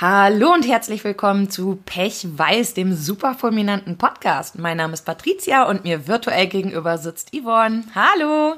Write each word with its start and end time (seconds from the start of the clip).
Hallo 0.00 0.54
und 0.54 0.66
herzlich 0.66 1.04
willkommen 1.04 1.50
zu 1.50 1.78
Pech 1.84 2.26
Weiß, 2.38 2.72
dem 2.72 2.94
super 2.94 3.34
fulminanten 3.34 3.98
Podcast. 3.98 4.58
Mein 4.58 4.78
Name 4.78 4.94
ist 4.94 5.04
Patricia 5.04 5.64
und 5.64 5.84
mir 5.84 6.08
virtuell 6.08 6.46
gegenüber 6.46 6.96
sitzt 6.96 7.32
Yvonne. 7.36 7.84
Hallo. 7.94 8.54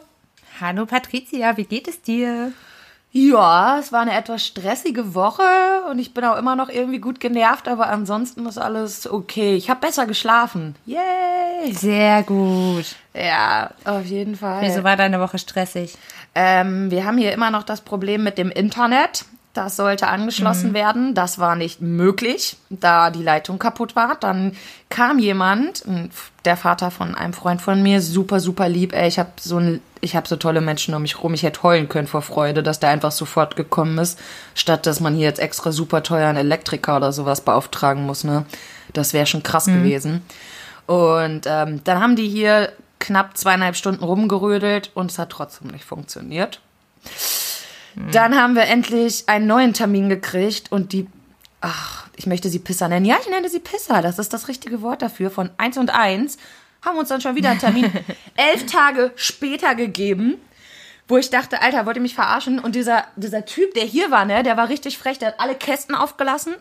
Hallo 0.61 0.87
Patricia, 0.87 1.57
wie 1.57 1.65
geht 1.65 1.89
es 1.89 2.01
dir? 2.01 2.53
Ja, 3.11 3.81
es 3.81 3.91
war 3.91 4.03
eine 4.03 4.17
etwas 4.17 4.47
stressige 4.47 5.17
Woche 5.17 5.43
und 5.91 5.99
ich 5.99 6.15
bin 6.15 6.25
auch 6.25 6.39
immer 6.39 6.55
noch 6.55 6.69
irgendwie 6.69 7.01
gut 7.01 7.19
genervt, 7.19 7.67
aber 7.67 7.89
ansonsten 7.89 8.47
ist 8.47 8.59
alles 8.59 9.11
okay. 9.11 9.57
Ich 9.57 9.69
habe 9.69 9.81
besser 9.81 10.07
geschlafen. 10.07 10.77
Yay! 10.87 11.73
Sehr 11.73 12.23
gut. 12.23 12.95
Ja, 13.15 13.73
auf 13.85 14.07
jeden 14.07 14.37
Fall. 14.37 14.63
Wieso 14.63 14.85
war 14.85 14.97
deine 14.97 15.19
Woche 15.19 15.41
stressig? 15.41 15.99
Ähm, 16.37 16.93
wir 16.93 17.05
haben 17.05 17.19
hier 17.19 17.33
immer 17.33 17.51
noch 17.51 17.65
das 17.65 17.81
Problem 17.81 18.23
mit 18.23 18.39
dem 18.39 18.53
Internet. 18.53 19.25
Das 19.55 19.77
sollte 19.77 20.09
angeschlossen 20.09 20.71
mhm. 20.71 20.75
werden. 20.75 21.15
Das 21.15 21.39
war 21.39 21.57
nicht 21.57 21.83
möglich, 21.83 22.57
da 22.71 23.11
die 23.11 23.23
Leitung 23.23 23.59
kaputt 23.59 23.95
war. 23.95 24.17
Dann 24.17 24.57
kam 24.89 25.19
jemand, 25.19 25.85
der 26.47 26.57
Vater 26.57 26.91
von 26.91 27.15
einem 27.15 27.35
Freund 27.35 27.61
von 27.61 27.83
mir, 27.83 28.01
super, 28.01 28.41
super 28.41 28.71
lieb. 28.71 28.95
Ey, 28.95 29.09
ich 29.09 29.19
habe 29.19 29.33
so 29.39 29.59
ein, 29.59 29.83
ich 30.01 30.17
habe 30.17 30.27
so 30.27 30.37
tolle 30.37 30.63
Menschen 30.63 30.95
um 30.95 31.03
mich 31.03 31.23
rum. 31.23 31.35
Ich 31.35 31.43
hätte 31.43 31.63
heulen 31.63 31.91
können 31.91 32.09
vor 32.09 32.23
Freude, 32.23 32.63
dass 32.63 32.81
der 32.81 32.89
einfach 32.89 33.13
sofort 33.13 33.55
gekommen 33.55 33.99
ist, 33.99 34.19
statt 34.55 34.87
dass 34.87 35.01
man 35.01 35.15
hier 35.15 35.27
jetzt 35.27 35.41
extra 35.41 35.71
super 35.71 36.03
teuer 36.03 36.29
einen 36.29 36.39
Elektriker 36.39 36.97
oder 36.97 37.13
sowas 37.13 37.43
beauftragen 37.43 38.07
muss. 38.07 38.25
Ne, 38.25 38.47
das 38.95 39.13
wäre 39.13 39.27
schon 39.27 39.43
krass 39.43 39.67
mhm. 39.67 39.83
gewesen. 39.83 40.23
Und 40.87 41.43
ähm, 41.47 41.85
dann 41.85 42.01
haben 42.01 42.17
die 42.17 42.29
hier 42.29 42.73
knapp 43.01 43.37
zweieinhalb 43.37 43.77
Stunden 43.77 44.03
rumgerödelt 44.03 44.93
und 44.95 45.11
es 45.11 45.19
hat 45.19 45.29
trotzdem 45.31 45.69
nicht 45.69 45.85
funktioniert. 45.85 46.61
Dann 48.13 48.37
haben 48.37 48.55
wir 48.55 48.65
endlich 48.65 49.29
einen 49.29 49.47
neuen 49.47 49.75
Termin 49.75 50.09
gekriegt 50.09 50.73
und 50.73 50.93
die, 50.93 51.07
ach, 51.61 52.07
ich 52.17 52.27
möchte 52.27 52.49
sie 52.49 52.59
Pisser 52.59 52.89
nennen. 52.89 53.07
Ja, 53.07 53.17
ich 53.21 53.29
nenne 53.29 53.49
sie 53.49 53.61
Pisser, 53.61 54.03
das 54.03 54.19
ist 54.19 54.33
das 54.33 54.49
richtige 54.49 54.83
Wort 54.83 55.03
dafür. 55.03 55.31
Von 55.31 55.51
1 55.59 55.79
und 55.79 55.91
1 55.91 56.39
haben 56.83 56.99
uns 56.99 57.09
dann 57.09 57.21
schon 57.21 57.37
wieder 57.37 57.51
einen 57.51 57.61
Termin 57.61 57.91
elf 58.37 58.67
Tage 58.67 59.13
später 59.17 59.75
gegeben, 59.75 60.35
wo 61.09 61.19
ich 61.19 61.31
dachte, 61.31 61.63
Alter, 61.63 61.87
wollt 61.87 61.97
ihr 61.97 62.03
mich 62.03 62.15
verarschen? 62.15 62.59
Und 62.59 62.75
dieser, 62.75 63.05
dieser 63.17 63.45
Typ, 63.45 63.75
der 63.75 63.85
hier 63.85 64.11
war, 64.11 64.25
ne, 64.25 64.43
der 64.43 64.57
war 64.57 64.69
richtig 64.69 64.99
frech, 64.99 65.19
der 65.19 65.29
hat 65.29 65.41
alle 65.41 65.55
Kästen 65.55 65.95
aufgelassen, 65.95 66.55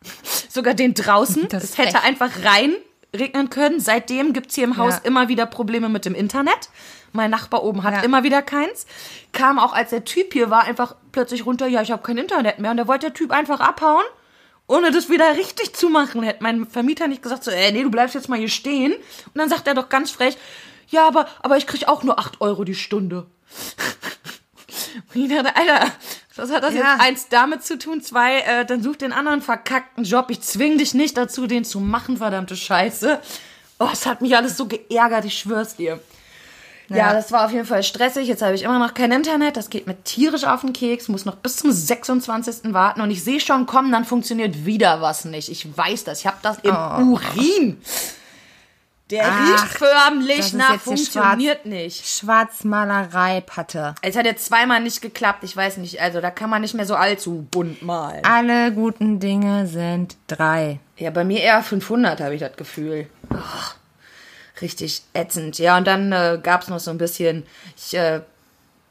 sogar 0.48 0.74
den 0.74 0.94
draußen. 0.94 1.48
Das, 1.48 1.62
das 1.62 1.78
hätte 1.78 2.02
einfach 2.02 2.30
rein 2.44 2.74
regnen 3.18 3.50
können. 3.50 3.80
Seitdem 3.80 4.32
gibt's 4.32 4.54
hier 4.54 4.64
im 4.64 4.76
Haus 4.76 4.94
ja. 4.94 5.00
immer 5.04 5.28
wieder 5.28 5.46
Probleme 5.46 5.88
mit 5.88 6.04
dem 6.04 6.14
Internet. 6.14 6.70
Mein 7.12 7.30
Nachbar 7.30 7.64
oben 7.64 7.82
hat 7.84 7.94
ja. 7.94 8.00
immer 8.00 8.22
wieder 8.22 8.42
keins. 8.42 8.86
Kam 9.32 9.58
auch, 9.58 9.72
als 9.72 9.90
der 9.90 10.04
Typ 10.04 10.32
hier 10.32 10.50
war, 10.50 10.64
einfach 10.64 10.94
plötzlich 11.12 11.46
runter, 11.46 11.66
ja, 11.66 11.82
ich 11.82 11.90
habe 11.90 12.02
kein 12.02 12.18
Internet 12.18 12.58
mehr. 12.58 12.70
Und 12.70 12.76
da 12.76 12.86
wollte 12.86 13.06
der 13.06 13.14
Typ 13.14 13.30
einfach 13.30 13.60
abhauen, 13.60 14.04
ohne 14.66 14.90
das 14.90 15.08
wieder 15.08 15.36
richtig 15.36 15.74
zu 15.74 15.88
machen. 15.88 16.22
Hätte 16.22 16.42
mein 16.42 16.66
Vermieter 16.66 17.08
nicht 17.08 17.22
gesagt, 17.22 17.44
so, 17.44 17.50
ey, 17.50 17.72
nee, 17.72 17.82
du 17.82 17.90
bleibst 17.90 18.14
jetzt 18.14 18.28
mal 18.28 18.38
hier 18.38 18.48
stehen. 18.48 18.92
Und 18.92 19.34
dann 19.34 19.48
sagt 19.48 19.66
er 19.66 19.74
doch 19.74 19.88
ganz 19.88 20.10
frech, 20.10 20.36
ja, 20.88 21.06
aber, 21.06 21.26
aber 21.42 21.56
ich 21.56 21.66
krieg 21.66 21.88
auch 21.88 22.02
nur 22.02 22.18
8 22.18 22.40
Euro 22.40 22.64
die 22.64 22.74
Stunde. 22.74 23.26
Und 25.14 25.22
ich 25.22 25.28
dachte, 25.28 25.54
Alter, 25.56 25.92
was 26.38 26.50
hat 26.50 26.62
das 26.62 26.74
ja. 26.74 26.92
jetzt 26.92 27.00
eins 27.00 27.28
damit 27.28 27.64
zu 27.64 27.78
tun? 27.78 28.00
Zwei, 28.00 28.40
äh, 28.40 28.64
dann 28.64 28.82
such 28.82 28.96
den 28.96 29.12
anderen 29.12 29.42
verkackten 29.42 30.04
Job. 30.04 30.26
Ich 30.30 30.40
zwing 30.40 30.78
dich 30.78 30.94
nicht 30.94 31.16
dazu, 31.16 31.46
den 31.46 31.64
zu 31.64 31.80
machen, 31.80 32.18
verdammte 32.18 32.56
Scheiße. 32.56 33.20
Oh, 33.78 33.88
es 33.92 34.06
hat 34.06 34.20
mich 34.20 34.36
alles 34.36 34.56
so 34.56 34.66
geärgert, 34.66 35.24
ich 35.24 35.38
schwör's 35.38 35.76
dir. 35.76 36.00
Ja. 36.88 36.96
ja, 36.96 37.12
das 37.12 37.32
war 37.32 37.44
auf 37.44 37.52
jeden 37.52 37.66
Fall 37.66 37.82
stressig. 37.82 38.26
Jetzt 38.28 38.40
habe 38.40 38.54
ich 38.54 38.62
immer 38.62 38.78
noch 38.78 38.94
kein 38.94 39.12
Internet. 39.12 39.58
Das 39.58 39.68
geht 39.68 39.86
mir 39.86 40.02
tierisch 40.04 40.44
auf 40.44 40.62
den 40.62 40.72
Keks. 40.72 41.08
Muss 41.08 41.26
noch 41.26 41.36
bis 41.36 41.56
zum 41.56 41.70
26. 41.70 42.72
warten. 42.72 43.02
Und 43.02 43.10
ich 43.10 43.22
sehe 43.22 43.40
schon 43.40 43.66
kommen, 43.66 43.92
dann 43.92 44.06
funktioniert 44.06 44.64
wieder 44.64 45.02
was 45.02 45.26
nicht. 45.26 45.50
Ich 45.50 45.76
weiß 45.76 46.04
das. 46.04 46.20
Ich 46.20 46.26
habe 46.26 46.38
das 46.40 46.58
im 46.60 46.74
oh. 46.74 47.12
Urin. 47.12 47.78
Der 49.10 49.24
Ach, 49.26 49.62
riecht 49.62 49.78
förmlich 49.78 50.52
nach, 50.52 50.78
funktioniert 50.78 51.62
Schwarz, 51.62 51.64
nicht. 51.64 52.06
Schwarzmalerei, 52.06 53.40
Patte. 53.40 53.94
Es 54.02 54.16
hat 54.16 54.26
jetzt 54.26 54.44
zweimal 54.44 54.82
nicht 54.82 55.00
geklappt. 55.00 55.44
Ich 55.44 55.56
weiß 55.56 55.78
nicht, 55.78 56.00
also 56.02 56.20
da 56.20 56.30
kann 56.30 56.50
man 56.50 56.60
nicht 56.60 56.74
mehr 56.74 56.84
so 56.84 56.94
allzu 56.94 57.46
bunt 57.50 57.80
malen. 57.80 58.22
Alle 58.24 58.70
guten 58.72 59.18
Dinge 59.18 59.66
sind 59.66 60.16
drei. 60.26 60.80
Ja, 60.98 61.10
bei 61.10 61.24
mir 61.24 61.40
eher 61.40 61.62
500, 61.62 62.20
habe 62.20 62.34
ich 62.34 62.40
das 62.40 62.56
Gefühl. 62.56 63.06
Oh, 63.30 63.36
richtig 64.60 65.02
ätzend. 65.14 65.58
Ja, 65.58 65.78
und 65.78 65.86
dann 65.86 66.12
äh, 66.12 66.38
gab 66.42 66.62
es 66.62 66.68
noch 66.68 66.80
so 66.80 66.90
ein 66.90 66.98
bisschen, 66.98 67.46
ich 67.78 67.94
äh, 67.94 68.20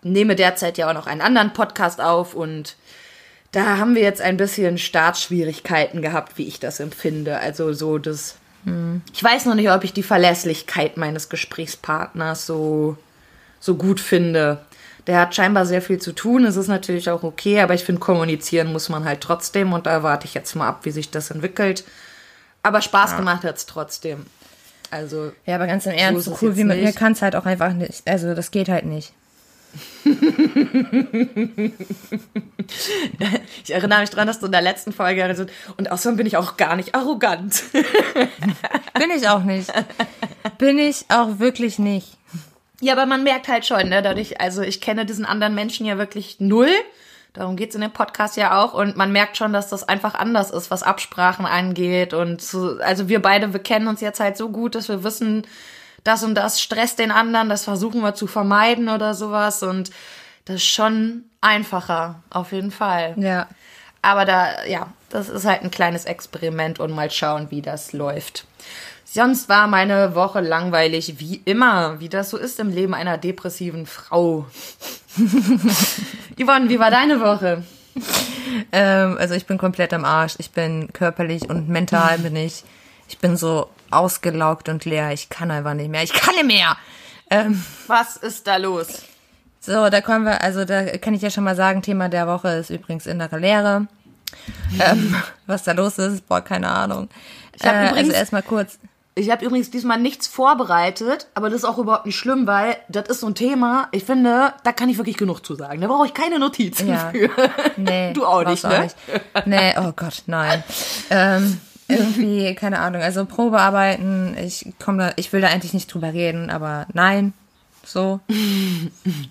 nehme 0.01 0.35
derzeit 0.35 0.79
ja 0.79 0.89
auch 0.89 0.95
noch 0.95 1.05
einen 1.05 1.21
anderen 1.21 1.53
Podcast 1.53 2.01
auf 2.01 2.33
und 2.33 2.75
da 3.51 3.77
haben 3.77 3.93
wir 3.93 4.01
jetzt 4.01 4.21
ein 4.21 4.37
bisschen 4.37 4.79
Startschwierigkeiten 4.79 6.01
gehabt, 6.01 6.39
wie 6.39 6.47
ich 6.47 6.59
das 6.59 6.79
empfinde. 6.79 7.39
Also 7.39 7.71
so 7.73 7.99
das 7.99 8.35
ich 9.13 9.23
weiß 9.23 9.45
noch 9.45 9.55
nicht, 9.55 9.71
ob 9.71 9.83
ich 9.83 9.93
die 9.93 10.03
Verlässlichkeit 10.03 10.97
meines 10.97 11.29
Gesprächspartners 11.29 12.45
so, 12.45 12.97
so 13.59 13.75
gut 13.75 13.99
finde. 13.99 14.59
Der 15.05 15.21
hat 15.21 15.35
scheinbar 15.35 15.65
sehr 15.65 15.81
viel 15.81 15.99
zu 15.99 16.11
tun. 16.11 16.43
Es 16.43 16.57
ist 16.57 16.67
natürlich 16.67 17.09
auch 17.09 17.23
okay, 17.23 17.61
aber 17.61 17.73
ich 17.73 17.85
finde, 17.85 18.01
kommunizieren 18.01 18.73
muss 18.73 18.89
man 18.89 19.05
halt 19.05 19.21
trotzdem 19.21 19.71
und 19.71 19.85
da 19.85 20.03
warte 20.03 20.25
ich 20.25 20.33
jetzt 20.33 20.53
mal 20.55 20.67
ab, 20.67 20.79
wie 20.83 20.91
sich 20.91 21.11
das 21.11 21.31
entwickelt. 21.31 21.85
Aber 22.61 22.81
Spaß 22.81 23.11
ja. 23.11 23.17
gemacht 23.17 23.45
hat 23.45 23.55
es 23.55 23.65
trotzdem. 23.65 24.25
Also. 24.91 25.31
Ja, 25.45 25.55
aber 25.55 25.67
ganz 25.67 25.85
im 25.85 25.93
Ernst, 25.93 26.25
so 26.25 26.37
cool 26.41 26.57
wie 26.57 26.65
mit 26.65 26.81
mir 26.81 26.91
kann 26.91 27.13
es 27.13 27.21
halt 27.21 27.35
auch 27.35 27.45
einfach 27.45 27.73
nicht. 27.73 28.01
Also, 28.05 28.33
das 28.33 28.51
geht 28.51 28.67
halt 28.67 28.85
nicht. 28.85 29.13
ich 33.63 33.73
erinnere 33.73 34.01
mich 34.01 34.09
daran, 34.09 34.27
dass 34.27 34.39
du 34.39 34.45
in 34.45 34.51
der 34.51 34.61
letzten 34.61 34.91
Folge 34.91 35.23
also, 35.23 35.45
und 35.77 35.91
außerdem 35.91 36.17
bin 36.17 36.27
ich 36.27 36.37
auch 36.37 36.57
gar 36.57 36.75
nicht 36.75 36.95
arrogant. 36.95 37.63
bin 37.73 39.11
ich 39.15 39.27
auch 39.29 39.43
nicht. 39.43 39.71
Bin 40.57 40.79
ich 40.79 41.05
auch 41.09 41.39
wirklich 41.39 41.79
nicht. 41.79 42.17
Ja, 42.79 42.93
aber 42.93 43.05
man 43.05 43.23
merkt 43.23 43.47
halt 43.47 43.65
schon, 43.65 43.89
ne, 43.89 44.01
dadurch, 44.01 44.39
also 44.39 44.61
ich 44.61 44.81
kenne 44.81 45.05
diesen 45.05 45.25
anderen 45.25 45.55
Menschen 45.55 45.85
ja 45.85 45.97
wirklich 45.97 46.39
null. 46.39 46.69
Darum 47.33 47.55
geht's 47.55 47.75
in 47.75 47.81
dem 47.81 47.91
Podcast 47.91 48.37
ja 48.37 48.61
auch. 48.61 48.73
Und 48.73 48.95
man 48.95 49.11
merkt 49.11 49.37
schon, 49.37 49.53
dass 49.53 49.69
das 49.69 49.87
einfach 49.87 50.15
anders 50.15 50.51
ist, 50.51 50.71
was 50.71 50.83
Absprachen 50.83 51.45
angeht. 51.45 52.13
Und 52.13 52.41
so, 52.41 52.77
also 52.79 53.09
wir 53.09 53.21
beide, 53.21 53.53
wir 53.53 53.59
kennen 53.59 53.87
uns 53.87 54.01
jetzt 54.01 54.19
halt 54.19 54.37
so 54.37 54.49
gut, 54.49 54.75
dass 54.75 54.89
wir 54.89 55.03
wissen, 55.03 55.45
das 56.03 56.23
und 56.23 56.35
das 56.35 56.61
stresst 56.61 56.99
den 56.99 57.11
anderen, 57.11 57.49
das 57.49 57.63
versuchen 57.63 58.01
wir 58.01 58.13
zu 58.13 58.27
vermeiden 58.27 58.89
oder 58.89 59.13
sowas. 59.13 59.61
Und 59.63 59.91
das 60.45 60.57
ist 60.57 60.67
schon 60.67 61.25
einfacher, 61.47 62.15
auf 62.29 62.51
jeden 62.51 62.71
Fall. 62.71 63.15
Ja. 63.17 63.47
Aber 64.01 64.25
da, 64.25 64.65
ja, 64.65 64.87
das 65.09 65.29
ist 65.29 65.45
halt 65.45 65.63
ein 65.63 65.71
kleines 65.71 66.05
Experiment 66.05 66.79
und 66.79 66.93
mal 66.93 67.09
schauen, 67.09 67.47
wie 67.49 67.61
das 67.61 67.93
läuft. 67.93 68.45
Sonst 69.05 69.47
war 69.47 69.67
meine 69.67 70.15
Woche 70.15 70.41
langweilig, 70.41 71.15
wie 71.17 71.41
immer, 71.45 71.99
wie 71.99 72.09
das 72.09 72.29
so 72.29 72.37
ist 72.37 72.59
im 72.59 72.69
Leben 72.69 72.93
einer 72.93 73.17
depressiven 73.17 73.85
Frau. 73.85 74.45
Yvonne, 76.37 76.69
wie 76.69 76.79
war 76.79 76.91
deine 76.91 77.19
Woche? 77.21 77.63
Ähm, 78.71 79.17
also 79.17 79.33
ich 79.33 79.45
bin 79.45 79.57
komplett 79.57 79.93
am 79.93 80.05
Arsch. 80.05 80.35
Ich 80.37 80.51
bin 80.51 80.91
körperlich 80.93 81.49
und 81.49 81.69
mental 81.69 82.19
bin 82.19 82.35
ich. 82.35 82.63
Ich 83.07 83.17
bin 83.17 83.37
so 83.37 83.69
ausgelaugt 83.91 84.69
und 84.69 84.85
leer. 84.85 85.11
Ich 85.13 85.29
kann 85.29 85.51
einfach 85.51 85.73
nicht 85.73 85.89
mehr. 85.89 86.03
Ich 86.03 86.13
kann 86.13 86.35
nicht 86.35 86.45
mehr. 86.47 86.77
Ähm, 87.29 87.63
Was 87.87 88.17
ist 88.17 88.45
da 88.47 88.57
los? 88.57 89.03
So, 89.67 89.89
da 89.89 89.99
kommen 89.99 90.23
wir, 90.23 90.41
also 90.41 90.63
da 90.63 90.97
kann 90.97 91.13
ich 91.13 91.21
ja 91.21 91.29
schon 91.29 91.43
mal 91.43 91.57
sagen, 91.57 91.81
Thema 91.81 92.07
der 92.07 92.25
Woche 92.25 92.47
ist 92.51 92.69
übrigens 92.69 93.05
innere 93.05 93.37
Leere. 93.37 93.87
ähm, 94.79 95.13
was 95.45 95.63
da 95.63 95.73
los 95.73 95.97
ist, 95.97 96.25
boah, 96.29 96.39
keine 96.39 96.69
Ahnung. 96.69 97.09
Ich 97.53 97.65
habe 97.65 97.79
äh, 97.79 97.89
übrigens 97.89 98.09
also 98.09 98.19
erstmal 98.19 98.43
kurz. 98.43 98.79
Ich 99.15 99.29
habe 99.29 99.43
übrigens 99.43 99.69
diesmal 99.69 99.99
nichts 99.99 100.25
vorbereitet, 100.25 101.27
aber 101.33 101.49
das 101.49 101.63
ist 101.63 101.65
auch 101.65 101.79
überhaupt 101.79 102.05
nicht 102.05 102.15
schlimm, 102.15 102.47
weil 102.47 102.77
das 102.87 103.09
ist 103.09 103.19
so 103.19 103.27
ein 103.27 103.35
Thema, 103.35 103.89
ich 103.91 104.05
finde, 104.05 104.53
da 104.63 104.71
kann 104.71 104.87
ich 104.87 104.97
wirklich 104.97 105.17
genug 105.17 105.45
zu 105.45 105.55
sagen. 105.55 105.81
Da 105.81 105.87
brauche 105.87 106.05
ich 106.05 106.13
keine 106.13 106.39
Notizen 106.39 106.87
ja. 106.87 107.09
für. 107.11 107.29
Nee, 107.75 108.13
du 108.13 108.25
auch 108.25 108.45
nicht, 108.45 108.63
ne? 108.63 108.69
Auch 108.73 108.83
nicht. 108.83 108.95
Nee, 109.47 109.73
oh 109.79 109.91
Gott, 109.93 110.23
nein. 110.27 110.63
ähm, 111.09 111.59
irgendwie, 111.89 112.55
keine 112.55 112.79
Ahnung, 112.79 113.01
also 113.01 113.25
Probearbeiten, 113.25 114.37
ich 114.37 114.71
komme 114.81 115.07
da, 115.07 115.13
ich 115.17 115.33
will 115.33 115.41
da 115.41 115.47
eigentlich 115.47 115.73
nicht 115.73 115.93
drüber 115.93 116.13
reden, 116.13 116.49
aber 116.51 116.87
nein, 116.93 117.33
so. 117.87 118.19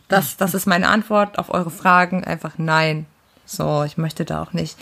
Das, 0.08 0.36
das 0.36 0.54
ist 0.54 0.66
meine 0.66 0.88
Antwort 0.88 1.38
auf 1.38 1.52
eure 1.52 1.70
Fragen, 1.70 2.24
einfach 2.24 2.54
nein. 2.58 3.06
So, 3.44 3.84
ich 3.84 3.96
möchte 3.96 4.24
da 4.24 4.42
auch 4.42 4.52
nicht, 4.52 4.76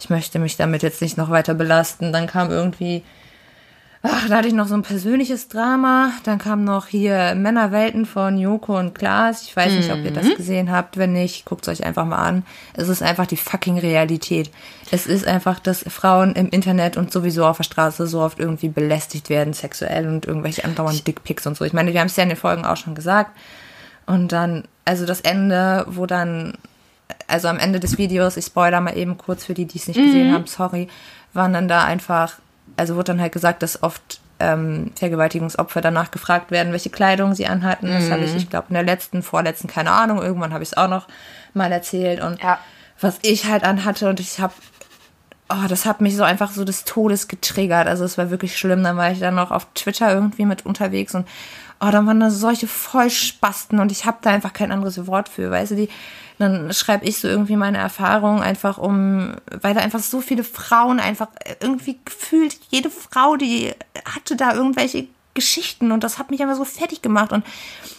ich 0.00 0.10
möchte 0.10 0.38
mich 0.38 0.56
damit 0.56 0.82
jetzt 0.82 1.02
nicht 1.02 1.16
noch 1.16 1.30
weiter 1.30 1.54
belasten. 1.54 2.12
Dann 2.12 2.26
kam 2.26 2.50
irgendwie 2.50 3.04
Ach, 4.10 4.28
da 4.28 4.36
hatte 4.36 4.48
ich 4.48 4.54
noch 4.54 4.66
so 4.66 4.74
ein 4.74 4.82
persönliches 4.82 5.48
Drama. 5.48 6.12
Dann 6.24 6.38
kam 6.38 6.64
noch 6.64 6.86
hier 6.86 7.34
Männerwelten 7.34 8.06
von 8.06 8.38
Joko 8.38 8.78
und 8.78 8.94
Klaas. 8.94 9.42
Ich 9.42 9.54
weiß 9.54 9.72
nicht, 9.72 9.92
ob 9.92 9.98
ihr 9.98 10.10
das 10.10 10.26
mhm. 10.26 10.34
gesehen 10.36 10.72
habt. 10.72 10.96
Wenn 10.96 11.12
nicht, 11.12 11.44
guckt 11.44 11.66
es 11.66 11.80
euch 11.80 11.86
einfach 11.86 12.06
mal 12.06 12.18
an. 12.18 12.44
Es 12.74 12.88
ist 12.88 13.02
einfach 13.02 13.26
die 13.26 13.36
fucking 13.36 13.78
Realität. 13.78 14.50
Es 14.90 15.06
ist 15.06 15.26
einfach, 15.26 15.58
dass 15.58 15.84
Frauen 15.88 16.34
im 16.34 16.48
Internet 16.48 16.96
und 16.96 17.12
sowieso 17.12 17.46
auf 17.46 17.58
der 17.58 17.64
Straße 17.64 18.06
so 18.06 18.20
oft 18.20 18.38
irgendwie 18.38 18.68
belästigt 18.68 19.28
werden, 19.28 19.52
sexuell 19.52 20.08
und 20.08 20.26
irgendwelche 20.26 20.64
andauernd 20.64 21.06
Dickpics 21.06 21.46
und 21.46 21.56
so. 21.56 21.64
Ich 21.64 21.72
meine, 21.72 21.92
wir 21.92 22.00
haben 22.00 22.06
es 22.06 22.16
ja 22.16 22.22
in 22.22 22.30
den 22.30 22.38
Folgen 22.38 22.64
auch 22.64 22.76
schon 22.76 22.94
gesagt. 22.94 23.36
Und 24.06 24.32
dann, 24.32 24.64
also 24.84 25.04
das 25.04 25.20
Ende, 25.20 25.84
wo 25.88 26.06
dann 26.06 26.54
also 27.26 27.48
am 27.48 27.58
Ende 27.58 27.80
des 27.80 27.98
Videos, 27.98 28.36
ich 28.36 28.46
spoiler 28.46 28.80
mal 28.80 28.96
eben 28.96 29.18
kurz 29.18 29.44
für 29.44 29.54
die, 29.54 29.66
die 29.66 29.78
es 29.78 29.88
nicht 29.88 30.00
gesehen 30.00 30.32
haben, 30.32 30.46
sorry, 30.46 30.88
waren 31.34 31.52
dann 31.52 31.68
da 31.68 31.84
einfach, 31.84 32.38
also 32.78 32.94
wurde 32.96 33.12
dann 33.12 33.20
halt 33.20 33.32
gesagt, 33.32 33.62
dass 33.62 33.82
oft 33.82 34.20
ähm, 34.40 34.92
Vergewaltigungsopfer 34.94 35.80
danach 35.80 36.10
gefragt 36.10 36.50
werden, 36.50 36.72
welche 36.72 36.90
Kleidung 36.90 37.34
sie 37.34 37.46
anhatten. 37.46 37.88
Das 37.88 38.10
habe 38.10 38.24
ich, 38.24 38.34
ich 38.36 38.48
glaube, 38.48 38.66
in 38.68 38.74
der 38.74 38.84
letzten, 38.84 39.22
vorletzten, 39.22 39.66
keine 39.68 39.90
Ahnung, 39.90 40.22
irgendwann 40.22 40.52
habe 40.52 40.62
ich 40.62 40.70
es 40.70 40.76
auch 40.76 40.88
noch 40.88 41.08
mal 41.54 41.72
erzählt 41.72 42.22
und 42.22 42.40
Ja. 42.42 42.58
was 43.00 43.18
ich 43.22 43.46
halt 43.46 43.64
anhatte 43.64 44.08
und 44.08 44.20
ich 44.20 44.38
habe 44.40 44.54
oh, 45.50 45.66
das 45.66 45.86
hat 45.86 46.00
mich 46.02 46.14
so 46.14 46.24
einfach 46.24 46.50
so 46.50 46.62
des 46.62 46.84
Todes 46.84 47.26
getriggert. 47.26 47.86
Also 47.86 48.04
es 48.04 48.18
war 48.18 48.30
wirklich 48.30 48.58
schlimm. 48.58 48.82
Dann 48.84 48.98
war 48.98 49.10
ich 49.10 49.18
dann 49.18 49.34
noch 49.34 49.50
auf 49.50 49.66
Twitter 49.74 50.12
irgendwie 50.12 50.44
mit 50.44 50.66
unterwegs 50.66 51.14
und 51.14 51.26
oh, 51.80 51.88
dann 51.90 52.06
waren 52.06 52.20
da 52.20 52.30
solche 52.30 52.66
Vollspasten 52.66 53.78
und 53.78 53.90
ich 53.92 54.04
habe 54.04 54.18
da 54.20 54.30
einfach 54.30 54.52
kein 54.52 54.72
anderes 54.72 55.06
Wort 55.06 55.28
für, 55.28 55.50
weißt 55.50 55.70
du, 55.72 55.76
die 55.76 55.88
dann 56.38 56.72
schreibe 56.72 57.04
ich 57.04 57.18
so 57.18 57.28
irgendwie 57.28 57.56
meine 57.56 57.78
Erfahrungen 57.78 58.42
einfach 58.42 58.78
um, 58.78 59.34
weil 59.60 59.74
da 59.74 59.80
einfach 59.80 60.00
so 60.00 60.20
viele 60.20 60.44
Frauen 60.44 61.00
einfach 61.00 61.28
irgendwie 61.60 61.98
gefühlt, 62.04 62.58
jede 62.70 62.90
Frau, 62.90 63.36
die 63.36 63.72
hatte 64.04 64.36
da 64.36 64.54
irgendwelche 64.54 65.08
Geschichten 65.38 65.92
und 65.92 66.02
das 66.02 66.18
hat 66.18 66.30
mich 66.30 66.42
einfach 66.42 66.56
so 66.56 66.64
fertig 66.64 67.00
gemacht 67.00 67.32
und 67.32 67.44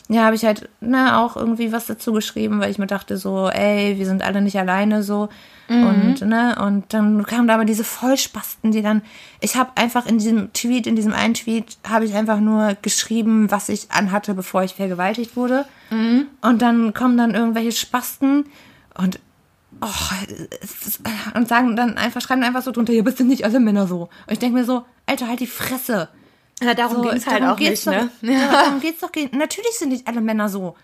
ja, 0.10 0.24
habe 0.26 0.36
ich 0.36 0.44
halt 0.44 0.70
ne, 0.82 1.18
auch 1.18 1.38
irgendwie 1.38 1.72
was 1.72 1.86
dazu 1.86 2.12
geschrieben, 2.12 2.60
weil 2.60 2.72
ich 2.72 2.80
mir 2.80 2.88
dachte 2.88 3.18
so, 3.18 3.50
ey, 3.50 3.98
wir 3.98 4.06
sind 4.06 4.24
alle 4.24 4.42
nicht 4.42 4.60
alleine 4.60 5.04
so 5.04 5.30
und 5.70 6.22
ne 6.22 6.58
und 6.66 6.94
dann 6.94 7.24
kamen 7.26 7.48
da 7.48 7.54
aber 7.54 7.66
diese 7.66 7.84
Vollspasten, 7.84 8.72
die 8.72 8.82
dann 8.82 9.04
ich 9.40 9.56
habe 9.56 9.72
einfach 9.76 10.06
in 10.06 10.18
diesem 10.18 10.52
Tweet, 10.52 10.88
in 10.88 10.96
diesem 10.96 11.14
einen 11.14 11.36
Tweet 11.36 11.78
habe 11.88 12.06
ich 12.06 12.16
einfach 12.16 12.40
nur 12.40 12.76
geschrieben, 12.82 13.52
was 13.52 13.70
ich 13.70 13.92
anhatte, 13.92 14.34
bevor 14.34 14.64
ich 14.64 14.74
vergewaltigt 14.74 15.36
wurde 15.36 15.66
und 16.42 16.62
dann 16.62 16.94
kommen 16.94 17.18
dann 17.18 17.36
irgendwelche 17.36 17.72
Spasten 17.72 18.46
und 18.98 19.20
oh, 19.82 21.36
und 21.36 21.48
sagen 21.48 21.76
dann 21.76 21.98
einfach 21.98 22.22
schreiben 22.22 22.44
einfach 22.44 22.64
so 22.64 22.72
drunter, 22.72 22.94
ja, 22.94 23.04
bist 23.04 23.20
du 23.20 23.24
nicht 23.24 23.44
alle 23.46 23.60
Männer 23.60 23.88
so. 23.88 24.04
Und 24.28 24.34
ich 24.34 24.40
denke 24.40 24.58
mir 24.58 24.66
so, 24.66 24.86
Alter, 25.06 25.28
halt 25.28 25.40
die 25.40 25.48
Fresse. 25.48 26.10
Ja, 26.62 26.74
darum 26.74 27.04
So, 27.04 27.10
halt 27.12 27.26
darum 27.28 27.50
auch 27.50 27.56
geht's 27.58 27.86
nicht, 27.86 28.00
doch, 28.00 28.22
ne? 28.22 28.34
Ja, 28.34 28.52
darum 28.66 28.80
geht's 28.80 29.00
doch. 29.02 29.12
Natürlich 29.32 29.72
sind 29.78 29.90
nicht 29.90 30.08
alle 30.08 30.22
Männer 30.22 30.50
so. 30.50 30.76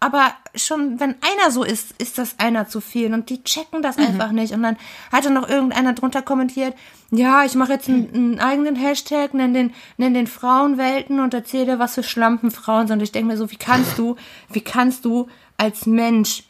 Aber 0.00 0.34
schon, 0.54 1.00
wenn 1.00 1.14
einer 1.22 1.50
so 1.50 1.64
ist, 1.64 1.92
ist 1.98 2.18
das 2.18 2.38
einer 2.38 2.68
zu 2.68 2.80
viel. 2.82 3.14
Und 3.14 3.30
die 3.30 3.42
checken 3.42 3.80
das 3.82 3.96
Mhm. 3.96 4.04
einfach 4.04 4.32
nicht. 4.32 4.52
Und 4.52 4.62
dann 4.62 4.76
hatte 5.10 5.30
noch 5.30 5.48
irgendeiner 5.48 5.94
drunter 5.94 6.20
kommentiert, 6.20 6.74
ja, 7.10 7.44
ich 7.44 7.54
mache 7.54 7.72
jetzt 7.72 7.88
einen, 7.88 8.12
einen 8.12 8.40
eigenen 8.40 8.76
Hashtag, 8.76 9.32
nenn 9.34 9.54
den, 9.54 9.72
nenn 9.96 10.12
den 10.14 10.26
Frauenwelten 10.26 11.20
und 11.20 11.32
erzähle, 11.32 11.78
was 11.78 11.94
für 11.94 12.02
Schlampen 12.02 12.50
Frauen 12.50 12.86
sind. 12.86 12.98
Und 12.98 13.02
ich 13.04 13.12
denke 13.12 13.28
mir 13.32 13.36
so, 13.38 13.50
wie 13.50 13.56
kannst 13.56 13.96
du, 13.98 14.16
wie 14.50 14.60
kannst 14.60 15.04
du 15.04 15.28
als 15.56 15.86
Mensch, 15.86 16.42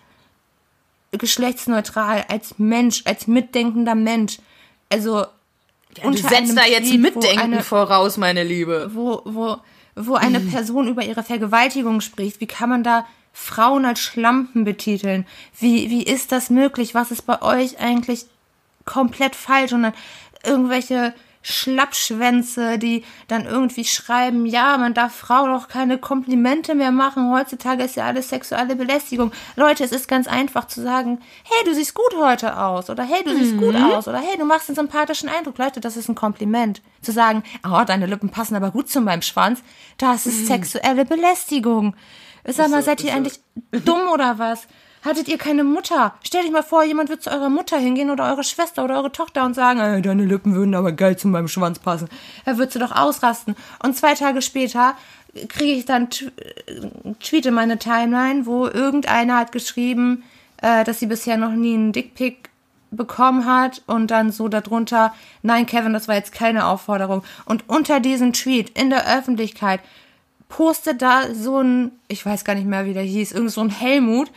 geschlechtsneutral, 1.12 2.24
als 2.28 2.58
Mensch, 2.58 3.02
als 3.06 3.26
mitdenkender 3.26 3.94
Mensch, 3.94 4.38
also 4.90 5.26
Du 5.94 6.08
unter 6.08 6.28
setzt 6.28 6.56
da 6.56 6.64
jetzt 6.66 6.90
wo 6.92 6.98
Mitdenken 6.98 7.38
eine- 7.38 7.62
voraus, 7.62 8.16
meine 8.16 8.42
Liebe. 8.44 8.90
wo, 8.94 9.22
wo, 9.24 9.56
wo 9.94 10.14
eine 10.14 10.40
Person 10.40 10.88
über 10.88 11.04
ihre 11.04 11.22
Vergewaltigung 11.22 12.00
spricht, 12.00 12.40
wie 12.40 12.46
kann 12.46 12.68
man 12.68 12.82
da 12.82 13.06
Frauen 13.32 13.84
als 13.84 14.00
Schlampen 14.00 14.64
betiteln? 14.64 15.26
Wie, 15.58 15.90
wie 15.90 16.02
ist 16.02 16.32
das 16.32 16.50
möglich? 16.50 16.94
Was 16.94 17.10
ist 17.10 17.22
bei 17.26 17.40
euch 17.42 17.78
eigentlich 17.80 18.26
komplett 18.84 19.34
falsch? 19.36 19.72
Und 19.72 19.82
dann 19.82 19.94
irgendwelche 20.44 21.14
Schlappschwänze, 21.46 22.78
die 22.78 23.04
dann 23.28 23.44
irgendwie 23.44 23.84
schreiben, 23.84 24.46
ja, 24.46 24.78
man 24.78 24.94
darf 24.94 25.14
Frauen 25.14 25.50
auch 25.50 25.68
keine 25.68 25.98
Komplimente 25.98 26.74
mehr 26.74 26.90
machen. 26.90 27.30
Heutzutage 27.30 27.84
ist 27.84 27.96
ja 27.96 28.06
alles 28.06 28.30
sexuelle 28.30 28.74
Belästigung. 28.74 29.30
Leute, 29.54 29.84
es 29.84 29.92
ist 29.92 30.08
ganz 30.08 30.26
einfach 30.26 30.66
zu 30.66 30.82
sagen, 30.82 31.20
hey, 31.44 31.64
du 31.66 31.74
siehst 31.74 31.94
gut 31.94 32.16
heute 32.16 32.58
aus. 32.58 32.88
Oder 32.88 33.04
hey, 33.04 33.22
du 33.22 33.36
siehst 33.36 33.58
gut 33.58 33.76
aus. 33.76 34.08
Oder 34.08 34.20
hey, 34.20 34.38
du 34.38 34.46
machst 34.46 34.70
einen 34.70 34.76
sympathischen 34.76 35.28
Eindruck. 35.28 35.58
Leute, 35.58 35.80
das 35.80 35.98
ist 35.98 36.08
ein 36.08 36.14
Kompliment. 36.14 36.80
Zu 37.02 37.12
sagen, 37.12 37.42
oh, 37.62 37.82
deine 37.86 38.06
Lippen 38.06 38.30
passen 38.30 38.56
aber 38.56 38.70
gut 38.70 38.88
zu 38.88 39.02
meinem 39.02 39.22
Schwanz. 39.22 39.62
Das 39.98 40.24
ist 40.24 40.46
sexuelle 40.46 41.04
Belästigung. 41.04 41.94
Sag 42.46 42.70
mal, 42.70 42.82
seid 42.82 43.04
ihr 43.04 43.14
eigentlich 43.14 43.38
dumm 43.70 44.08
oder 44.10 44.38
was? 44.38 44.66
Hattet 45.04 45.28
ihr 45.28 45.36
keine 45.36 45.64
Mutter? 45.64 46.14
Stellt 46.22 46.46
euch 46.46 46.50
mal 46.50 46.62
vor, 46.62 46.82
jemand 46.82 47.10
wird 47.10 47.22
zu 47.22 47.30
eurer 47.30 47.50
Mutter 47.50 47.76
hingehen 47.78 48.10
oder 48.10 48.30
eure 48.30 48.42
Schwester 48.42 48.84
oder 48.84 48.96
eure 48.96 49.12
Tochter 49.12 49.44
und 49.44 49.52
sagen, 49.52 49.78
ey, 49.78 50.00
deine 50.00 50.24
Lippen 50.24 50.54
würden 50.54 50.74
aber 50.74 50.92
geil 50.92 51.18
zu 51.18 51.28
meinem 51.28 51.48
Schwanz 51.48 51.78
passen. 51.78 52.08
Er 52.46 52.56
wird 52.56 52.72
sie 52.72 52.78
doch 52.78 52.92
ausrasten. 52.92 53.54
Und 53.82 53.96
zwei 53.96 54.14
Tage 54.14 54.40
später 54.40 54.96
kriege 55.48 55.72
ich 55.72 55.84
dann 55.84 56.04
äh, 56.04 57.14
Tweet 57.20 57.44
in 57.44 57.54
meine 57.54 57.78
Timeline, 57.78 58.46
wo 58.46 58.66
irgendeiner 58.66 59.36
hat 59.36 59.52
geschrieben, 59.52 60.24
äh, 60.62 60.84
dass 60.84 61.00
sie 61.00 61.06
bisher 61.06 61.36
noch 61.36 61.52
nie 61.52 61.74
einen 61.74 61.92
Dickpick 61.92 62.48
bekommen 62.90 63.44
hat 63.44 63.82
und 63.86 64.10
dann 64.10 64.32
so 64.32 64.48
darunter, 64.48 65.12
nein, 65.42 65.66
Kevin, 65.66 65.92
das 65.92 66.08
war 66.08 66.14
jetzt 66.14 66.32
keine 66.32 66.66
Aufforderung. 66.66 67.24
Und 67.44 67.64
unter 67.68 68.00
diesem 68.00 68.32
Tweet 68.32 68.70
in 68.78 68.88
der 68.88 69.18
Öffentlichkeit 69.18 69.80
postet 70.48 71.02
da 71.02 71.34
so 71.34 71.60
ein, 71.60 71.92
ich 72.08 72.24
weiß 72.24 72.44
gar 72.44 72.54
nicht 72.54 72.66
mehr, 72.66 72.86
wie 72.86 72.94
der 72.94 73.02
hieß, 73.02 73.32
irgend 73.32 73.50
so 73.50 73.60
ein 73.60 73.70
Helmut. 73.70 74.30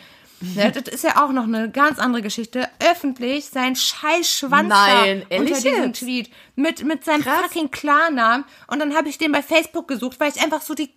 Ja, 0.55 0.69
das 0.69 0.93
ist 0.93 1.03
ja 1.03 1.23
auch 1.23 1.31
noch 1.31 1.45
eine 1.45 1.71
ganz 1.71 1.99
andere 1.99 2.21
Geschichte. 2.21 2.67
Öffentlich 2.91 3.45
sein 3.45 3.75
scheiß 3.75 4.29
Schwanz 4.29 4.69
Nein, 4.69 5.25
unter 5.29 5.55
diesem 5.55 5.85
jetzt? 5.85 5.99
Tweet 5.99 6.29
mit, 6.55 6.83
mit 6.83 7.03
seinem 7.03 7.21
Krass. 7.21 7.41
fucking 7.43 7.71
Klarnamen. 7.71 8.45
Und 8.67 8.79
dann 8.79 8.95
habe 8.95 9.09
ich 9.09 9.17
den 9.17 9.31
bei 9.31 9.41
Facebook 9.41 9.87
gesucht, 9.87 10.19
weil 10.19 10.31
ich 10.31 10.41
einfach 10.43 10.61
so 10.61 10.73
die 10.75 10.91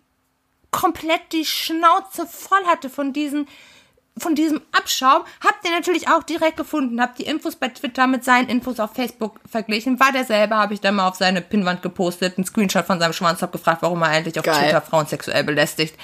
komplett 0.70 1.32
die 1.32 1.44
Schnauze 1.44 2.26
voll 2.26 2.64
hatte 2.66 2.90
von 2.90 3.12
diesen 3.12 3.48
von 4.18 4.34
diesem 4.34 4.60
Abschaum, 4.72 5.22
habt 5.40 5.64
ihr 5.64 5.70
natürlich 5.70 6.08
auch 6.08 6.22
direkt 6.22 6.56
gefunden, 6.56 7.00
habt 7.00 7.18
die 7.18 7.24
Infos 7.24 7.56
bei 7.56 7.68
Twitter 7.68 8.06
mit 8.06 8.24
seinen 8.24 8.48
Infos 8.48 8.80
auf 8.80 8.92
Facebook 8.92 9.40
verglichen, 9.48 9.98
war 10.00 10.12
derselbe, 10.12 10.56
habe 10.56 10.74
ich 10.74 10.80
dann 10.80 10.96
mal 10.96 11.08
auf 11.08 11.16
seine 11.16 11.40
Pinnwand 11.40 11.82
gepostet, 11.82 12.36
einen 12.36 12.44
Screenshot 12.44 12.84
von 12.84 12.98
seinem 12.98 13.12
Schwanz, 13.12 13.40
hab 13.40 13.52
gefragt, 13.52 13.82
warum 13.82 14.02
er 14.02 14.08
eigentlich 14.08 14.38
auf 14.38 14.44
Geil. 14.44 14.64
Twitter 14.64 14.82
Frauen 14.82 15.06
sexuell 15.06 15.44
belästigt. 15.44 15.94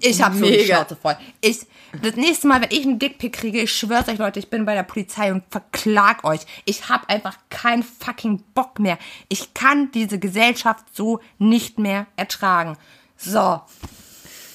Ich 0.00 0.22
habe 0.22 0.36
so 0.36 0.44
die. 0.44 0.64
Schnauze 0.64 0.96
voll. 0.96 1.16
Ich, 1.40 1.60
das 2.02 2.16
nächste 2.16 2.48
Mal, 2.48 2.60
wenn 2.60 2.70
ich 2.70 2.84
einen 2.84 2.98
Dickpick 2.98 3.32
kriege, 3.32 3.60
ich 3.60 3.72
schwör's 3.72 4.08
euch 4.08 4.18
Leute, 4.18 4.38
ich 4.38 4.50
bin 4.50 4.64
bei 4.64 4.74
der 4.74 4.82
Polizei 4.82 5.32
und 5.32 5.44
verklag 5.50 6.24
euch. 6.24 6.40
Ich 6.64 6.88
hab 6.88 7.08
einfach 7.10 7.36
keinen 7.48 7.82
fucking 7.82 8.42
Bock 8.54 8.78
mehr. 8.78 8.98
Ich 9.28 9.54
kann 9.54 9.90
diese 9.92 10.18
Gesellschaft 10.18 10.84
so 10.92 11.20
nicht 11.38 11.78
mehr 11.78 12.06
ertragen. 12.16 12.76
So. 13.16 13.60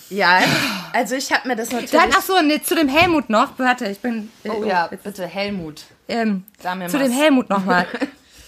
Ja, 0.10 0.40
also 0.94 1.16
ich 1.16 1.32
habe 1.32 1.48
mir 1.48 1.56
das 1.56 1.72
natürlich... 1.72 1.92
Dann, 1.92 2.10
ach 2.16 2.22
so, 2.22 2.42
nee, 2.42 2.62
zu 2.62 2.76
dem 2.76 2.90
Helmut 2.90 3.30
noch. 3.30 3.58
Warte, 3.58 3.88
ich 3.88 4.00
bin. 4.00 4.32
äh, 4.44 4.50
oh 4.50 4.64
ja, 4.64 4.88
bitte, 4.88 5.26
Helmut. 5.26 5.84
Ähm, 6.08 6.46
Sag 6.62 6.78
mir 6.78 6.88
zu 6.88 6.98
was. 7.00 7.04
dem 7.08 7.12
Helmut 7.12 7.50
nochmal. 7.50 7.88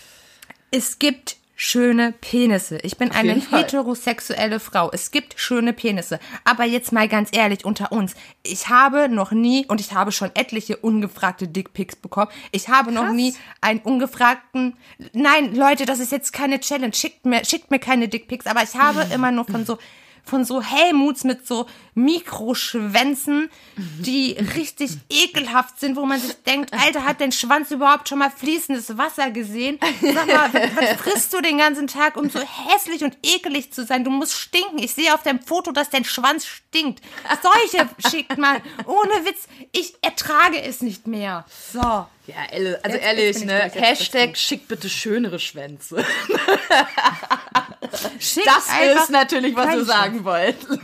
es 0.72 1.00
gibt 1.00 1.38
schöne 1.62 2.14
Penisse. 2.14 2.78
Ich 2.84 2.96
bin 2.96 3.12
eine 3.12 3.34
jeden 3.34 3.42
Fall. 3.42 3.64
heterosexuelle 3.64 4.62
Frau. 4.62 4.90
Es 4.94 5.12
gibt 5.12 5.38
schöne 5.38 5.74
Penisse. 5.74 6.18
Aber 6.46 6.64
jetzt 6.64 6.94
mal 6.94 7.10
ganz 7.10 7.30
ehrlich 7.34 7.66
unter 7.66 7.92
uns. 7.92 8.14
Ich 8.44 8.70
habe 8.70 9.10
noch 9.10 9.32
nie, 9.32 9.66
und 9.66 9.82
ich 9.82 9.94
habe 9.94 10.14
schon 10.14 10.32
etliche 10.36 10.78
ungefragte 10.78 11.50
Dickpics 11.50 11.98
bekommen. 11.98 12.32
Ich 12.54 12.70
habe 12.70 12.94
noch 12.94 13.08
Krass. 13.08 13.14
nie 13.14 13.36
einen 13.60 13.82
ungefragten, 13.82 14.78
nein, 15.12 15.54
Leute, 15.54 15.86
das 15.86 16.00
ist 16.00 16.14
jetzt 16.14 16.32
keine 16.32 16.62
Challenge. 16.62 16.94
Schickt 16.94 17.26
mir, 17.26 17.44
schickt 17.44 17.72
mir 17.72 17.80
keine 17.80 18.08
Dickpics. 18.08 18.48
Aber 18.48 18.64
ich 18.64 18.76
habe 18.76 19.06
immer 19.14 19.32
nur 19.32 19.44
von 19.44 19.66
so, 19.66 19.78
von 20.24 20.46
so 20.46 20.62
Helmuts 20.62 21.24
mit 21.24 21.48
so 21.48 21.66
Mikroschwänzen, 21.96 23.50
die 23.76 24.38
richtig 24.56 24.92
ekelhaft 25.10 25.80
sind, 25.80 25.96
wo 25.96 26.06
man 26.06 26.20
sich 26.20 26.36
denkt, 26.44 26.74
Alter, 26.74 27.06
hat 27.06 27.22
dein 27.22 27.32
Schwanz 27.32 27.72
überhaupt 27.72 28.10
schon 28.10 28.20
mal 28.20 28.32
fließendes 28.32 28.98
Wasser 28.98 29.32
gesehen? 29.32 29.80
Sag 30.02 30.28
mal, 30.28 30.50
was, 30.76 31.02
frisst 31.02 31.34
du 31.34 31.42
den 31.42 31.58
ganzen 31.58 31.88
Tag, 31.88 32.16
um 32.16 32.30
so 32.30 32.40
hässlich 32.40 33.04
und 33.04 33.18
ekelig 33.24 33.74
zu 33.74 33.86
sein? 33.86 34.04
Du 34.04 34.12
musst 34.12 34.34
stinken. 34.34 34.80
Ich 34.80 34.94
sehe 34.94 35.14
auf 35.14 35.24
deinem 35.24 35.42
Foto, 35.42 35.72
dass 35.72 35.90
dein 35.90 36.06
Schwanz 36.06 36.46
stinkt. 36.46 37.02
Solche 37.42 37.90
schickt 38.10 38.38
man. 38.38 38.62
Ohne 38.86 39.26
Witz, 39.26 39.48
ich 39.72 39.96
ertrage 40.02 40.62
es 40.62 40.82
nicht 40.82 41.08
mehr. 41.08 41.46
So. 41.74 42.06
Ja, 42.30 42.46
also 42.84 42.98
ehrlich, 42.98 43.44
ne? 43.44 43.72
Hashtag 43.74 44.32
bist 44.32 44.42
schick 44.44 44.68
bitte 44.68 44.88
schönere 44.88 45.40
Schwänze. 45.40 46.06
Schick 48.20 48.46
Das 48.46 48.68
ist 49.02 49.10
natürlich, 49.10 49.56
was 49.56 49.68
wir 49.76 49.86
sagen 49.86 50.24
wollten. 50.24 50.80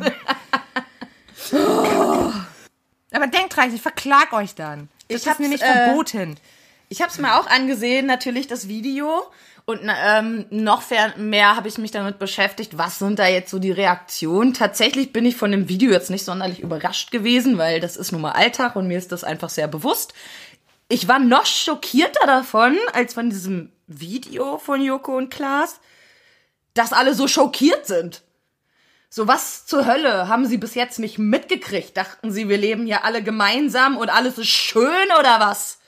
Aber 3.12 3.27
denkt 3.27 3.55
dran, 3.55 3.74
ich 3.74 3.81
verklag 3.81 4.33
euch 4.33 4.55
dann. 4.55 4.89
Das 5.07 5.07
Ich 5.07 5.15
ist 5.17 5.27
hab's, 5.27 5.39
nämlich 5.39 5.62
äh, 5.62 5.85
verboten. 5.85 6.38
Ich 6.89 7.01
habe 7.01 7.12
es 7.12 7.17
mir 7.17 7.39
auch 7.39 7.47
angesehen, 7.47 8.05
natürlich 8.05 8.47
das 8.47 8.67
Video. 8.67 9.24
Und 9.67 9.81
ähm, 9.83 10.45
noch 10.51 10.83
mehr 11.17 11.55
habe 11.55 11.67
ich 11.67 11.79
mich 11.79 11.89
damit 11.89 12.19
beschäftigt, 12.19 12.77
was 12.77 13.00
sind 13.00 13.17
da 13.17 13.27
jetzt 13.27 13.50
so 13.50 13.57
die 13.57 13.71
Reaktionen. 13.71 14.53
Tatsächlich 14.53 15.12
bin 15.12 15.25
ich 15.25 15.38
von 15.38 15.50
dem 15.50 15.67
Video 15.67 15.91
jetzt 15.91 16.12
nicht 16.12 16.24
sonderlich 16.24 16.59
überrascht 16.59 17.09
gewesen, 17.09 17.57
weil 17.57 17.79
das 17.79 17.97
ist 17.97 18.12
nun 18.12 18.21
mal 18.21 18.33
Alltag 18.33 18.75
und 18.75 18.88
mir 18.88 19.00
ist 19.00 19.12
das 19.12 19.24
einfach 19.24 19.50
sehr 19.50 19.67
bewusst. 19.67 20.13
Ich 20.88 21.07
war 21.07 21.17
noch 21.17 21.47
schockierter 21.47 22.27
davon, 22.27 22.77
als 22.93 23.15
von 23.15 23.31
diesem 23.31 23.71
Video 23.88 24.59
von 24.59 24.81
Joko 24.81 25.17
und 25.17 25.31
Klaas, 25.33 25.79
dass 26.75 26.94
alle 26.94 27.15
so 27.15 27.27
schockiert 27.27 27.88
sind. 27.88 28.22
So 29.10 29.27
was 29.27 29.65
zur 29.65 29.86
Hölle 29.86 30.27
haben 30.27 30.46
sie 30.46 30.58
bis 30.58 30.75
jetzt 30.75 31.00
nicht 31.00 31.17
mitgekriegt? 31.17 31.96
Dachten 31.98 32.32
sie, 32.32 32.50
wir 32.50 32.58
leben 32.58 32.86
hier 32.86 33.05
alle 33.05 33.24
gemeinsam 33.24 33.98
und 33.98 34.10
alles 34.10 34.38
ist 34.38 34.50
schön 34.50 35.08
oder 35.20 35.39
was? 35.39 35.79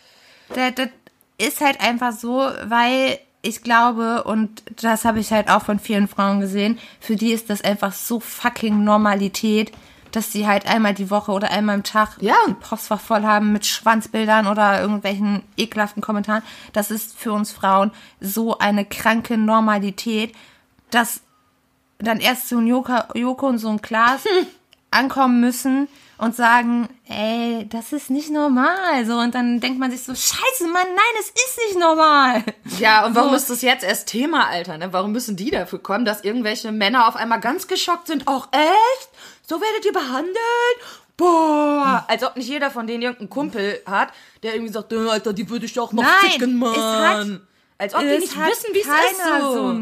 Das, 0.54 0.74
das 0.76 0.90
ist 1.38 1.62
halt 1.62 1.82
einfach 1.82 2.14
so, 2.14 2.50
weil 2.64 3.20
ich 3.42 3.62
glaube, 3.64 4.24
und 4.24 4.64
das 4.82 5.06
habe 5.06 5.20
ich 5.20 5.32
halt 5.32 5.50
auch 5.50 5.64
von 5.64 5.80
vielen 5.80 6.08
Frauen 6.08 6.40
gesehen, 6.40 6.80
für 7.00 7.16
die 7.16 7.32
ist 7.32 7.50
das 7.50 7.62
einfach 7.62 7.94
so 7.94 8.20
fucking 8.20 8.84
Normalität, 8.84 9.72
dass 10.12 10.32
sie 10.32 10.48
halt 10.48 10.66
einmal 10.66 10.94
die 10.94 11.10
Woche 11.10 11.32
oder 11.32 11.52
einmal 11.52 11.76
im 11.76 11.84
Tag 11.84 12.18
Ja. 12.22 12.36
ein 12.48 12.58
Postfach 12.60 13.00
voll 13.00 13.24
haben 13.24 13.52
mit 13.52 13.66
Schwanzbildern 13.66 14.48
oder 14.48 14.82
irgendwelchen 14.82 15.44
ekelhaften 15.58 16.02
Kommentaren. 16.02 16.44
Das 16.74 16.92
ist 16.92 17.18
für 17.18 17.34
uns 17.34 17.52
Frauen 17.52 17.92
so 18.22 18.58
eine 18.58 18.86
kranke 18.86 19.38
Normalität, 19.38 20.34
dass 20.92 21.22
dann 22.00 22.20
erst 22.20 22.50
so 22.50 22.58
ein 22.58 22.68
Joko, 22.68 22.94
Joko 23.16 23.48
und 23.48 23.58
so 23.58 23.70
ein 23.70 23.82
Klaas 23.82 24.22
ankommen 24.92 25.40
müssen 25.40 25.88
und 26.20 26.36
sagen, 26.36 26.88
ey, 27.08 27.68
das 27.70 27.92
ist 27.94 28.10
nicht 28.10 28.30
normal. 28.32 29.06
So, 29.06 29.18
und 29.20 29.36
dann 29.36 29.60
denkt 29.60 29.80
man 29.80 29.92
sich 29.92 30.04
so, 30.04 30.14
scheiße, 30.16 30.64
Mann, 30.72 30.88
nein, 30.88 31.14
es 31.20 31.28
ist 31.30 31.60
nicht 31.68 31.80
normal. 31.80 32.44
Ja, 32.80 33.06
und 33.06 33.16
warum 33.16 33.32
So. 33.32 33.36
ist 33.36 33.50
das 33.50 33.62
jetzt 33.62 33.84
erst 33.84 34.08
Thema, 34.08 34.48
Alter? 34.48 34.78
Ne? 34.78 34.92
Warum 34.94 35.12
müssen 35.12 35.36
die 35.36 35.52
dafür 35.52 35.80
kommen, 35.80 36.06
dass 36.06 36.24
irgendwelche 36.24 36.72
Männer 36.72 37.08
auf 37.08 37.16
einmal 37.16 37.40
ganz 37.40 37.68
geschockt 37.68 38.08
sind? 38.08 38.28
Auch 38.28 38.48
echt? 38.52 39.10
So 39.48 39.62
werdet 39.62 39.86
ihr 39.86 39.94
behandelt? 39.94 40.38
Boah. 41.18 42.06
Als 42.08 42.24
ob 42.24 42.36
nicht 42.36 42.48
jeder 42.48 42.70
von 42.72 42.86
denen 42.88 43.02
irgendeinen 43.02 43.30
Kumpel 43.30 43.82
hat, 43.86 44.10
der 44.44 44.54
irgendwie 44.56 44.72
sagt, 44.74 44.92
"Äh, 44.94 45.10
Alter, 45.10 45.34
die 45.34 45.50
würde 45.50 45.66
ich 45.66 45.80
auch 45.80 45.92
noch 45.92 46.04
Nein, 46.04 46.32
ficken, 46.32 46.58
Mann. 46.58 46.76
hat- 46.76 47.42
Als 47.80 47.94
ob 47.96 48.02
die 48.02 48.08
nicht 48.20 48.36
wissen, 48.36 48.70
wie 48.74 48.80
es 48.82 48.86
ist 48.88 49.20
keiner 49.22 49.42
so. 49.42 49.74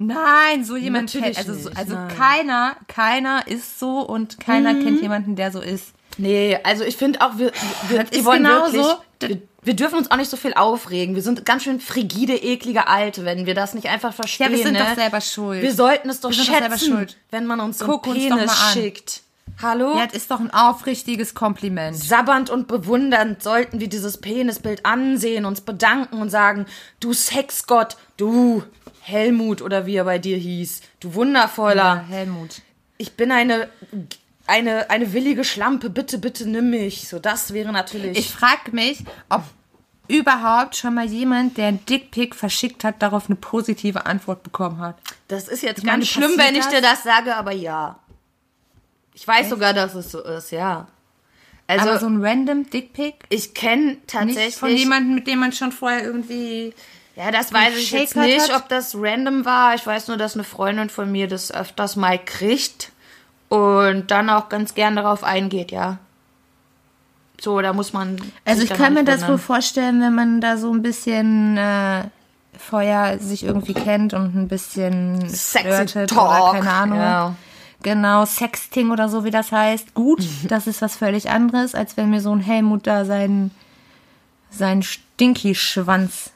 Ein- 0.00 0.06
Nein, 0.06 0.64
so 0.64 0.76
jemand 0.76 1.14
Natürlich 1.14 1.36
kennt, 1.36 1.48
also, 1.48 1.54
so- 1.68 1.70
also 1.76 1.94
nein. 1.94 2.08
keiner, 2.16 2.76
keiner 2.88 3.46
ist 3.46 3.78
so 3.78 4.00
und 4.00 4.40
keiner 4.40 4.72
Mhm. 4.72 4.82
kennt 4.84 5.02
jemanden, 5.02 5.36
der 5.36 5.52
so 5.52 5.60
ist. 5.60 5.92
Nee, 6.18 6.58
also 6.64 6.82
ich 6.84 6.96
finde 6.96 7.20
auch, 7.20 7.38
wir, 7.38 7.52
wir, 7.88 8.04
wir 8.10 8.24
wollen 8.24 8.42
genau 8.42 8.64
wirklich, 8.64 8.82
so. 8.82 8.96
wir, 9.20 9.38
wir 9.62 9.74
dürfen 9.74 9.96
uns 9.98 10.10
auch 10.10 10.16
nicht 10.16 10.30
so 10.30 10.36
viel 10.36 10.54
aufregen. 10.54 11.14
Wir 11.14 11.22
sind 11.22 11.44
ganz 11.44 11.62
schön 11.64 11.80
frigide, 11.80 12.34
eklige 12.34 12.88
Alte, 12.88 13.24
wenn 13.24 13.46
wir 13.46 13.54
das 13.54 13.74
nicht 13.74 13.88
einfach 13.88 14.12
verstehen. 14.12 14.50
Ja, 14.50 14.56
wir 14.56 14.64
sind 14.64 14.72
ne? 14.72 14.80
doch 14.80 14.94
selber 14.96 15.20
schuld. 15.20 15.62
Wir 15.62 15.72
sollten 15.74 16.08
es 16.10 16.20
doch 16.20 16.30
Wir 16.30 16.36
sind 16.36 16.48
doch 16.48 16.54
schätzen, 16.54 16.78
selber 16.78 16.96
schuld. 16.98 17.16
wenn 17.30 17.46
man 17.46 17.60
uns 17.60 17.78
so 17.78 17.86
Guck 17.86 18.06
einen 18.06 18.16
uns 18.16 18.28
doch 18.28 18.36
Penis 18.38 18.50
an. 18.50 18.72
schickt. 18.72 19.22
Hallo? 19.62 19.98
Ja, 19.98 20.06
das 20.06 20.14
ist 20.14 20.30
doch 20.30 20.40
ein 20.40 20.50
aufrichtiges 20.52 21.34
Kompliment. 21.34 21.94
Sabbernd 21.96 22.48
und 22.50 22.66
bewundernd 22.66 23.42
sollten 23.42 23.78
wir 23.80 23.88
dieses 23.88 24.16
Penisbild 24.18 24.86
ansehen, 24.86 25.44
uns 25.44 25.60
bedanken 25.60 26.20
und 26.22 26.30
sagen, 26.30 26.64
du 27.00 27.12
Sexgott, 27.12 27.96
du 28.16 28.62
Helmut 29.10 29.62
oder 29.62 29.86
wie 29.86 29.96
er 29.96 30.04
bei 30.04 30.18
dir 30.18 30.36
hieß, 30.36 30.82
du 31.00 31.14
wundervoller, 31.14 31.82
Ja, 31.82 32.04
Helmut. 32.08 32.62
ich 32.98 33.12
bin 33.12 33.32
eine, 33.32 33.68
eine, 34.46 34.88
eine 34.90 35.12
willige 35.12 35.44
Schlampe, 35.44 35.90
bitte, 35.90 36.18
bitte 36.18 36.48
nimm 36.48 36.70
mich. 36.70 37.08
So, 37.08 37.18
das 37.18 37.52
wäre 37.52 37.72
natürlich... 37.72 38.18
Ich 38.18 38.30
frage 38.30 38.72
mich, 38.72 39.04
ob 39.28 39.42
überhaupt 40.08 40.76
schon 40.76 40.94
mal 40.94 41.06
jemand, 41.06 41.56
der 41.56 41.68
ein 41.68 41.84
Dickpick 41.86 42.34
verschickt 42.34 42.82
hat, 42.84 43.00
darauf 43.00 43.26
eine 43.26 43.36
positive 43.36 44.06
Antwort 44.06 44.42
bekommen 44.42 44.78
hat. 44.80 44.96
das 45.28 45.46
ist 45.48 45.62
jetzt 45.62 45.84
meine, 45.84 45.98
ganz 45.98 46.08
schlimm, 46.08 46.32
wenn 46.36 46.54
ich 46.54 46.64
das? 46.64 46.70
dir 46.70 46.80
das 46.80 47.02
sage, 47.04 47.36
aber 47.36 47.52
ja. 47.52 47.98
Ich 49.14 49.26
weiß 49.26 49.50
sogar, 49.50 49.72
dass 49.72 49.94
es 49.94 50.10
so 50.10 50.20
ist, 50.22 50.50
ja. 50.50 50.88
Also, 51.66 51.88
Aber 51.88 51.98
so 52.00 52.06
ein 52.06 52.24
random 52.24 52.68
Dickpick? 52.68 53.24
ich 53.28 53.54
kenne 53.54 53.98
tatsächlich... 54.08 54.46
Nicht 54.46 54.58
von 54.58 54.70
jemandem, 54.70 55.14
mit 55.14 55.26
dem 55.28 55.38
man 55.38 55.52
schon 55.52 55.70
vorher 55.70 56.02
irgendwie... 56.02 56.74
Ja, 57.20 57.30
das 57.30 57.52
weiß 57.52 57.76
ich 57.76 57.90
jetzt 57.90 58.16
nicht, 58.16 58.50
hat? 58.50 58.62
ob 58.62 58.68
das 58.70 58.94
random 58.94 59.44
war. 59.44 59.74
Ich 59.74 59.86
weiß 59.86 60.08
nur, 60.08 60.16
dass 60.16 60.34
eine 60.34 60.44
Freundin 60.44 60.88
von 60.88 61.12
mir 61.12 61.28
das 61.28 61.52
öfters 61.52 61.96
mal 61.96 62.18
kriegt 62.18 62.92
und 63.50 64.10
dann 64.10 64.30
auch 64.30 64.48
ganz 64.48 64.74
gern 64.74 64.96
darauf 64.96 65.22
eingeht, 65.22 65.70
ja. 65.70 65.98
So, 67.38 67.60
da 67.60 67.74
muss 67.74 67.92
man. 67.92 68.16
Also 68.46 68.62
ich 68.62 68.70
kann 68.70 68.94
mir 68.94 69.04
das 69.04 69.28
wohl 69.28 69.36
vorstellen, 69.36 70.00
wenn 70.00 70.14
man 70.14 70.40
da 70.40 70.56
so 70.56 70.72
ein 70.72 70.80
bisschen 70.80 71.58
äh, 71.58 72.04
vorher 72.58 73.18
sich 73.18 73.44
irgendwie 73.44 73.74
kennt 73.74 74.14
und 74.14 74.34
ein 74.34 74.48
bisschen 74.48 75.28
Sexy 75.28 76.06
Talk, 76.06 76.54
keine 76.54 76.70
Ahnung. 76.70 76.98
ja. 76.98 77.34
Genau, 77.82 78.24
Sexting 78.24 78.90
oder 78.90 79.10
so, 79.10 79.24
wie 79.24 79.30
das 79.30 79.52
heißt. 79.52 79.92
Gut, 79.92 80.24
das 80.48 80.66
ist 80.66 80.80
was 80.80 80.96
völlig 80.96 81.28
anderes, 81.28 81.74
als 81.74 81.98
wenn 81.98 82.08
mir 82.08 82.22
so 82.22 82.32
ein 82.34 82.40
Helmut 82.40 82.86
da 82.86 83.04
seinen, 83.04 83.50
seinen 84.50 84.82
Stinky-Schwanz 84.82 86.32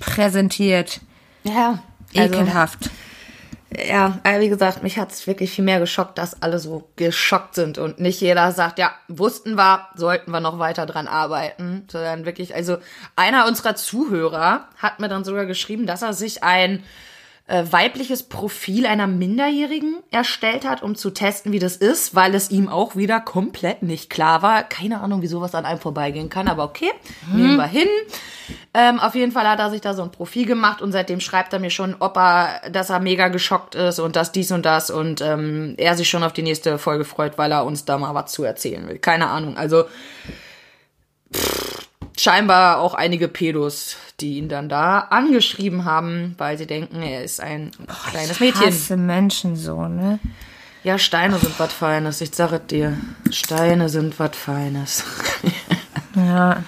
präsentiert. 0.00 1.00
Ja, 1.44 1.82
also, 2.16 2.34
Ekelhaft. 2.34 2.90
ja, 3.86 4.18
aber 4.22 4.40
wie 4.40 4.48
gesagt, 4.48 4.82
mich 4.82 4.98
hat 4.98 5.12
es 5.12 5.26
wirklich 5.26 5.50
viel 5.50 5.64
mehr 5.64 5.80
geschockt, 5.80 6.18
dass 6.18 6.42
alle 6.42 6.58
so 6.58 6.88
geschockt 6.96 7.54
sind 7.54 7.78
und 7.78 8.00
nicht 8.00 8.20
jeder 8.20 8.52
sagt, 8.52 8.78
ja, 8.78 8.92
wussten 9.08 9.56
wir, 9.56 9.88
sollten 9.94 10.30
wir 10.30 10.40
noch 10.40 10.58
weiter 10.58 10.86
dran 10.86 11.06
arbeiten, 11.06 11.84
sondern 11.90 12.24
wirklich, 12.24 12.54
also 12.54 12.78
einer 13.16 13.46
unserer 13.46 13.76
Zuhörer 13.76 14.68
hat 14.76 15.00
mir 15.00 15.08
dann 15.08 15.24
sogar 15.24 15.46
geschrieben, 15.46 15.86
dass 15.86 16.02
er 16.02 16.12
sich 16.12 16.42
ein 16.42 16.82
äh, 17.48 17.64
weibliches 17.70 18.22
Profil 18.22 18.86
einer 18.86 19.06
Minderjährigen 19.06 19.96
erstellt 20.10 20.68
hat, 20.68 20.82
um 20.82 20.94
zu 20.94 21.10
testen, 21.10 21.50
wie 21.50 21.58
das 21.58 21.76
ist, 21.76 22.14
weil 22.14 22.34
es 22.34 22.50
ihm 22.50 22.68
auch 22.68 22.94
wieder 22.94 23.20
komplett 23.20 23.82
nicht 23.82 24.10
klar 24.10 24.42
war. 24.42 24.62
Keine 24.62 25.00
Ahnung, 25.00 25.22
wie 25.22 25.26
sowas 25.28 25.54
an 25.54 25.64
einem 25.64 25.80
vorbeigehen 25.80 26.28
kann, 26.28 26.46
aber 26.46 26.64
okay, 26.64 26.90
nehmen 27.32 27.56
wir 27.56 27.66
hin. 27.66 27.88
Ähm, 28.74 29.00
auf 29.00 29.14
jeden 29.14 29.32
Fall 29.32 29.48
hat 29.48 29.58
er 29.58 29.70
sich 29.70 29.80
da 29.80 29.94
so 29.94 30.02
ein 30.02 30.12
Profil 30.12 30.46
gemacht 30.46 30.82
und 30.82 30.92
seitdem 30.92 31.20
schreibt 31.20 31.52
er 31.54 31.58
mir 31.58 31.70
schon, 31.70 31.96
ob 31.98 32.18
er, 32.18 32.70
dass 32.70 32.90
er 32.90 33.00
mega 33.00 33.28
geschockt 33.28 33.74
ist 33.74 33.98
und 33.98 34.14
dass 34.14 34.30
dies 34.30 34.52
und 34.52 34.66
das 34.66 34.90
und 34.90 35.22
ähm, 35.22 35.74
er 35.78 35.96
sich 35.96 36.08
schon 36.08 36.22
auf 36.22 36.34
die 36.34 36.42
nächste 36.42 36.78
Folge 36.78 37.04
freut, 37.04 37.38
weil 37.38 37.50
er 37.50 37.64
uns 37.64 37.86
da 37.86 37.96
mal 37.96 38.14
was 38.14 38.30
zu 38.30 38.44
erzählen 38.44 38.86
will. 38.88 38.98
Keine 38.98 39.28
Ahnung. 39.28 39.56
Also 39.56 39.84
pff, 41.34 41.87
scheinbar 42.18 42.78
auch 42.78 42.94
einige 42.94 43.28
Pedos, 43.28 43.96
die 44.20 44.38
ihn 44.38 44.48
dann 44.48 44.68
da 44.68 44.98
angeschrieben 45.00 45.84
haben, 45.84 46.34
weil 46.38 46.58
sie 46.58 46.66
denken, 46.66 47.02
er 47.02 47.24
ist 47.24 47.40
ein 47.40 47.70
kleines 48.10 48.32
ich 48.32 48.40
Mädchen. 48.40 48.66
hasse 48.66 48.96
Menschen 48.96 49.56
so, 49.56 49.86
ne? 49.86 50.18
Ja, 50.84 50.98
Steine 50.98 51.38
sind 51.38 51.58
was 51.58 51.72
Feines. 51.72 52.20
Ich 52.20 52.34
sage 52.34 52.60
dir. 52.60 52.96
Steine 53.30 53.88
sind 53.88 54.18
was 54.18 54.36
Feines. 54.36 55.04
Ja. 56.14 56.64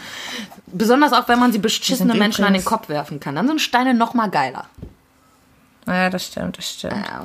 Besonders 0.69 1.13
auch, 1.13 1.27
wenn 1.27 1.41
man 1.41 1.51
sie 1.51 1.59
beschissene 1.59 2.15
Menschen 2.15 2.45
an 2.45 2.53
den 2.53 2.61
übrigens- 2.63 2.65
Kopf 2.67 2.89
werfen 2.89 3.19
kann. 3.19 3.35
Dann 3.35 3.49
sind 3.49 3.61
Steine 3.61 3.95
noch 3.95 4.15
mal 4.15 4.29
geiler. 4.31 4.67
Ja, 5.89 6.09
das 6.09 6.27
stimmt, 6.27 6.57
das 6.59 6.71
stimmt. 6.71 6.93
Ja. 6.95 7.25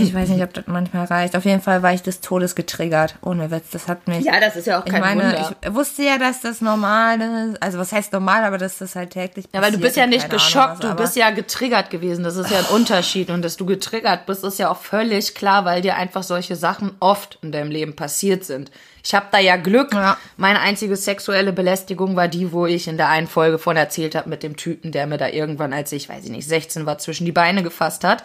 Ich 0.00 0.14
weiß 0.14 0.28
nicht, 0.30 0.42
ob 0.42 0.54
das 0.54 0.64
manchmal 0.66 1.06
reicht. 1.06 1.36
Auf 1.36 1.44
jeden 1.44 1.60
Fall 1.60 1.82
war 1.82 1.92
ich 1.92 2.02
des 2.02 2.20
Todes 2.20 2.54
getriggert. 2.54 3.16
Ohne 3.22 3.50
Witz, 3.50 3.70
das 3.70 3.88
hat 3.88 4.06
mich. 4.08 4.24
Ja, 4.24 4.40
das 4.40 4.56
ist 4.56 4.66
ja 4.66 4.80
auch 4.80 4.86
ich 4.86 4.92
kein 4.92 5.00
meine, 5.00 5.22
Wunder. 5.24 5.56
ich 5.62 5.74
wusste 5.74 6.02
ja, 6.02 6.18
dass 6.18 6.40
das 6.40 6.60
normal 6.60 7.20
ist. 7.20 7.62
Also 7.62 7.78
was 7.78 7.92
heißt 7.92 8.12
normal, 8.12 8.44
aber 8.44 8.58
dass 8.58 8.78
das 8.78 8.96
halt 8.96 9.10
täglich 9.10 9.46
Ja, 9.52 9.60
weil 9.60 9.72
du 9.72 9.78
passiert 9.78 9.82
bist 9.82 9.96
ja 9.96 10.06
nicht 10.06 10.24
Ahnung 10.24 10.36
geschockt, 10.36 10.84
was, 10.84 10.90
du 10.90 10.96
bist 10.96 11.16
ja 11.16 11.30
getriggert 11.30 11.90
gewesen. 11.90 12.24
Das 12.24 12.36
ist 12.36 12.50
ja 12.50 12.58
ein 12.58 12.66
Unterschied. 12.66 13.30
Und 13.30 13.42
dass 13.42 13.56
du 13.56 13.66
getriggert 13.66 14.26
bist, 14.26 14.44
ist 14.44 14.58
ja 14.58 14.70
auch 14.70 14.78
völlig 14.78 15.34
klar, 15.34 15.64
weil 15.64 15.82
dir 15.82 15.96
einfach 15.96 16.22
solche 16.22 16.56
Sachen 16.56 16.92
oft 17.00 17.38
in 17.42 17.52
deinem 17.52 17.70
Leben 17.70 17.96
passiert 17.96 18.44
sind. 18.44 18.70
Ich 19.04 19.14
habe 19.14 19.26
da 19.30 19.38
ja 19.38 19.56
Glück. 19.56 19.92
Ja. 19.92 20.16
Meine 20.36 20.60
einzige 20.60 20.96
sexuelle 20.96 21.52
Belästigung 21.52 22.16
war 22.16 22.28
die, 22.28 22.52
wo 22.52 22.66
ich 22.66 22.86
in 22.88 22.96
der 22.96 23.08
einen 23.08 23.26
Folge 23.26 23.58
von 23.58 23.76
erzählt 23.76 24.14
habe 24.14 24.28
mit 24.28 24.42
dem 24.42 24.56
Typen, 24.56 24.92
der 24.92 25.06
mir 25.06 25.18
da 25.18 25.28
irgendwann, 25.28 25.72
als 25.72 25.92
ich, 25.92 26.08
weiß 26.08 26.24
ich 26.24 26.30
nicht, 26.30 26.46
16 26.46 26.86
war, 26.86 26.98
zwischen 26.98 27.24
die 27.24 27.32
Beine 27.32 27.62
gefasst 27.62 28.04
hat. 28.04 28.22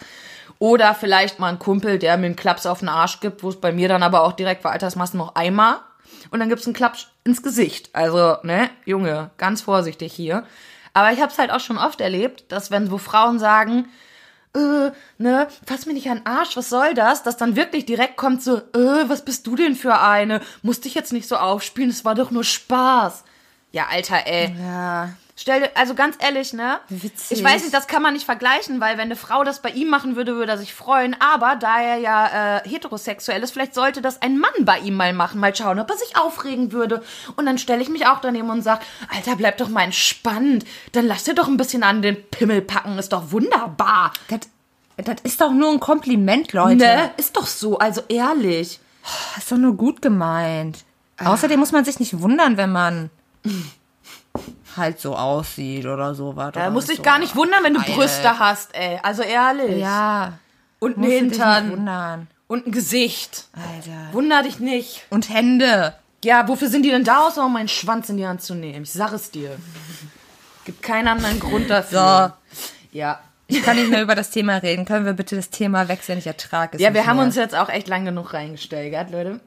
Oder 0.58 0.94
vielleicht 0.94 1.38
mal 1.38 1.48
ein 1.48 1.58
Kumpel, 1.58 1.98
der 1.98 2.16
mir 2.16 2.26
einen 2.26 2.36
Klaps 2.36 2.66
auf 2.66 2.80
den 2.80 2.88
Arsch 2.88 3.20
gibt, 3.20 3.42
wo 3.42 3.48
es 3.48 3.60
bei 3.60 3.72
mir 3.72 3.88
dann 3.88 4.02
aber 4.02 4.22
auch 4.22 4.32
direkt 4.32 4.64
war, 4.64 4.72
Alter, 4.72 4.86
das 4.86 4.96
machst 4.96 5.14
du 5.14 5.18
noch 5.18 5.34
einmal. 5.34 5.76
Und 6.30 6.40
dann 6.40 6.48
gibt's 6.48 6.66
einen 6.66 6.74
Klaps 6.74 7.08
ins 7.24 7.42
Gesicht. 7.42 7.90
Also, 7.92 8.36
ne, 8.42 8.70
Junge, 8.84 9.30
ganz 9.36 9.60
vorsichtig 9.62 10.12
hier. 10.12 10.44
Aber 10.94 11.12
ich 11.12 11.20
habe 11.20 11.30
es 11.30 11.38
halt 11.38 11.52
auch 11.52 11.60
schon 11.60 11.78
oft 11.78 12.00
erlebt, 12.00 12.50
dass 12.50 12.70
wenn 12.70 12.88
so 12.88 12.98
Frauen 12.98 13.38
sagen, 13.38 13.88
äh, 14.54 14.90
ne, 15.18 15.46
fass 15.66 15.86
mir 15.86 15.92
nicht 15.92 16.10
an 16.10 16.18
den 16.18 16.26
Arsch, 16.26 16.56
was 16.56 16.70
soll 16.70 16.94
das? 16.94 17.22
Dass 17.22 17.36
dann 17.36 17.54
wirklich 17.54 17.86
direkt 17.86 18.16
kommt 18.16 18.42
so, 18.42 18.56
äh, 18.56 19.08
was 19.08 19.24
bist 19.24 19.46
du 19.46 19.54
denn 19.54 19.76
für 19.76 20.00
eine? 20.00 20.40
Musst 20.62 20.84
dich 20.84 20.94
jetzt 20.94 21.12
nicht 21.12 21.28
so 21.28 21.36
aufspielen, 21.36 21.90
es 21.90 22.04
war 22.04 22.14
doch 22.14 22.30
nur 22.30 22.44
Spaß. 22.44 23.24
Ja, 23.70 23.86
Alter, 23.90 24.26
ey. 24.26 24.54
Ja. 24.58 25.10
Stell 25.40 25.70
also 25.76 25.94
ganz 25.94 26.16
ehrlich, 26.18 26.52
ne? 26.52 26.80
Witzig. 26.88 27.38
Ich 27.38 27.44
weiß 27.44 27.62
nicht, 27.62 27.72
das 27.72 27.86
kann 27.86 28.02
man 28.02 28.14
nicht 28.14 28.24
vergleichen, 28.24 28.80
weil 28.80 28.94
wenn 28.98 29.04
eine 29.04 29.14
Frau 29.14 29.44
das 29.44 29.62
bei 29.62 29.70
ihm 29.70 29.88
machen 29.88 30.16
würde, 30.16 30.34
würde 30.34 30.50
er 30.50 30.58
sich 30.58 30.74
freuen. 30.74 31.14
Aber 31.20 31.54
da 31.54 31.80
er 31.80 31.98
ja 31.98 32.56
äh, 32.56 32.68
heterosexuell 32.68 33.40
ist, 33.40 33.52
vielleicht 33.52 33.72
sollte 33.72 34.02
das 34.02 34.20
ein 34.20 34.38
Mann 34.38 34.50
bei 34.62 34.80
ihm 34.80 34.96
mal 34.96 35.12
machen, 35.12 35.38
mal 35.38 35.54
schauen, 35.54 35.78
ob 35.78 35.88
er 35.90 35.96
sich 35.96 36.16
aufregen 36.16 36.72
würde. 36.72 37.04
Und 37.36 37.46
dann 37.46 37.56
stelle 37.56 37.80
ich 37.80 37.88
mich 37.88 38.04
auch 38.04 38.20
daneben 38.20 38.50
und 38.50 38.62
sag, 38.62 38.80
Alter, 39.14 39.36
bleib 39.36 39.58
doch 39.58 39.68
mal 39.68 39.82
entspannt. 39.82 40.64
Dann 40.90 41.06
lass 41.06 41.22
dir 41.22 41.36
doch 41.36 41.46
ein 41.46 41.56
bisschen 41.56 41.84
an 41.84 42.02
den 42.02 42.20
Pimmel 42.30 42.60
packen, 42.60 42.98
ist 42.98 43.12
doch 43.12 43.30
wunderbar. 43.30 44.12
Das, 44.26 44.40
das 44.96 45.20
ist 45.22 45.40
doch 45.40 45.52
nur 45.52 45.70
ein 45.70 45.78
Kompliment, 45.78 46.52
Leute. 46.52 46.78
Ne? 46.78 47.10
Ist 47.16 47.36
doch 47.36 47.46
so, 47.46 47.78
also 47.78 48.02
ehrlich. 48.08 48.80
Das 49.36 49.44
ist 49.44 49.52
doch 49.52 49.56
nur 49.56 49.76
gut 49.76 50.02
gemeint. 50.02 50.78
Außerdem 51.16 51.60
muss 51.60 51.70
man 51.70 51.84
sich 51.84 52.00
nicht 52.00 52.20
wundern, 52.20 52.56
wenn 52.56 52.72
man 52.72 53.10
halt 54.78 55.00
so 55.00 55.16
aussieht 55.16 55.86
oder 55.86 56.14
sowas. 56.14 56.52
Da 56.54 56.70
musst 56.70 56.88
du 56.88 56.92
so. 56.92 56.96
dich 56.96 57.04
gar 57.04 57.18
nicht 57.18 57.36
wundern, 57.36 57.62
wenn 57.64 57.74
du 57.74 57.80
Geil. 57.80 57.94
Brüste 57.94 58.38
hast, 58.38 58.74
ey. 58.74 58.98
Also 59.02 59.22
ehrlich. 59.22 59.78
Ja. 59.78 60.38
Und 60.78 60.96
einen 60.96 61.04
dich 61.06 61.14
Hintern. 61.18 62.28
Und 62.46 62.66
ein 62.66 62.72
Gesicht. 62.72 63.46
Alter. 63.52 64.12
Wunder 64.12 64.42
dich 64.42 64.58
nicht. 64.58 65.04
Und 65.10 65.28
Hände. 65.28 65.94
Ja, 66.24 66.48
wofür 66.48 66.68
sind 66.68 66.82
die 66.84 66.90
denn 66.90 67.04
da, 67.04 67.26
außer 67.26 67.44
um 67.44 67.52
meinen 67.52 67.68
Schwanz 67.68 68.08
in 68.08 68.16
die 68.16 68.26
Hand 68.26 68.42
zu 68.42 68.54
nehmen? 68.54 68.82
Ich 68.84 68.92
sag 68.92 69.12
es 69.12 69.30
dir. 69.30 69.56
Gibt 70.64 70.82
keinen 70.82 71.08
anderen 71.08 71.38
Grund 71.40 71.68
dafür. 71.70 72.36
Ja. 72.92 73.20
Ich 73.50 73.62
kann 73.62 73.76
nicht 73.76 73.90
mehr 73.90 74.02
über 74.02 74.14
das 74.14 74.30
Thema 74.30 74.56
reden. 74.58 74.84
Können 74.84 75.06
wir 75.06 75.14
bitte 75.14 75.34
das 75.36 75.48
Thema 75.48 75.88
wechseln? 75.88 76.18
Ich 76.18 76.26
ertrage 76.26 76.76
es 76.76 76.82
Ja, 76.82 76.92
wir 76.92 77.06
haben 77.06 77.16
mehr. 77.16 77.26
uns 77.26 77.34
jetzt 77.34 77.54
auch 77.54 77.70
echt 77.70 77.88
lang 77.88 78.04
genug 78.04 78.34
reingesteigert, 78.34 79.10
Leute. 79.10 79.40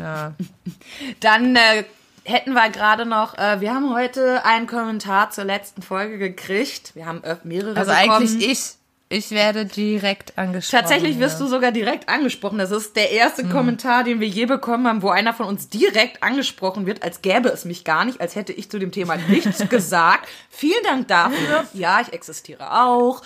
Ja. 0.00 0.34
Dann 1.20 1.56
äh, 1.56 1.84
hätten 2.28 2.52
wir 2.52 2.68
gerade 2.70 3.06
noch, 3.06 3.36
äh, 3.38 3.60
wir 3.60 3.74
haben 3.74 3.92
heute 3.94 4.44
einen 4.44 4.66
Kommentar 4.66 5.30
zur 5.30 5.44
letzten 5.44 5.82
Folge 5.82 6.18
gekriegt. 6.18 6.94
Wir 6.94 7.06
haben 7.06 7.22
mehrere 7.44 7.76
Also 7.76 7.90
bekommen. 7.90 8.10
eigentlich 8.10 8.48
ich. 8.48 8.78
Ich 9.10 9.30
werde 9.30 9.64
direkt 9.64 10.36
angesprochen. 10.36 10.82
Tatsächlich 10.82 11.18
wirst 11.18 11.40
ja. 11.40 11.46
du 11.46 11.50
sogar 11.50 11.72
direkt 11.72 12.10
angesprochen. 12.10 12.58
Das 12.58 12.70
ist 12.70 12.94
der 12.94 13.10
erste 13.10 13.48
Kommentar, 13.48 14.04
den 14.04 14.20
wir 14.20 14.28
je 14.28 14.44
bekommen 14.44 14.86
haben, 14.86 15.00
wo 15.00 15.08
einer 15.08 15.32
von 15.32 15.46
uns 15.46 15.70
direkt 15.70 16.22
angesprochen 16.22 16.84
wird, 16.84 17.02
als 17.02 17.22
gäbe 17.22 17.48
es 17.48 17.64
mich 17.64 17.84
gar 17.84 18.04
nicht, 18.04 18.20
als 18.20 18.36
hätte 18.36 18.52
ich 18.52 18.70
zu 18.70 18.78
dem 18.78 18.92
Thema 18.92 19.16
nichts 19.28 19.66
gesagt. 19.70 20.28
Vielen 20.50 20.82
Dank 20.84 21.08
dafür. 21.08 21.64
Ja, 21.72 22.02
ich 22.02 22.12
existiere 22.12 22.70
auch. 22.82 23.22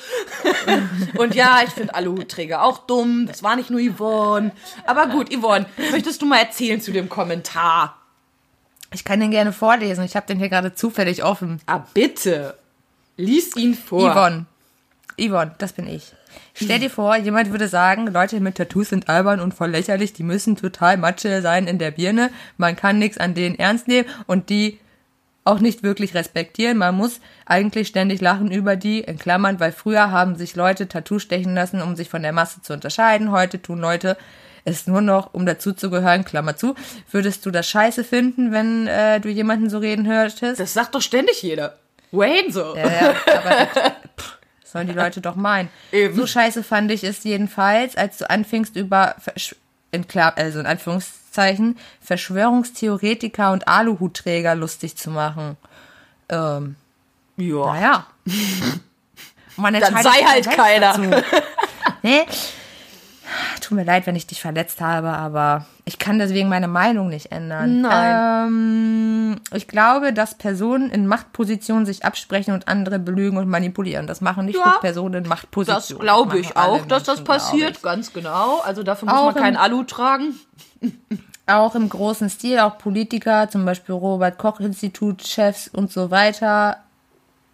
Und 1.18 1.34
ja, 1.34 1.62
ich 1.64 1.70
finde 1.70 1.96
Aluhutträger 1.96 2.62
auch 2.62 2.78
dumm. 2.78 3.26
Das 3.26 3.42
war 3.42 3.56
nicht 3.56 3.70
nur 3.70 3.80
Yvonne. 3.80 4.52
Aber 4.86 5.08
gut, 5.08 5.34
Yvonne, 5.34 5.66
möchtest 5.90 6.22
du 6.22 6.26
mal 6.26 6.38
erzählen 6.38 6.80
zu 6.80 6.92
dem 6.92 7.08
Kommentar? 7.08 8.01
Ich 8.92 9.04
kann 9.04 9.20
den 9.20 9.30
gerne 9.30 9.52
vorlesen. 9.52 10.04
Ich 10.04 10.16
habe 10.16 10.26
den 10.26 10.38
hier 10.38 10.48
gerade 10.48 10.74
zufällig 10.74 11.24
offen. 11.24 11.60
Ah, 11.66 11.82
bitte. 11.94 12.54
Lies 13.16 13.56
ihn 13.56 13.74
vor. 13.74 14.12
Yvonne. 14.12 14.46
Yvonne, 15.18 15.54
das 15.58 15.72
bin 15.72 15.86
ich. 15.86 16.12
Stell 16.54 16.78
dir 16.78 16.90
vor, 16.90 17.16
jemand 17.16 17.50
würde 17.50 17.68
sagen, 17.68 18.06
Leute 18.06 18.40
mit 18.40 18.56
Tattoos 18.56 18.90
sind 18.90 19.08
albern 19.08 19.40
und 19.40 19.54
voll 19.54 19.70
lächerlich, 19.70 20.12
die 20.12 20.22
müssen 20.22 20.56
total 20.56 20.96
Matsche 20.96 21.42
sein 21.42 21.66
in 21.66 21.78
der 21.78 21.90
Birne, 21.90 22.30
man 22.56 22.76
kann 22.76 22.98
nichts 22.98 23.18
an 23.18 23.34
denen 23.34 23.58
ernst 23.58 23.88
nehmen 23.88 24.08
und 24.26 24.48
die 24.48 24.78
auch 25.44 25.58
nicht 25.58 25.82
wirklich 25.82 26.14
respektieren. 26.14 26.78
Man 26.78 26.96
muss 26.96 27.20
eigentlich 27.46 27.88
ständig 27.88 28.20
lachen 28.20 28.52
über 28.52 28.76
die, 28.76 29.00
in 29.00 29.18
Klammern, 29.18 29.58
weil 29.60 29.72
früher 29.72 30.10
haben 30.10 30.36
sich 30.36 30.54
Leute 30.54 30.88
Tattoo 30.88 31.18
stechen 31.18 31.54
lassen, 31.54 31.82
um 31.82 31.96
sich 31.96 32.08
von 32.08 32.22
der 32.22 32.32
Masse 32.32 32.62
zu 32.62 32.72
unterscheiden. 32.72 33.32
Heute 33.32 33.60
tun 33.60 33.80
Leute 33.80 34.16
es 34.64 34.86
nur 34.86 35.00
noch, 35.00 35.34
um 35.34 35.44
dazuzugehören, 35.46 36.24
Klammer 36.24 36.56
zu. 36.56 36.74
Würdest 37.10 37.44
du 37.46 37.50
das 37.50 37.68
scheiße 37.68 38.04
finden, 38.04 38.52
wenn 38.52 38.86
äh, 38.86 39.20
du 39.20 39.28
jemanden 39.28 39.68
so 39.70 39.78
reden 39.78 40.06
hörtest? 40.06 40.60
Das 40.60 40.72
sagt 40.74 40.94
doch 40.94 41.02
ständig 41.02 41.42
jeder. 41.42 41.76
Wayne 42.12 42.52
so. 42.52 42.76
Ja, 42.76 42.90
ja, 42.92 43.14
aber 43.26 43.50
das, 43.74 43.92
pff, 44.18 44.38
sollen 44.64 44.86
die 44.86 44.92
Leute 44.94 45.20
doch 45.20 45.34
meinen. 45.34 45.68
Eben. 45.90 46.14
So 46.14 46.26
scheiße 46.26 46.62
fand 46.62 46.90
ich 46.90 47.04
es 47.04 47.24
jedenfalls, 47.24 47.96
als 47.96 48.18
du 48.18 48.28
anfingst 48.30 48.76
über, 48.76 49.16
in, 49.90 50.06
also 50.14 50.60
in 50.60 50.66
Anführungszeichen, 50.66 51.78
Verschwörungstheoretiker 52.00 53.52
und 53.52 53.66
Aluhutträger 53.66 54.54
lustig 54.54 54.96
zu 54.96 55.10
machen. 55.10 55.56
Ähm, 56.28 56.76
Ja. 57.36 57.66
naja. 57.72 58.06
Man 59.56 59.74
Dann 59.74 60.02
sei 60.02 60.22
halt 60.24 60.50
keiner. 60.50 60.92
dazu. 60.94 61.10
Tut 63.72 63.78
mir 63.78 63.84
leid, 63.86 64.06
wenn 64.06 64.16
ich 64.16 64.26
dich 64.26 64.42
verletzt 64.42 64.82
habe, 64.82 65.08
aber 65.08 65.64
ich 65.86 65.98
kann 65.98 66.18
deswegen 66.18 66.50
meine 66.50 66.68
Meinung 66.68 67.08
nicht 67.08 67.32
ändern. 67.32 67.80
Nein. 67.80 68.48
Ähm, 68.48 69.36
ich 69.54 69.66
glaube, 69.66 70.12
dass 70.12 70.34
Personen 70.36 70.90
in 70.90 71.06
Machtpositionen 71.06 71.86
sich 71.86 72.04
absprechen 72.04 72.52
und 72.52 72.68
andere 72.68 72.98
belügen 72.98 73.38
und 73.38 73.48
manipulieren. 73.48 74.06
Das 74.06 74.20
machen 74.20 74.44
nicht 74.44 74.58
Ja. 74.58 74.72
nur 74.72 74.80
Personen 74.80 75.14
in 75.14 75.22
Das 75.24 75.30
Machtpositionen. 75.30 76.02
glaube 76.02 76.38
ich 76.38 76.54
auch, 76.54 76.84
dass 76.86 77.04
das 77.04 77.16
Menschen, 77.20 77.24
glaub 77.24 77.38
passiert, 77.38 77.82
ganz 77.82 78.12
genau. 78.12 78.60
Also 78.60 78.82
dafür 78.82 79.08
muss 79.08 79.18
Auch 79.18 79.24
man 79.32 79.42
kein 79.42 79.54
im- 79.54 79.60
Alu 79.60 79.84
tragen. 79.84 80.34
Auch 81.46 81.74
im 81.74 81.88
großen 81.88 82.28
Stil, 82.28 82.58
auch 82.58 82.76
Politiker, 82.76 83.48
zum 83.48 83.64
Beispiel 83.64 83.94
Robert-Koch-Institut-Chefs 83.94 85.68
und 85.68 85.90
so 85.90 86.10
weiter, 86.10 86.76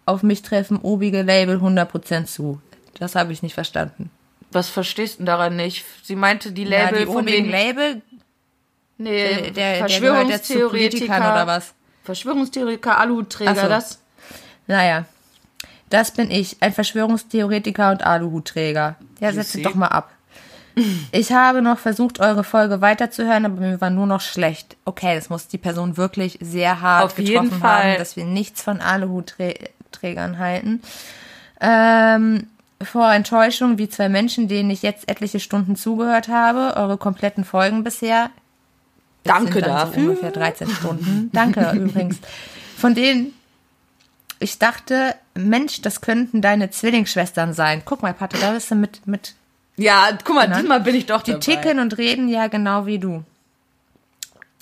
auf 0.05 0.21
mich 0.21 0.41
treffen 0.41 0.79
obige 0.81 1.21
Label 1.21 1.61
100% 1.61 2.25
zu. 2.27 2.59
Das 2.99 3.15
habe 3.15 3.31
ich 3.31 3.41
nicht 3.41 3.53
verstanden. 3.53 4.11
Was 4.51 4.69
verstehst 4.69 5.15
du 5.15 5.17
denn 5.19 5.25
daran 5.27 5.55
nicht? 5.55 5.85
Sie 6.03 6.15
meinte 6.15 6.51
die 6.51 6.63
Ja, 6.63 6.85
Label 6.85 6.99
die 7.01 7.05
von 7.05 7.25
wegen 7.25 7.49
Label, 7.49 8.01
nee, 8.97 9.51
der, 9.51 9.51
der 9.51 9.75
Verschwörungstheoretiker 9.77 11.17
oder 11.17 11.47
was? 11.47 11.73
Verschwörungstheoretiker, 12.03 12.97
Aluträger, 12.97 13.51
Ach 13.55 13.61
so. 13.63 13.67
das. 13.69 13.99
Naja, 14.67 15.05
das 15.89 16.11
bin 16.11 16.31
ich, 16.31 16.57
ein 16.61 16.73
Verschwörungstheoretiker 16.73 17.91
und 17.91 18.03
Aluhutträger. 18.03 18.95
Ja, 19.19 19.31
setz 19.33 19.51
see? 19.51 19.59
dich 19.59 19.67
doch 19.67 19.75
mal 19.75 19.87
ab. 19.87 20.11
Ich 21.11 21.31
habe 21.33 21.61
noch 21.61 21.77
versucht, 21.77 22.19
eure 22.19 22.43
Folge 22.43 22.79
weiterzuhören, 22.79 23.45
aber 23.45 23.55
mir 23.59 23.81
war 23.81 23.89
nur 23.89 24.05
noch 24.05 24.21
schlecht. 24.21 24.77
Okay, 24.85 25.15
das 25.15 25.29
muss 25.29 25.47
die 25.47 25.57
Person 25.57 25.97
wirklich 25.97 26.37
sehr 26.41 26.79
hart 26.79 27.03
Auf 27.05 27.17
jeden 27.19 27.31
getroffen 27.49 27.59
Fall. 27.61 27.91
haben, 27.91 27.97
dass 27.97 28.15
wir 28.15 28.23
nichts 28.23 28.61
von 28.61 28.79
Aluhutträgern 28.79 30.37
halten. 30.39 30.81
Ähm, 31.59 32.47
vor 32.81 33.11
Enttäuschung, 33.11 33.77
wie 33.77 33.89
zwei 33.89 34.09
Menschen, 34.09 34.47
denen 34.47 34.69
ich 34.69 34.81
jetzt 34.83 35.09
etliche 35.09 35.39
Stunden 35.39 35.75
zugehört 35.75 36.27
habe, 36.29 36.75
eure 36.77 36.97
kompletten 36.97 37.43
Folgen 37.43 37.83
bisher. 37.83 38.29
Danke 39.23 39.61
dann 39.61 39.71
So 39.71 39.85
dafür. 39.85 40.03
ungefähr 40.09 40.31
13 40.31 40.69
Stunden. 40.69 41.29
Danke 41.33 41.71
übrigens. 41.75 42.17
Von 42.77 42.95
denen 42.95 43.33
ich 44.39 44.57
dachte, 44.57 45.15
Mensch, 45.35 45.81
das 45.81 45.99
könnten 45.99 46.41
deine 46.41 46.69
Zwillingsschwestern 46.69 47.53
sein. 47.53 47.81
Guck 47.83 48.01
mal, 48.01 48.13
Patte, 48.13 48.37
da 48.39 48.51
bist 48.51 48.71
du 48.71 48.75
mit, 48.75 49.05
mit 49.05 49.35
Ja, 49.75 50.09
guck 50.23 50.35
mal, 50.35 50.45
Genau. 50.45 50.59
diesmal 50.59 50.79
bin 50.79 50.95
ich 50.95 51.05
doch 51.05 51.21
die 51.21 51.31
dabei. 51.31 51.41
ticken 51.43 51.79
und 51.79 51.97
reden 51.97 52.29
ja 52.29 52.47
genau 52.47 52.85
wie 52.85 52.99
du. 52.99 53.23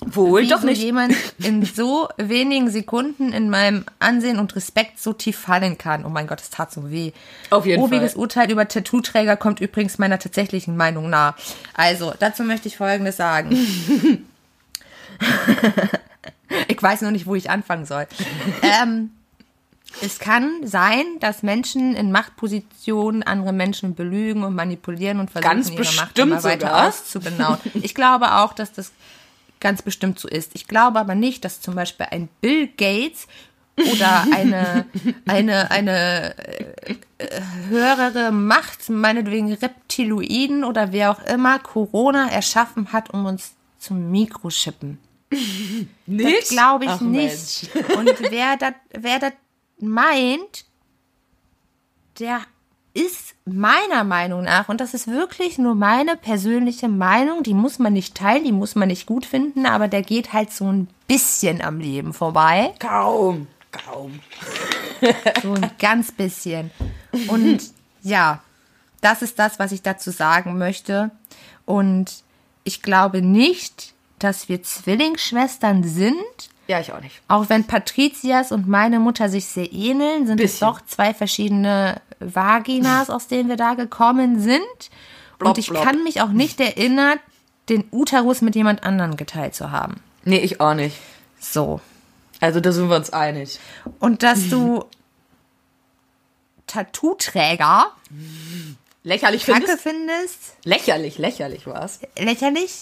Wohl 0.00 0.42
Wie 0.42 0.48
doch 0.48 0.60
so 0.60 0.66
nicht. 0.66 0.80
jemand 0.80 1.14
in 1.38 1.64
so 1.64 2.08
wenigen 2.18 2.70
Sekunden 2.70 3.32
in 3.32 3.50
meinem 3.50 3.84
Ansehen 3.98 4.38
und 4.38 4.54
Respekt 4.54 5.00
so 5.00 5.12
tief 5.12 5.36
fallen 5.36 5.76
kann. 5.76 6.04
Oh 6.04 6.08
mein 6.08 6.28
Gott, 6.28 6.40
es 6.40 6.50
tat 6.50 6.70
so 6.70 6.88
weh. 6.90 7.10
Auf 7.50 7.66
jeden 7.66 7.82
Obiges 7.82 8.12
Fall. 8.12 8.20
Urteil 8.20 8.50
über 8.50 8.68
Tattoo-Träger 8.68 9.36
kommt 9.36 9.58
übrigens 9.60 9.98
meiner 9.98 10.20
tatsächlichen 10.20 10.76
Meinung 10.76 11.10
nah. 11.10 11.34
Also, 11.74 12.14
dazu 12.18 12.44
möchte 12.44 12.68
ich 12.68 12.76
Folgendes 12.76 13.16
sagen. 13.16 13.56
ich 16.68 16.80
weiß 16.82 17.02
noch 17.02 17.10
nicht, 17.10 17.26
wo 17.26 17.34
ich 17.34 17.50
anfangen 17.50 17.84
soll. 17.84 18.06
ähm, 18.62 19.10
es 20.00 20.20
kann 20.20 20.60
sein, 20.64 21.04
dass 21.18 21.42
Menschen 21.42 21.96
in 21.96 22.12
Machtpositionen 22.12 23.24
andere 23.24 23.52
Menschen 23.52 23.94
belügen 23.96 24.44
und 24.44 24.54
manipulieren 24.54 25.18
und 25.18 25.30
versuchen, 25.30 25.50
Ganz 25.50 25.70
ihre 25.70 25.94
Macht 25.96 26.18
immer 26.18 26.44
weiter 26.44 26.68
sogar. 26.68 26.88
auszubenauen. 26.88 27.58
Ich 27.74 27.94
glaube 27.96 28.34
auch, 28.36 28.52
dass 28.52 28.72
das 28.72 28.92
ganz 29.60 29.82
bestimmt 29.82 30.18
so 30.18 30.28
ist. 30.28 30.54
Ich 30.54 30.68
glaube 30.68 30.98
aber 30.98 31.14
nicht, 31.14 31.44
dass 31.44 31.60
zum 31.60 31.74
Beispiel 31.74 32.06
ein 32.10 32.28
Bill 32.40 32.68
Gates 32.68 33.26
oder 33.76 34.26
eine, 34.32 34.86
eine, 35.26 35.70
eine 35.70 36.34
äh, 37.18 37.40
höhere 37.68 38.32
Macht, 38.32 38.88
meinetwegen 38.88 39.52
Reptiloiden 39.52 40.64
oder 40.64 40.92
wer 40.92 41.10
auch 41.10 41.22
immer, 41.24 41.58
Corona 41.58 42.30
erschaffen 42.30 42.92
hat, 42.92 43.10
um 43.10 43.26
uns 43.26 43.54
zum 43.78 44.10
Mikroschippen. 44.10 44.98
Nicht? 46.06 46.42
Das 46.42 46.48
glaube 46.48 46.86
ich 46.86 46.90
Ach, 46.90 47.00
nicht. 47.00 47.74
Mensch. 47.74 47.96
Und 47.96 48.30
wer 48.30 48.56
das 48.56 48.72
wer 48.90 49.18
das 49.18 49.32
meint, 49.78 50.64
der 52.18 52.40
ist 52.98 53.34
meiner 53.44 54.04
Meinung 54.04 54.42
nach, 54.42 54.68
und 54.68 54.80
das 54.80 54.92
ist 54.92 55.06
wirklich 55.06 55.56
nur 55.58 55.74
meine 55.74 56.16
persönliche 56.16 56.88
Meinung, 56.88 57.42
die 57.42 57.54
muss 57.54 57.78
man 57.78 57.92
nicht 57.92 58.14
teilen, 58.14 58.44
die 58.44 58.52
muss 58.52 58.74
man 58.74 58.88
nicht 58.88 59.06
gut 59.06 59.24
finden, 59.24 59.66
aber 59.66 59.88
der 59.88 60.02
geht 60.02 60.32
halt 60.32 60.52
so 60.52 60.70
ein 60.70 60.88
bisschen 61.06 61.62
am 61.62 61.78
Leben 61.78 62.12
vorbei. 62.12 62.74
Kaum. 62.78 63.46
Kaum. 63.70 64.20
So 65.42 65.52
ein 65.52 65.70
ganz 65.78 66.10
bisschen. 66.10 66.72
Und 67.28 67.60
ja, 68.02 68.42
das 69.00 69.22
ist 69.22 69.38
das, 69.38 69.60
was 69.60 69.70
ich 69.70 69.82
dazu 69.82 70.10
sagen 70.10 70.58
möchte. 70.58 71.12
Und 71.66 72.24
ich 72.64 72.82
glaube 72.82 73.22
nicht, 73.22 73.94
dass 74.18 74.48
wir 74.48 74.64
Zwillingsschwestern 74.64 75.84
sind. 75.84 76.47
Ja, 76.68 76.78
ich 76.80 76.92
auch 76.92 77.00
nicht. 77.00 77.20
Auch 77.28 77.48
wenn 77.48 77.64
Patrizias 77.64 78.52
und 78.52 78.68
meine 78.68 79.00
Mutter 79.00 79.28
sich 79.28 79.46
sehr 79.46 79.72
ähneln, 79.72 80.26
sind 80.26 80.38
es 80.38 80.52
Bisschen. 80.52 80.68
doch 80.68 80.80
zwei 80.86 81.14
verschiedene 81.14 82.00
Vaginas, 82.20 83.08
aus 83.10 83.26
denen 83.26 83.48
wir 83.48 83.56
da 83.56 83.74
gekommen 83.74 84.38
sind. 84.40 84.60
Blob, 85.38 85.50
und 85.50 85.58
ich 85.58 85.68
blob. 85.70 85.82
kann 85.82 86.04
mich 86.04 86.20
auch 86.20 86.28
nicht 86.28 86.60
erinnern, 86.60 87.18
den 87.70 87.84
Uterus 87.90 88.42
mit 88.42 88.54
jemand 88.54 88.82
anderem 88.82 89.16
geteilt 89.16 89.54
zu 89.54 89.70
haben. 89.70 90.00
Nee, 90.24 90.38
ich 90.38 90.60
auch 90.60 90.74
nicht. 90.74 90.96
So. 91.40 91.80
Also 92.40 92.60
da 92.60 92.70
sind 92.72 92.88
wir 92.90 92.96
uns 92.96 93.10
einig. 93.10 93.58
Und 93.98 94.22
dass 94.22 94.48
du 94.50 94.84
Tattoo-Träger 96.66 97.86
Lächerlich 99.04 99.44
findest? 99.44 99.80
findest, 99.80 100.38
Lächerlich, 100.64 101.18
lächerlich 101.18 101.66
war's. 101.66 102.00
lächerlich. 102.18 102.80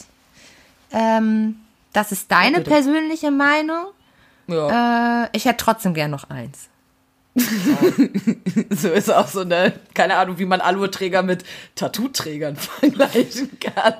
Ähm, 0.90 1.60
das 1.96 2.12
ist 2.12 2.30
deine 2.30 2.60
persönliche 2.60 3.30
Meinung. 3.30 3.86
Ja. 4.48 5.24
Äh, 5.24 5.28
ich 5.32 5.46
hätte 5.46 5.56
trotzdem 5.56 5.94
gern 5.94 6.10
noch 6.10 6.28
eins. 6.28 6.68
so 8.70 8.88
ist 8.90 9.10
auch 9.10 9.28
so 9.28 9.40
eine, 9.40 9.72
keine 9.94 10.16
Ahnung, 10.16 10.38
wie 10.38 10.44
man 10.46 10.60
Aluträger 10.60 11.22
mit 11.22 11.44
Tattoo-Trägern 11.74 12.56
vergleichen 12.56 13.58
kann. 13.60 13.94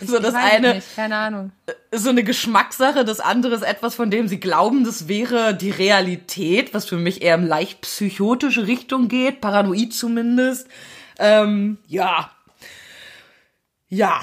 So 0.00 0.18
das 0.18 0.34
eine, 0.34 0.74
Nicht, 0.74 0.96
keine 0.96 1.16
Ahnung. 1.16 1.52
so 1.92 2.10
eine 2.10 2.24
Geschmackssache, 2.24 3.04
das 3.04 3.20
andere 3.20 3.54
ist 3.54 3.62
etwas, 3.62 3.94
von 3.96 4.10
dem 4.10 4.28
sie 4.28 4.40
glauben, 4.40 4.84
das 4.84 5.08
wäre 5.08 5.54
die 5.54 5.70
Realität, 5.70 6.72
was 6.72 6.86
für 6.86 6.96
mich 6.96 7.22
eher 7.22 7.34
in 7.36 7.46
leicht 7.46 7.80
psychotische 7.82 8.66
Richtung 8.66 9.08
geht, 9.08 9.40
paranoid 9.40 9.92
zumindest. 9.92 10.68
Ähm, 11.18 11.78
ja. 11.86 12.30
Ja. 13.88 14.20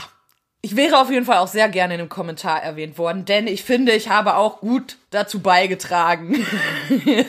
Ich 0.62 0.76
wäre 0.76 1.00
auf 1.00 1.10
jeden 1.12 1.26
Fall 1.26 1.38
auch 1.38 1.48
sehr 1.48 1.70
gerne 1.70 1.94
in 1.94 2.02
einem 2.02 2.10
Kommentar 2.10 2.62
erwähnt 2.62 2.98
worden, 2.98 3.26
denn 3.26 3.48
ich 3.48 3.64
finde, 3.64 3.94
ich 3.94 4.10
habe 4.10 4.36
auch 4.36 4.60
gut 4.60 4.98
dazu 5.12 5.40
beigetragen. 5.40 6.46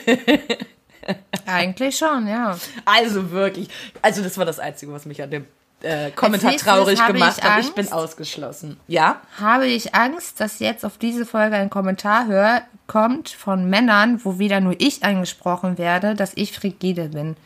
Eigentlich 1.45 1.97
schon, 1.97 2.27
ja. 2.27 2.57
Also 2.85 3.31
wirklich. 3.31 3.69
Also 4.01 4.21
das 4.21 4.37
war 4.37 4.45
das 4.45 4.59
Einzige, 4.59 4.91
was 4.91 5.05
mich 5.05 5.21
an 5.21 5.31
dem 5.31 5.45
äh, 5.81 6.11
Kommentar 6.11 6.55
traurig 6.57 7.05
gemacht 7.05 7.39
ich 7.39 7.43
hat. 7.43 7.63
Ich 7.63 7.73
bin 7.73 7.91
ausgeschlossen. 7.91 8.77
Ja? 8.87 9.21
Habe 9.39 9.67
ich 9.67 9.95
Angst, 9.95 10.39
dass 10.39 10.59
jetzt 10.59 10.85
auf 10.85 10.97
diese 10.97 11.25
Folge 11.25 11.55
ein 11.55 11.69
Kommentar 11.69 12.27
hör, 12.27 12.61
kommt 12.87 13.29
von 13.29 13.69
Männern, 13.69 14.23
wo 14.23 14.39
wieder 14.39 14.59
nur 14.59 14.75
ich 14.77 15.03
angesprochen 15.03 15.77
werde, 15.77 16.15
dass 16.15 16.33
ich 16.35 16.57
frigide 16.57 17.09
bin. 17.09 17.37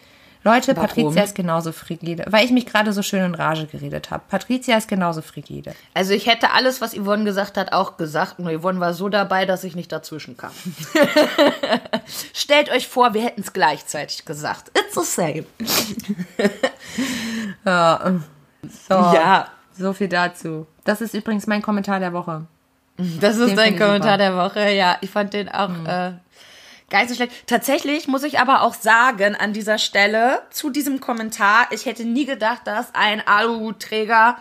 Leute, 0.46 0.76
Warum? 0.76 0.88
Patricia 0.90 1.24
ist 1.24 1.36
genauso 1.36 1.72
frigide, 1.72 2.26
weil 2.30 2.44
ich 2.46 2.52
mich 2.52 2.66
gerade 2.66 2.92
so 2.92 3.02
schön 3.02 3.24
in 3.24 3.34
Rage 3.36 3.66
geredet 3.66 4.12
habe. 4.12 4.24
Patricia 4.30 4.78
ist 4.78 4.88
genauso 4.90 5.22
frigide. 5.22 5.74
Also 5.94 6.14
ich 6.14 6.28
hätte 6.28 6.52
alles, 6.52 6.82
was 6.82 6.94
Yvonne 6.94 7.24
gesagt 7.24 7.56
hat, 7.58 7.72
auch 7.72 7.96
gesagt. 7.96 8.40
Nur 8.40 8.52
Yvonne 8.60 8.80
war 8.82 8.94
so 8.94 9.08
dabei, 9.10 9.46
dass 9.46 9.64
ich 9.64 9.76
nicht 9.76 9.92
dazwischen 9.92 10.36
kam. 10.36 10.52
Stellt 12.34 12.70
euch 12.72 12.88
vor, 12.88 13.14
wir 13.14 13.24
hätten 13.24 13.42
es 13.42 13.54
gleichzeitig 13.54 14.26
gesagt. 14.26 14.72
It's 14.78 14.96
the 14.96 15.04
same. 15.04 15.46
Ja. 17.66 18.20
So, 18.88 18.94
Ja. 18.94 19.48
so 19.78 19.94
viel 19.94 20.08
dazu. 20.10 20.68
Das 20.84 21.02
ist 21.02 21.14
übrigens 21.14 21.48
mein 21.48 21.62
Kommentar 21.62 22.00
der 22.00 22.14
Woche. 22.14 22.46
Das 22.98 23.38
ist 23.38 23.50
Den 23.50 23.56
dein 23.58 23.78
Kommentar 23.80 24.14
super. 24.14 24.18
der 24.18 24.36
Woche. 24.38 24.72
Ja, 24.74 24.98
ich 25.02 25.10
fand 25.10 25.34
den 25.34 25.50
auch 25.50 25.70
äh, 25.88 26.12
gar 26.94 27.02
nicht 27.02 27.10
so 27.10 27.16
schlecht. 27.16 27.48
Tatsächlich 27.48 28.08
muss 28.08 28.24
ich 28.24 28.40
aber 28.40 28.62
auch 28.62 28.76
sagen 28.76 29.36
an 29.36 29.52
dieser 29.52 29.80
Stelle 29.80 30.44
zu 30.52 30.70
diesem 30.70 31.02
Kommentar, 31.02 31.68
ich 31.72 31.86
hätte 31.88 32.06
nie 32.06 32.26
gedacht, 32.26 32.62
dass 32.66 32.94
ein 32.94 33.28
Aluträger 33.28 34.38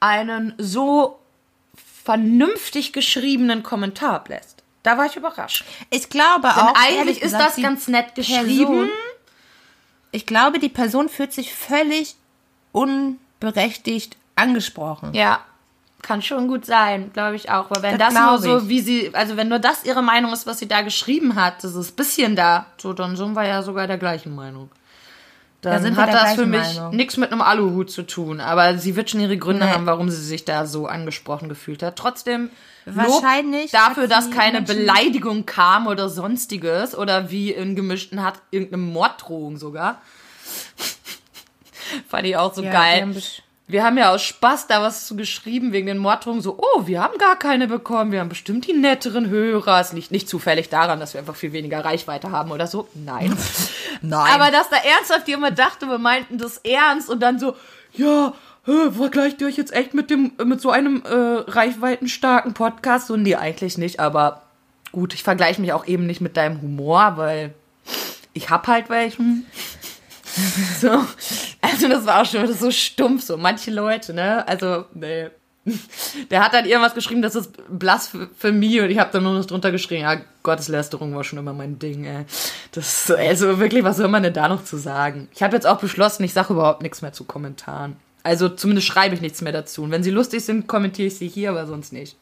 einen 0.00 0.54
so 0.58 1.18
vernünftig 2.04 2.92
geschriebenen 2.92 3.62
Kommentar 3.62 4.12
ablässt. 4.16 4.62
Da 4.82 4.98
war 4.98 5.06
ich 5.06 5.16
überrascht. 5.16 5.64
Ich 5.88 6.10
glaube 6.10 6.48
Denn 6.54 6.62
auch. 6.62 6.74
eigentlich 6.76 7.22
ist 7.22 7.32
gesagt, 7.32 7.56
das 7.56 7.62
ganz 7.62 7.88
nett 7.88 8.14
Person- 8.14 8.36
geschrieben. 8.44 8.90
Ich 10.12 10.26
glaube, 10.26 10.58
die 10.58 10.68
Person 10.68 11.08
fühlt 11.08 11.32
sich 11.32 11.54
völlig 11.54 12.16
unberechtigt 12.72 14.18
angesprochen. 14.36 15.14
Ja, 15.14 15.40
kann 16.04 16.22
schon 16.22 16.48
gut 16.48 16.64
sein, 16.66 17.12
glaube 17.12 17.36
ich 17.36 17.50
auch. 17.50 17.70
Weil 17.70 17.82
wenn 17.82 17.98
Das 17.98 18.14
das, 18.14 18.22
nur 18.22 18.38
so, 18.38 18.68
wie 18.68 18.80
sie, 18.80 19.10
also 19.14 19.36
wenn 19.36 19.48
nur 19.48 19.58
das 19.58 19.84
ihre 19.84 20.02
Meinung 20.02 20.32
ist, 20.32 20.46
was 20.46 20.58
sie 20.58 20.68
da 20.68 20.82
geschrieben 20.82 21.34
hat, 21.34 21.64
das 21.64 21.74
ist 21.74 21.96
bisschen 21.96 22.36
da, 22.36 22.66
so, 22.78 22.92
dann 22.92 23.16
sind 23.16 23.34
wir 23.34 23.46
ja 23.46 23.62
sogar 23.62 23.86
der 23.86 23.98
gleichen 23.98 24.34
Meinung. 24.34 24.70
Dann 25.60 25.82
wir 25.82 25.96
hat 25.96 26.12
das 26.12 26.34
für 26.34 26.44
mich 26.44 26.78
nichts 26.92 27.16
mit 27.16 27.32
einem 27.32 27.40
Aluhut 27.40 27.90
zu 27.90 28.02
tun. 28.02 28.40
Aber 28.40 28.76
sie 28.76 28.96
wird 28.96 29.08
schon 29.10 29.20
ihre 29.20 29.38
Gründe 29.38 29.64
Nee. 29.64 29.72
haben, 29.72 29.86
warum 29.86 30.10
sie 30.10 30.22
sich 30.22 30.44
da 30.44 30.66
so 30.66 30.86
angesprochen 30.86 31.48
gefühlt 31.48 31.82
hat. 31.82 31.96
Trotzdem 31.96 32.50
Wahrscheinlich 32.84 33.72
Lob 33.72 33.80
dafür, 33.80 34.06
dass 34.08 34.30
keine 34.30 34.60
Beleidigung 34.60 35.46
kam 35.46 35.86
oder 35.86 36.10
sonstiges 36.10 36.94
oder 36.94 37.30
wie 37.30 37.50
in 37.50 37.76
gemischten 37.76 38.22
hat 38.22 38.34
irgendeine 38.50 38.82
Morddrohung 38.82 39.56
sogar. 39.56 40.02
Fand 42.08 42.26
ich 42.26 42.36
auch 42.36 42.52
so 42.52 42.62
Ja, 42.62 42.70
geil. 42.70 43.14
Wir 43.66 43.82
haben 43.82 43.96
ja 43.96 44.10
aus 44.10 44.22
Spaß 44.22 44.66
da 44.66 44.82
was 44.82 45.06
zu 45.06 45.16
geschrieben 45.16 45.72
wegen 45.72 45.86
den 45.86 45.96
Morddrohungen. 45.96 46.42
So, 46.42 46.58
oh, 46.58 46.86
wir 46.86 47.02
haben 47.02 47.16
gar 47.16 47.38
keine 47.38 47.66
bekommen. 47.66 48.12
Wir 48.12 48.20
haben 48.20 48.28
bestimmt 48.28 48.66
die 48.66 48.74
netteren 48.74 49.30
Hörer. 49.30 49.80
Es 49.80 49.94
liegt 49.94 50.10
nicht 50.10 50.28
zufällig 50.28 50.68
daran, 50.68 51.00
dass 51.00 51.14
wir 51.14 51.20
einfach 51.20 51.34
viel 51.34 51.52
weniger 51.52 51.82
Reichweite 51.82 52.30
haben 52.30 52.50
oder 52.50 52.66
so. 52.66 52.88
Nein. 52.94 53.34
Nein. 54.02 54.32
Aber 54.34 54.50
dass 54.50 54.68
da 54.68 54.76
ernsthaft 54.76 55.28
jemand 55.28 55.58
dachte, 55.58 55.86
wir 55.86 55.98
meinten 55.98 56.36
das 56.36 56.58
ernst 56.58 57.08
und 57.08 57.20
dann 57.20 57.38
so, 57.38 57.56
ja, 57.94 58.34
hä, 58.66 58.90
vergleicht 58.92 59.40
ihr 59.40 59.46
euch 59.46 59.56
jetzt 59.56 59.72
echt 59.72 59.94
mit 59.94 60.10
dem, 60.10 60.32
mit 60.44 60.60
so 60.60 60.70
einem 60.70 61.02
äh, 61.06 61.50
reichweitenstarken 61.50 62.52
Podcast? 62.52 63.06
So, 63.06 63.16
nee, 63.16 63.34
eigentlich 63.34 63.78
nicht. 63.78 63.98
Aber 63.98 64.42
gut, 64.92 65.14
ich 65.14 65.22
vergleiche 65.22 65.62
mich 65.62 65.72
auch 65.72 65.86
eben 65.86 66.06
nicht 66.06 66.20
mit 66.20 66.36
deinem 66.36 66.60
Humor, 66.60 67.14
weil 67.16 67.54
ich 68.34 68.50
hab 68.50 68.66
halt 68.66 68.90
welchen. 68.90 69.46
So. 70.80 71.04
Also 71.74 71.88
das 71.88 72.06
war 72.06 72.22
auch 72.22 72.26
schon 72.26 72.52
so 72.54 72.70
stumpf, 72.70 73.24
so 73.24 73.36
manche 73.36 73.70
Leute, 73.70 74.14
ne? 74.14 74.46
Also, 74.46 74.84
nee. 74.94 75.28
Der 76.30 76.44
hat 76.44 76.52
dann 76.52 76.66
irgendwas 76.66 76.94
geschrieben, 76.94 77.22
das 77.22 77.34
ist 77.34 77.52
Blasphemie 77.68 78.80
und 78.80 78.90
ich 78.90 78.98
habe 78.98 79.10
dann 79.12 79.22
nur 79.22 79.32
noch 79.32 79.46
drunter 79.46 79.72
geschrieben, 79.72 80.02
ja, 80.02 80.20
Gotteslästerung 80.42 81.14
war 81.14 81.24
schon 81.24 81.38
immer 81.38 81.54
mein 81.54 81.78
Ding, 81.78 82.04
ey. 82.04 82.26
Das 82.72 82.86
ist 82.86 83.06
so, 83.06 83.16
also 83.16 83.58
wirklich, 83.58 83.82
was 83.82 83.96
soll 83.96 84.08
man 84.08 84.22
denn 84.22 84.34
da 84.34 84.48
noch 84.48 84.62
zu 84.62 84.76
sagen? 84.76 85.28
Ich 85.34 85.42
habe 85.42 85.56
jetzt 85.56 85.66
auch 85.66 85.78
beschlossen, 85.78 86.22
ich 86.24 86.34
sage 86.34 86.52
überhaupt 86.52 86.82
nichts 86.82 87.00
mehr 87.02 87.12
zu 87.12 87.24
Kommentaren. 87.24 87.96
Also 88.22 88.48
zumindest 88.50 88.86
schreibe 88.86 89.14
ich 89.14 89.20
nichts 89.20 89.40
mehr 89.40 89.52
dazu. 89.52 89.82
Und 89.82 89.90
wenn 89.90 90.02
sie 90.02 90.10
lustig 90.10 90.44
sind, 90.44 90.66
kommentiere 90.66 91.08
ich 91.08 91.16
sie 91.16 91.28
hier, 91.28 91.50
aber 91.50 91.66
sonst 91.66 91.92
nicht. 91.92 92.16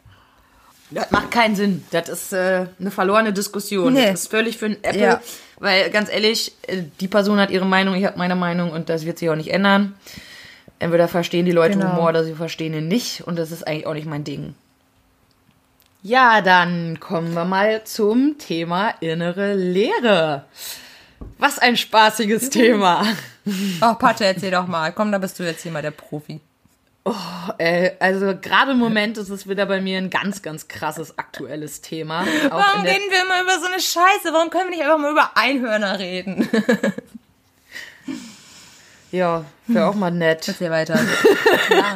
Das 0.95 1.11
macht 1.11 1.31
keinen 1.31 1.57
Sinn. 1.57 1.85
Das 1.91 2.09
ist 2.09 2.33
äh, 2.33 2.67
eine 2.81 2.91
verlorene 2.91 3.33
Diskussion. 3.33 3.93
Nee. 3.95 4.07
Das 4.11 4.23
ist 4.23 4.31
völlig 4.31 4.59
für 4.59 4.67
ein 4.67 4.77
Apple. 4.83 5.01
Ja. 5.01 5.21
Weil 5.59 5.91
ganz 5.91 6.11
ehrlich, 6.11 6.53
äh, 6.67 6.83
die 7.01 7.09
Person 7.09 7.39
hat 7.39 7.51
ihre 7.51 7.67
Meinung, 7.67 7.95
ich 7.95 8.05
habe 8.05 8.19
meine 8.19 8.37
Meinung 8.37 8.71
und 8.73 8.89
das 8.89 9.05
wird 9.05 9.19
sich 9.19 9.31
auch 9.31 9.37
nicht 9.37 9.53
ändern. 9.53 9.95
Entweder 10.79 11.07
verstehen 11.09 11.47
die 11.47 11.53
Leute 11.53 11.79
Genau. 11.79 11.93
Humor 11.93 12.09
oder 12.09 12.25
sie 12.25 12.35
verstehen 12.35 12.75
ihn 12.75 12.89
nicht 12.89 13.23
und 13.27 13.37
das 13.39 13.53
ist 13.53 13.67
eigentlich 13.67 13.87
auch 13.87 13.95
nicht 13.95 14.07
mein 14.07 14.25
Ding. 14.25 14.55
Ja, 16.03 16.41
dann 16.41 16.99
kommen 16.99 17.33
wir 17.35 17.45
mal 17.45 17.85
zum 17.85 18.37
Thema 18.39 18.93
innere 19.01 19.55
Lehre. 19.55 20.45
Was 21.39 21.61
ein 21.61 21.77
spaßiges 21.77 22.51
Thema. 22.51 23.07
Oh, 23.81 23.95
Patte, 23.95 24.25
erzähl 24.25 24.51
doch 24.51 24.67
mal. 24.67 24.93
Komm, 24.93 25.13
da 25.13 25.19
bist 25.19 25.39
du 25.39 25.45
jetzt 25.45 25.63
hier 25.63 25.71
mal 25.71 25.83
der 25.83 25.93
Profi. 25.93 26.41
Äh, 27.59 27.93
also 27.99 28.35
gerade 28.41 28.73
im 28.73 28.79
Moment 28.79 29.19
ist 29.19 29.29
es 29.29 29.49
wieder 29.49 29.67
bei 29.67 29.81
mir 29.81 29.99
ein 29.99 30.11
ganz, 30.11 30.43
ganz 30.43 30.69
krasses 30.69 31.19
aktuelles 31.19 31.81
Thema. 31.81 32.23
Auch 32.51 32.59
Warum 32.59 32.83
reden 32.83 33.11
wir 33.11 33.23
immer 33.23 33.43
über 33.43 33.59
so 33.59 33.67
eine 33.67 33.81
Scheiße? 33.81 34.33
Warum 34.33 34.51
können 34.51 34.71
wir 34.71 34.77
nicht 34.77 34.83
einfach 34.83 34.99
mal 34.99 35.11
über 35.11 35.31
Einhörner 35.35 35.99
reden? 35.99 36.49
Ja, 39.13 39.45
wäre 39.67 39.89
auch 39.89 39.95
mal 39.95 40.11
nett. 40.11 40.49
Erzähl 40.49 40.71
weiter. 40.71 40.95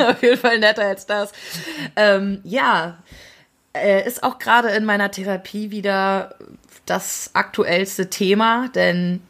Auf 0.06 0.22
jeden 0.22 0.36
Fall 0.36 0.58
netter 0.58 0.84
als 0.84 1.06
das. 1.06 1.32
Ähm, 1.96 2.42
ja, 2.44 2.98
äh, 3.74 4.06
ist 4.06 4.22
auch 4.22 4.38
gerade 4.38 4.68
in 4.68 4.84
meiner 4.84 5.10
Therapie 5.10 5.70
wieder 5.70 6.36
das 6.84 7.30
aktuellste 7.32 8.10
Thema, 8.10 8.68
denn 8.74 9.25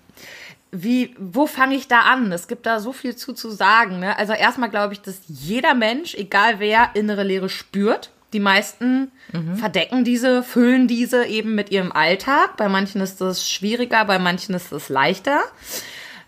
wie, 0.72 1.14
wo 1.18 1.46
fange 1.46 1.76
ich 1.76 1.88
da 1.88 2.00
an? 2.00 2.30
Es 2.32 2.48
gibt 2.48 2.66
da 2.66 2.80
so 2.80 2.92
viel 2.92 3.16
zu 3.16 3.32
zu 3.32 3.50
sagen. 3.50 4.00
Ne? 4.00 4.18
Also 4.18 4.32
erstmal 4.32 4.70
glaube 4.70 4.94
ich, 4.94 5.00
dass 5.00 5.20
jeder 5.26 5.74
Mensch, 5.74 6.14
egal 6.14 6.58
wer, 6.58 6.90
innere 6.94 7.22
Leere 7.22 7.48
spürt. 7.48 8.10
Die 8.32 8.40
meisten 8.40 9.12
verdecken 9.54 10.04
diese, 10.04 10.42
füllen 10.42 10.88
diese 10.88 11.24
eben 11.26 11.54
mit 11.54 11.70
ihrem 11.70 11.92
Alltag. 11.92 12.56
Bei 12.56 12.68
manchen 12.68 13.00
ist 13.00 13.20
das 13.20 13.48
schwieriger, 13.48 14.04
bei 14.04 14.18
manchen 14.18 14.54
ist 14.54 14.72
es 14.72 14.88
leichter. 14.88 15.40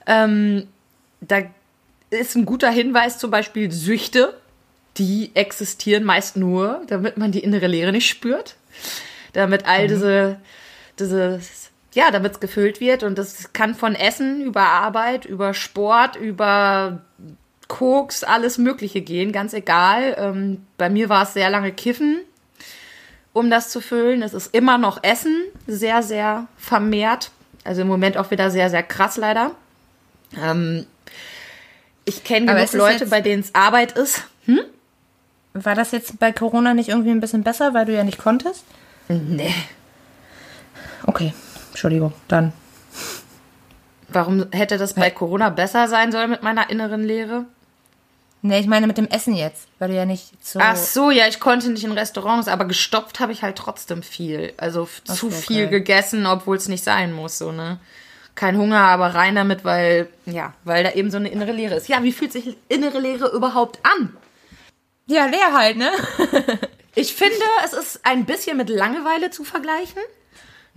Ähm, 0.07 0.69
da 1.21 1.43
ist 2.11 2.37
ein 2.37 2.47
guter 2.47 2.71
Hinweis 2.71 3.19
zum 3.19 3.31
Beispiel 3.31 3.71
Süchte, 3.71 4.35
die 4.97 5.33
existieren 5.35 6.05
meist 6.05 6.37
nur, 6.37 6.83
damit 6.87 7.19
man 7.19 7.33
die 7.33 7.41
innere 7.41 7.67
Leere 7.67 7.93
nicht 7.93 8.09
spürt, 8.09 8.57
damit 9.33 9.67
all 9.67 9.89
diese, 9.89 10.41
diese, 10.99 11.41
ja, 11.95 12.11
damit 12.11 12.33
es 12.33 12.41
gefüllt 12.41 12.81
wird 12.81 13.03
und 13.03 13.19
das 13.19 13.53
kann 13.53 13.75
von 13.75 13.95
Essen 13.95 14.43
über 14.43 14.63
Arbeit, 14.63 15.25
über 15.25 15.55
Sport, 15.55 16.17
über 16.17 17.01
Koks, 17.69 18.25
alles 18.25 18.59
Mögliche 18.59 19.01
gehen, 19.01 19.33
ganz 19.33 19.53
egal. 19.53 20.17
Ähm, 20.19 20.67
bei 20.77 20.91
mir 20.91 21.09
war 21.09 21.23
es 21.23 21.35
sehr 21.35 21.51
lange 21.51 21.73
Kiffen, 21.73 22.21
um 23.33 23.51
das 23.51 23.71
zu 23.71 23.81
füllen. 23.81 24.23
Es 24.23 24.35
ist 24.35 24.55
immer 24.55 24.79
noch 24.79 25.03
Essen, 25.03 25.37
sehr, 25.67 26.03
sehr 26.03 26.47
vermehrt. 26.57 27.31
Also 27.65 27.83
im 27.83 27.89
Moment 27.89 28.17
auch 28.17 28.31
wieder 28.31 28.51
sehr, 28.51 28.71
sehr 28.71 28.83
krass 28.83 29.17
leider. 29.17 29.53
Ähm, 30.43 30.87
ich 32.05 32.25
kenne 32.25 32.47
genug 32.47 32.73
Leute, 32.73 33.07
bei 33.07 33.21
denen 33.21 33.43
es 33.43 33.55
Arbeit 33.55 33.93
ist. 33.93 34.25
War 35.53 35.75
das 35.75 35.93
jetzt 35.93 36.19
bei 36.19 36.33
Corona 36.33 36.75
nicht 36.75 36.89
irgendwie 36.89 37.11
ein 37.11 37.21
bisschen 37.21 37.43
besser, 37.43 37.75
weil 37.75 37.85
du 37.87 37.95
ja 37.95 38.05
nicht 38.05 38.19
konntest? 38.19 38.65
Nee. 39.09 39.55
Okay, 41.05 41.33
Entschuldigung, 41.79 42.13
dann. 42.27 42.53
Warum 44.09 44.47
hätte 44.51 44.79
das 44.79 44.95
bei 44.95 45.11
Corona 45.13 45.49
besser 45.49 45.87
sein 45.87 46.11
sollen 46.11 46.29
mit 46.31 46.43
meiner 46.43 46.71
inneren 46.71 47.05
Leere? 47.05 47.45
Nee, 48.43 48.59
ich 48.59 48.67
meine 48.67 48.89
mit 48.89 48.99
dem 48.99 49.07
Essen 49.07 49.33
jetzt, 49.37 49.69
weil 49.79 49.91
du 49.91 49.95
ja 49.95 50.05
nicht 50.05 50.45
so. 50.45 50.59
Ach 50.61 50.75
so, 50.75 51.13
ja, 51.13 51.29
ich 51.29 51.39
konnte 51.39 51.69
nicht 51.71 51.85
in 51.85 51.93
Restaurants, 51.93 52.49
aber 52.49 52.65
gestopft 52.65 53.21
habe 53.21 53.31
ich 53.31 53.43
halt 53.45 53.55
trotzdem 53.57 54.03
viel. 54.03 54.53
Also 54.57 54.83
f- 54.85 55.05
zu 55.05 55.27
Okay, 55.29 55.37
viel 55.37 55.69
gegessen, 55.69 56.27
obwohl 56.27 56.57
es 56.57 56.67
nicht 56.67 56.83
sein 56.83 57.13
muss, 57.13 57.39
so, 57.39 57.53
ne? 57.53 57.79
kein 58.35 58.57
Hunger, 58.59 58.81
aber 58.81 59.15
rein 59.15 59.37
damit, 59.37 59.65
weil, 59.65 60.09
ja, 60.27 60.55
weil 60.65 60.83
da 60.83 60.91
eben 60.93 61.13
so 61.13 61.17
eine 61.17 61.29
innere 61.29 61.53
Leere 61.53 61.77
ist. 61.77 61.87
Ja, 61.89 62.03
wie 62.03 62.13
fühlt 62.13 62.33
sich 62.33 62.57
innere 62.69 62.99
Leere 62.99 63.29
überhaupt 63.29 63.79
an? 63.85 64.17
Ja, 65.07 65.27
leer 65.27 65.53
halt, 65.53 65.77
ne? 65.77 65.91
Ich 66.97 67.15
finde, 67.15 67.37
es 67.65 67.73
ist 67.75 68.01
ein 68.05 68.25
bisschen 68.25 68.57
mit 68.57 68.69
Langeweile 68.69 69.31
zu 69.31 69.45
vergleichen. 69.45 70.03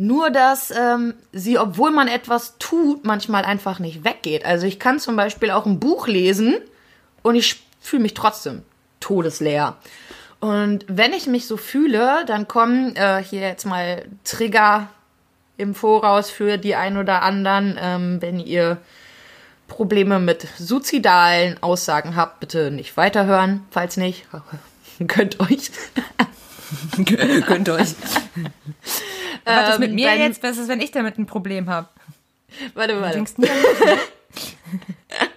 Nur, 0.03 0.31
dass 0.31 0.71
ähm, 0.71 1.13
sie, 1.31 1.59
obwohl 1.59 1.91
man 1.91 2.07
etwas 2.07 2.57
tut, 2.57 3.05
manchmal 3.05 3.45
einfach 3.45 3.77
nicht 3.77 4.03
weggeht. 4.03 4.43
Also 4.43 4.65
ich 4.65 4.79
kann 4.79 4.99
zum 4.99 5.15
Beispiel 5.15 5.51
auch 5.51 5.67
ein 5.67 5.79
Buch 5.79 6.07
lesen 6.07 6.55
und 7.21 7.35
ich 7.35 7.61
fühle 7.79 8.01
mich 8.01 8.15
trotzdem 8.15 8.63
todesleer. 8.99 9.75
Und 10.39 10.85
wenn 10.87 11.13
ich 11.13 11.27
mich 11.27 11.45
so 11.45 11.55
fühle, 11.55 12.25
dann 12.25 12.47
kommen 12.47 12.95
äh, 12.95 13.23
hier 13.23 13.41
jetzt 13.41 13.65
mal 13.65 14.05
Trigger 14.23 14.89
im 15.57 15.75
Voraus 15.75 16.31
für 16.31 16.57
die 16.57 16.73
ein 16.73 16.97
oder 16.97 17.21
anderen. 17.21 17.77
Ähm, 17.79 18.17
wenn 18.23 18.39
ihr 18.39 18.77
Probleme 19.67 20.17
mit 20.17 20.47
suizidalen 20.57 21.61
Aussagen 21.61 22.15
habt, 22.15 22.39
bitte 22.39 22.71
nicht 22.71 22.97
weiterhören. 22.97 23.67
Falls 23.69 23.97
nicht, 23.97 24.25
könnt 25.07 25.39
euch. 25.39 25.69
Könnt 27.45 27.69
euch. 27.69 27.93
Was 29.45 29.73
ist 29.73 29.79
mit 29.79 29.89
Ähm, 29.89 29.95
mir 29.95 30.07
wenn- 30.07 30.21
jetzt? 30.21 30.43
Was 30.43 30.57
ist, 30.57 30.67
wenn 30.67 30.81
ich 30.81 30.91
damit 30.91 31.17
ein 31.17 31.25
Problem 31.25 31.69
habe? 31.69 31.87
Warte, 32.73 32.99
warte. 33.01 33.15
Denkst 33.15 33.35
du 33.35 33.41
nicht? 33.41 33.53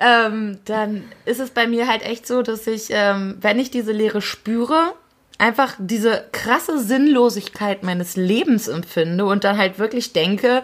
ähm, 0.00 0.58
dann 0.64 1.04
ist 1.24 1.40
es 1.40 1.50
bei 1.50 1.66
mir 1.66 1.86
halt 1.88 2.02
echt 2.02 2.26
so, 2.26 2.42
dass 2.42 2.66
ich, 2.66 2.86
ähm, 2.90 3.36
wenn 3.40 3.58
ich 3.58 3.70
diese 3.70 3.92
Leere 3.92 4.20
spüre, 4.22 4.94
einfach 5.38 5.74
diese 5.78 6.26
krasse 6.32 6.78
Sinnlosigkeit 6.80 7.82
meines 7.82 8.16
Lebens 8.16 8.68
empfinde 8.68 9.24
und 9.24 9.44
dann 9.44 9.56
halt 9.56 9.78
wirklich 9.78 10.12
denke, 10.12 10.62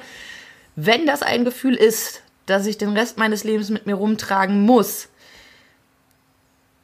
wenn 0.76 1.06
das 1.06 1.22
ein 1.22 1.44
Gefühl 1.44 1.74
ist, 1.74 2.22
dass 2.46 2.66
ich 2.66 2.76
den 2.76 2.90
Rest 2.96 3.16
meines 3.16 3.44
Lebens 3.44 3.70
mit 3.70 3.86
mir 3.86 3.94
rumtragen 3.94 4.60
muss, 4.62 5.08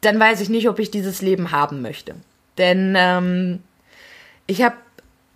dann 0.00 0.18
weiß 0.18 0.40
ich 0.40 0.48
nicht, 0.48 0.68
ob 0.68 0.78
ich 0.78 0.90
dieses 0.90 1.20
Leben 1.20 1.50
haben 1.50 1.82
möchte. 1.82 2.14
Denn 2.56 2.94
ähm, 2.96 3.62
ich 4.46 4.62
habe 4.62 4.76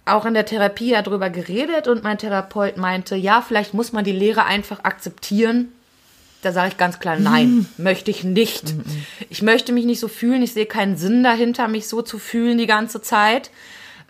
auch 0.07 0.27
in 0.27 0.35
der 0.35 0.47
Therapie 0.47 0.91
ja 0.91 1.03
drüber 1.03 1.31
geredet 1.31 1.89
und 1.89 2.03
mein 2.03 2.19
Therapeut 2.19 2.77
meinte, 2.77 3.17
ja, 3.17 3.43
vielleicht 3.43 3.75
muss 3.75 3.93
man 3.93 4.05
die 4.05 4.13
Lehre 4.13 4.45
einfach 4.45 4.85
akzeptieren. 4.85 5.73
Da 6.43 6.53
sage 6.53 6.69
ich 6.69 6.77
ganz 6.77 6.99
klar, 6.99 7.19
nein, 7.19 7.67
möchte 7.79 8.11
ich 8.11 8.23
nicht. 8.23 8.75
Ich 9.31 9.41
möchte 9.41 9.73
mich 9.73 9.87
nicht 9.87 10.01
so 10.01 10.09
fühlen, 10.09 10.43
ich 10.43 10.53
sehe 10.53 10.67
keinen 10.67 10.99
Sinn 10.99 11.25
dahinter, 11.25 11.69
mich 11.69 11.89
so 11.89 12.03
zu 12.03 12.19
fühlen 12.19 12.59
die 12.59 12.67
ganze 12.67 13.01
Zeit. 13.01 13.51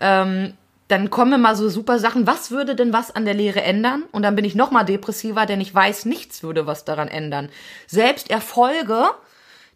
Ähm, 0.01 0.53
dann 0.89 1.09
kommen 1.09 1.33
immer 1.33 1.55
so 1.55 1.69
super 1.69 1.97
Sachen, 1.97 2.27
was 2.27 2.51
würde 2.51 2.75
denn 2.75 2.93
was 2.93 3.09
an 3.09 3.25
der 3.25 3.33
Lehre 3.33 3.61
ändern? 3.61 4.03
Und 4.11 4.23
dann 4.23 4.35
bin 4.35 4.45
ich 4.45 4.53
noch 4.53 4.69
mal 4.69 4.83
depressiver, 4.83 5.45
denn 5.45 5.61
ich 5.61 5.73
weiß, 5.73 6.05
nichts 6.05 6.43
würde 6.43 6.67
was 6.67 6.83
daran 6.83 7.07
ändern. 7.07 7.49
Selbst 7.87 8.29
Erfolge, 8.29 9.05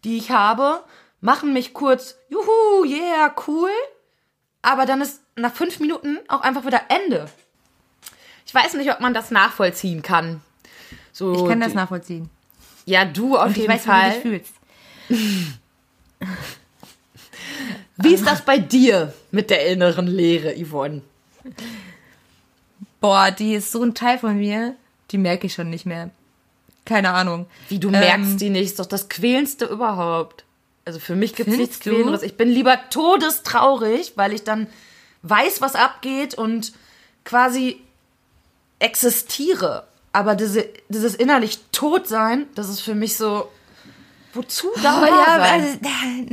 die 0.04 0.18
ich 0.18 0.30
habe, 0.30 0.80
machen 1.20 1.52
mich 1.52 1.72
kurz, 1.74 2.16
juhu, 2.28 2.84
yeah, 2.84 3.34
cool, 3.46 3.70
aber 4.62 4.86
dann 4.86 5.00
ist 5.00 5.20
nach 5.36 5.54
fünf 5.54 5.80
Minuten 5.80 6.18
auch 6.28 6.40
einfach 6.42 6.66
wieder 6.66 6.82
Ende. 6.88 7.28
Ich 8.46 8.54
weiß 8.54 8.74
nicht, 8.74 8.90
ob 8.92 9.00
man 9.00 9.14
das 9.14 9.30
nachvollziehen 9.30 10.02
kann. 10.02 10.40
So 11.12 11.32
Ich 11.34 11.48
kann 11.48 11.60
das 11.60 11.74
nachvollziehen. 11.74 12.30
Ja, 12.84 13.04
du 13.04 13.36
auf 13.36 13.46
Und 13.46 13.50
ich 13.52 13.56
jeden 13.58 13.72
weiß, 13.72 13.84
wie 13.84 13.88
du 13.88 13.92
Fall. 13.92 14.10
dich 14.12 14.22
fühlst. 14.22 14.52
Wie 17.96 18.14
ist 18.14 18.26
das 18.26 18.44
bei 18.44 18.58
dir 18.58 19.12
mit 19.30 19.50
der 19.50 19.66
inneren 19.66 20.06
Leere, 20.06 20.54
Yvonne? 20.56 21.02
Boah, 23.00 23.30
die 23.30 23.54
ist 23.54 23.72
so 23.72 23.82
ein 23.82 23.94
Teil 23.94 24.18
von 24.18 24.36
mir, 24.38 24.74
die 25.10 25.18
merke 25.18 25.46
ich 25.46 25.54
schon 25.54 25.70
nicht 25.70 25.86
mehr. 25.86 26.10
Keine 26.86 27.10
Ahnung. 27.10 27.46
Wie 27.68 27.78
du 27.78 27.88
Ähm, 27.88 28.00
merkst 28.00 28.40
die 28.40 28.50
nicht, 28.50 28.64
ist 28.70 28.78
doch 28.80 28.86
das 28.86 29.08
quälendste 29.08 29.66
überhaupt. 29.66 30.44
Also 30.84 30.98
für 30.98 31.14
mich 31.14 31.34
gibt 31.34 31.50
es 31.50 31.56
nichts 31.56 31.80
quälenderes. 31.80 32.22
Ich 32.22 32.36
bin 32.36 32.48
lieber 32.48 32.78
todestraurig, 32.90 34.14
weil 34.16 34.32
ich 34.32 34.44
dann 34.44 34.66
weiß, 35.22 35.60
was 35.60 35.74
abgeht 35.74 36.34
und 36.34 36.72
quasi 37.24 37.80
existiere. 38.78 39.86
Aber 40.12 40.34
diese, 40.34 40.66
dieses 40.88 41.14
innerlich 41.14 41.60
Todsein, 41.72 42.46
das 42.54 42.68
ist 42.68 42.80
für 42.80 42.94
mich 42.94 43.16
so, 43.16 43.50
wozu 44.32 44.68
da 44.82 44.96
Aber 44.96 45.08
ja, 45.08 45.38
sein? 45.38 45.52
also, 45.52 45.78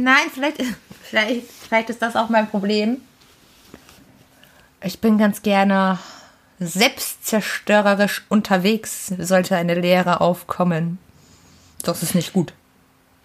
nein, 0.02 0.32
vielleicht, 0.34 0.64
vielleicht, 1.04 1.52
vielleicht 1.52 1.90
ist 1.90 2.02
das 2.02 2.16
auch 2.16 2.30
mein 2.30 2.50
Problem. 2.50 3.02
Ich 4.82 5.00
bin 5.00 5.18
ganz 5.18 5.42
gerne 5.42 6.00
selbstzerstörerisch 6.60 8.26
unterwegs, 8.30 9.14
sollte 9.20 9.56
eine 9.56 9.76
Lehre 9.76 10.22
aufkommen. 10.22 10.98
Das 11.84 12.02
ist 12.02 12.16
nicht 12.16 12.34
gut. 12.34 12.54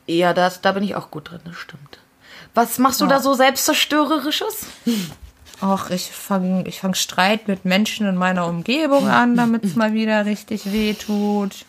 Ja, 0.07 0.35
das, 0.35 0.61
da 0.61 0.72
bin 0.72 0.83
ich 0.83 0.94
auch 0.96 1.11
gut 1.11 1.31
drin, 1.31 1.40
das 1.44 1.57
stimmt. 1.57 1.98
Was 2.55 2.79
machst 2.79 3.01
du 3.01 3.07
da 3.07 3.20
so 3.20 3.33
selbstzerstörerisches? 3.33 4.66
Ach, 5.64 5.90
ich 5.90 6.11
fange 6.11 6.64
ich 6.66 6.81
fang 6.81 6.94
Streit 6.94 7.46
mit 7.48 7.64
Menschen 7.64 8.07
in 8.09 8.16
meiner 8.16 8.46
Umgebung 8.46 9.07
an, 9.09 9.37
damit 9.37 9.64
es 9.64 9.77
mal 9.77 9.92
wieder 9.94 10.27
richtig 10.27 10.72
weh 10.72 10.94
tut. 10.94 11.64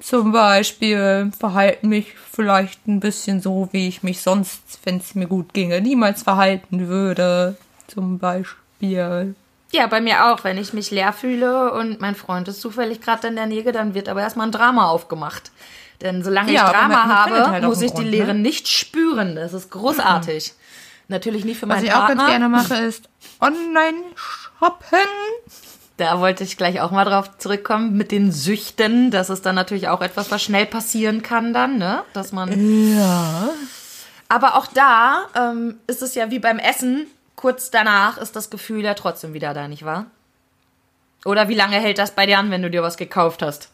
Zum 0.00 0.32
Beispiel 0.32 1.30
verhalten 1.38 1.88
mich 1.88 2.14
vielleicht 2.32 2.86
ein 2.88 3.00
bisschen 3.00 3.40
so, 3.40 3.68
wie 3.72 3.86
ich 3.86 4.02
mich 4.02 4.22
sonst, 4.22 4.60
wenn 4.84 4.96
es 4.96 5.14
mir 5.14 5.26
gut 5.28 5.54
ginge, 5.54 5.80
niemals 5.80 6.22
verhalten 6.24 6.88
würde. 6.88 7.56
Zum 7.86 8.18
Beispiel. 8.18 9.34
Ja, 9.72 9.86
bei 9.86 10.00
mir 10.00 10.26
auch. 10.26 10.42
Wenn 10.42 10.58
ich 10.58 10.72
mich 10.72 10.90
leer 10.90 11.12
fühle 11.12 11.72
und 11.72 12.00
mein 12.00 12.16
Freund 12.16 12.48
ist 12.48 12.60
zufällig 12.60 13.00
gerade 13.00 13.28
in 13.28 13.36
der 13.36 13.46
Nähe, 13.46 13.70
dann 13.72 13.94
wird 13.94 14.08
aber 14.08 14.20
erstmal 14.22 14.48
ein 14.48 14.52
Drama 14.52 14.88
aufgemacht. 14.88 15.52
Denn 16.00 16.24
solange 16.24 16.50
Ja, 16.52 16.66
ich 16.66 16.72
Drama 16.72 16.88
man- 16.96 17.08
man 17.08 17.16
habe, 17.18 17.50
halt 17.50 17.64
muss 17.64 17.82
ich 17.82 17.90
die 17.92 17.96
Grund, 17.98 18.10
Leere 18.10 18.34
ne? 18.34 18.40
nicht 18.40 18.66
spüren. 18.68 19.36
Das 19.36 19.52
ist 19.54 19.70
großartig. 19.70 20.54
Natürlich 21.10 21.44
nicht 21.44 21.58
für 21.58 21.68
Was 21.68 21.76
meinen 21.76 21.86
ich 21.86 21.92
auch 21.92 22.06
Partner. 22.06 22.14
ganz 22.14 22.30
gerne 22.30 22.48
mache, 22.48 22.74
ist 22.76 23.08
Online-Shoppen. 23.40 24.98
Da 25.96 26.20
wollte 26.20 26.44
ich 26.44 26.56
gleich 26.56 26.80
auch 26.80 26.92
mal 26.92 27.04
drauf 27.04 27.36
zurückkommen 27.38 27.96
mit 27.96 28.12
den 28.12 28.30
Süchten. 28.30 29.10
Das 29.10 29.28
ist 29.28 29.44
dann 29.44 29.56
natürlich 29.56 29.88
auch 29.88 30.02
etwas, 30.02 30.30
was 30.30 30.40
schnell 30.40 30.66
passieren 30.66 31.22
kann 31.22 31.52
dann, 31.52 31.78
ne? 31.78 32.04
Dass 32.12 32.30
man. 32.30 32.96
Ja. 32.96 33.50
Aber 34.28 34.54
auch 34.54 34.68
da 34.68 35.26
ähm, 35.34 35.80
ist 35.88 36.00
es 36.00 36.14
ja 36.14 36.30
wie 36.30 36.38
beim 36.38 36.60
Essen. 36.60 37.08
Kurz 37.34 37.72
danach 37.72 38.16
ist 38.16 38.36
das 38.36 38.48
Gefühl 38.48 38.84
ja 38.84 38.94
trotzdem 38.94 39.34
wieder 39.34 39.52
da, 39.52 39.66
nicht 39.66 39.84
wahr? 39.84 40.06
Oder 41.24 41.48
wie 41.48 41.56
lange 41.56 41.76
hält 41.76 41.98
das 41.98 42.12
bei 42.12 42.24
dir 42.24 42.38
an, 42.38 42.52
wenn 42.52 42.62
du 42.62 42.70
dir 42.70 42.84
was 42.84 42.96
gekauft 42.96 43.42
hast? 43.42 43.70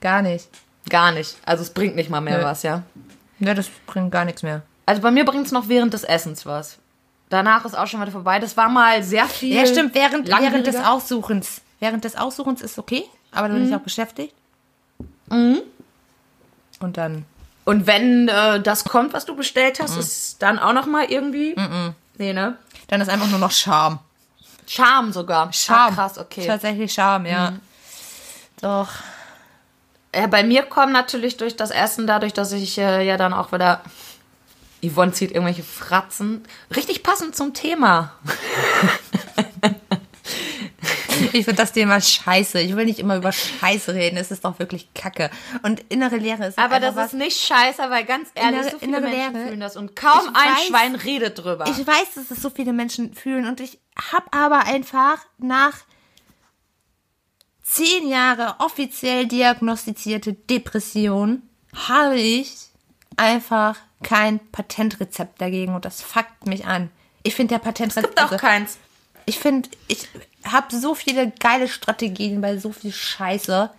Gar 0.00 0.22
nicht. 0.22 0.48
Gar 0.88 1.12
nicht. 1.12 1.36
Also 1.46 1.62
es 1.62 1.70
bringt 1.70 1.94
nicht 1.94 2.10
mal 2.10 2.20
mehr 2.20 2.38
Nö. 2.38 2.44
was, 2.44 2.64
ja. 2.64 2.82
Ja, 3.38 3.54
das 3.54 3.68
bringt 3.86 4.10
gar 4.10 4.24
nichts 4.24 4.42
mehr. 4.42 4.62
Also 4.86 5.02
bei 5.02 5.10
mir 5.10 5.24
bringt 5.24 5.46
es 5.46 5.52
noch 5.52 5.68
während 5.68 5.94
des 5.94 6.04
Essens 6.04 6.46
was. 6.46 6.78
Danach 7.28 7.64
ist 7.64 7.76
auch 7.76 7.86
schon 7.86 8.00
wieder 8.00 8.12
vorbei. 8.12 8.38
Das 8.38 8.56
war 8.56 8.68
mal 8.68 9.02
sehr 9.02 9.26
viel. 9.26 9.56
Ja, 9.56 9.66
stimmt, 9.66 9.94
während, 9.94 10.28
während 10.28 10.66
des. 10.66 10.76
Aussuchens. 10.76 11.62
Während 11.80 12.04
des 12.04 12.16
Aussuchens 12.16 12.60
ist 12.60 12.78
okay, 12.78 13.04
aber 13.32 13.48
dann 13.48 13.58
bin 13.58 13.68
ich 13.68 13.74
auch 13.74 13.80
beschäftigt. 13.80 14.34
Und 16.80 16.96
dann. 16.96 17.24
Und 17.64 17.86
wenn 17.86 18.28
äh, 18.28 18.60
das 18.60 18.84
kommt, 18.84 19.12
was 19.14 19.24
du 19.24 19.34
bestellt 19.34 19.80
hast, 19.80 19.96
ist 19.96 20.42
dann 20.42 20.58
auch 20.58 20.72
noch 20.72 20.86
mal 20.86 21.04
irgendwie. 21.04 21.54
Nee, 22.18 22.32
ne? 22.32 22.56
Dann 22.88 23.00
ist 23.00 23.08
einfach 23.08 23.28
nur 23.28 23.38
noch 23.38 23.50
Scham. 23.50 23.98
Charme 24.66 25.12
sogar. 25.12 25.52
Scham. 25.52 25.92
Ah, 25.92 25.94
krass, 25.94 26.18
okay. 26.18 26.46
Tatsächlich 26.46 26.92
Scham, 26.92 27.26
ja. 27.26 27.54
Doch. 28.60 28.88
Ja, 30.14 30.26
bei 30.26 30.44
mir 30.44 30.64
kommt 30.64 30.92
natürlich 30.92 31.36
durch 31.36 31.56
das 31.56 31.70
Essen, 31.70 32.06
dadurch, 32.06 32.32
dass 32.32 32.52
ich 32.52 32.78
äh, 32.78 33.06
ja 33.06 33.16
dann 33.16 33.32
auch 33.32 33.52
wieder. 33.52 33.80
Yvonne 34.84 35.12
zieht 35.12 35.30
irgendwelche 35.30 35.62
Fratzen. 35.62 36.42
Richtig 36.74 37.02
passend 37.02 37.36
zum 37.36 37.54
Thema. 37.54 38.12
Ich 41.34 41.44
finde 41.44 41.54
das 41.62 41.72
Thema 41.72 42.00
scheiße. 42.00 42.60
Ich 42.60 42.74
will 42.74 42.84
nicht 42.84 42.98
immer 42.98 43.16
über 43.16 43.32
Scheiße 43.32 43.94
reden. 43.94 44.16
Es 44.16 44.30
ist 44.30 44.44
doch 44.44 44.58
wirklich 44.58 44.92
Kacke. 44.92 45.30
Und 45.62 45.80
innere 45.88 46.16
Leere 46.16 46.46
ist 46.46 46.58
Aber 46.58 46.80
das 46.80 46.96
was. 46.96 47.08
ist 47.12 47.12
nicht 47.18 47.38
scheiße, 47.38 47.82
weil 47.90 48.04
ganz 48.04 48.28
ehrlich, 48.34 48.60
Innere- 48.60 48.70
so 48.72 48.78
viele 48.80 49.00
Menschen 49.00 49.32
Leere. 49.34 49.46
fühlen 49.46 49.60
das 49.60 49.76
und 49.76 49.94
kaum 49.96 50.20
Ich 50.24 50.36
ein 50.36 50.52
weiß- 50.54 50.66
Schwein 50.68 50.94
redet 50.96 51.38
drüber. 51.38 51.64
Ich 51.68 51.86
weiß, 51.86 52.14
dass 52.16 52.30
es 52.30 52.42
so 52.42 52.50
viele 52.50 52.72
Menschen 52.72 53.14
fühlen 53.14 53.46
und 53.46 53.60
ich 53.60 53.78
habe 54.12 54.26
aber 54.32 54.64
einfach 54.66 55.18
nach 55.38 55.74
zehn 57.62 58.08
Jahre 58.08 58.56
offiziell 58.58 59.26
diagnostizierte 59.26 60.32
Depression 60.32 61.42
habe 61.88 62.18
ich 62.18 62.52
einfach 63.16 63.76
kein 64.02 64.40
Patentrezept 64.50 65.40
dagegen 65.40 65.74
und 65.74 65.84
das 65.84 66.02
fuckt 66.02 66.46
mich 66.46 66.66
an. 66.66 66.90
Ich 67.22 67.34
finde 67.34 67.54
der 67.54 67.60
Patentrezept. 67.60 68.16
gibt 68.16 68.32
auch 68.32 68.36
keins. 68.36 68.78
Ich 69.26 69.38
finde, 69.38 69.68
ich 69.86 70.08
habe 70.44 70.74
so 70.74 70.94
viele 70.94 71.30
geile 71.38 71.68
Strategien 71.68 72.40
bei 72.40 72.58
so 72.58 72.72
viel 72.72 72.92
Scheiße, 72.92 73.70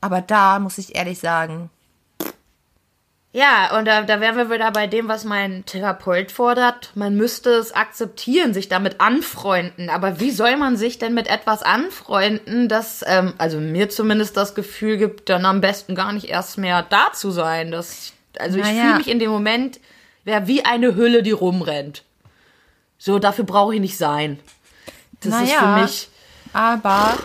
aber 0.00 0.20
da 0.20 0.60
muss 0.60 0.78
ich 0.78 0.94
ehrlich 0.94 1.18
sagen, 1.18 1.70
Ja, 3.32 3.76
und 3.76 3.84
da, 3.84 4.02
da 4.02 4.20
wären 4.20 4.36
wir 4.36 4.50
wieder 4.50 4.70
bei 4.70 4.86
dem, 4.86 5.06
was 5.06 5.24
mein 5.24 5.64
Therapeut 5.66 6.32
fordert. 6.32 6.92
Man 6.94 7.14
müsste 7.16 7.50
es 7.50 7.72
akzeptieren, 7.72 8.54
sich 8.54 8.68
damit 8.68 9.00
anfreunden. 9.00 9.90
Aber 9.90 10.18
wie 10.18 10.30
soll 10.30 10.56
man 10.56 10.76
sich 10.76 10.98
denn 10.98 11.12
mit 11.14 11.28
etwas 11.28 11.62
anfreunden, 11.62 12.68
das, 12.68 13.04
ähm, 13.06 13.34
also 13.36 13.60
mir 13.60 13.90
zumindest 13.90 14.36
das 14.36 14.54
Gefühl 14.54 14.96
gibt, 14.96 15.28
dann 15.28 15.44
am 15.44 15.60
besten 15.60 15.94
gar 15.94 16.12
nicht 16.12 16.28
erst 16.28 16.56
mehr 16.56 16.82
da 16.82 17.12
zu 17.12 17.30
sein. 17.30 17.70
Das, 17.70 18.12
also 18.38 18.58
ich 18.58 18.64
Naja. 18.64 18.82
fühle 18.82 18.94
mich 18.98 19.08
in 19.08 19.18
dem 19.18 19.30
Moment 19.30 19.80
ja, 20.24 20.46
wie 20.46 20.64
eine 20.64 20.94
Hülle, 20.94 21.22
die 21.22 21.30
rumrennt. 21.30 22.04
So, 22.98 23.18
dafür 23.18 23.44
brauche 23.44 23.74
ich 23.74 23.80
nicht 23.80 23.96
sein. 23.96 24.38
Das 25.20 25.42
ist 25.42 25.52
für 25.52 25.64
Naja. 25.64 25.82
mich. 25.82 26.08
Aber 26.52 27.18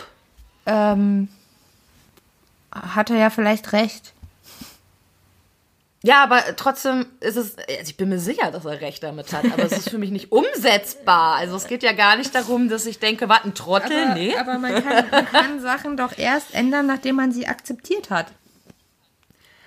ähm, 0.65 1.27
hat 2.71 3.09
er 3.09 3.17
ja 3.17 3.29
vielleicht 3.29 3.73
recht. 3.73 4.13
Ja, 6.05 6.21
aber 6.21 6.41
trotzdem 6.57 7.05
ist 7.21 7.37
es, 7.37 7.57
also 7.57 7.69
ich 7.81 7.95
bin 7.95 8.09
mir 8.09 8.19
sicher, 8.19 8.51
dass 8.51 8.65
er 8.65 8.81
recht 8.81 9.01
damit 9.03 9.31
hat, 9.31 9.45
aber 9.45 9.63
es 9.63 9.71
ist 9.71 9.89
für 9.89 9.97
mich 9.97 10.11
nicht 10.11 10.33
umsetzbar. 10.33 11.35
Also 11.37 11.55
es 11.55 11.67
geht 11.67 11.81
ja 11.81 11.93
gar 11.93 12.17
nicht 12.17 12.35
darum, 12.35 12.67
dass 12.67 12.85
ich 12.85 12.99
denke, 12.99 13.29
was 13.29 13.45
ein 13.45 13.55
Trottel, 13.55 14.03
aber, 14.03 14.13
nee. 14.15 14.35
aber 14.35 14.57
man 14.57 14.83
kann, 14.83 15.05
man 15.09 15.25
kann 15.27 15.59
Sachen 15.61 15.95
doch 15.95 16.17
erst 16.17 16.53
ändern, 16.53 16.87
nachdem 16.87 17.15
man 17.15 17.31
sie 17.31 17.47
akzeptiert 17.47 18.09
hat. 18.09 18.27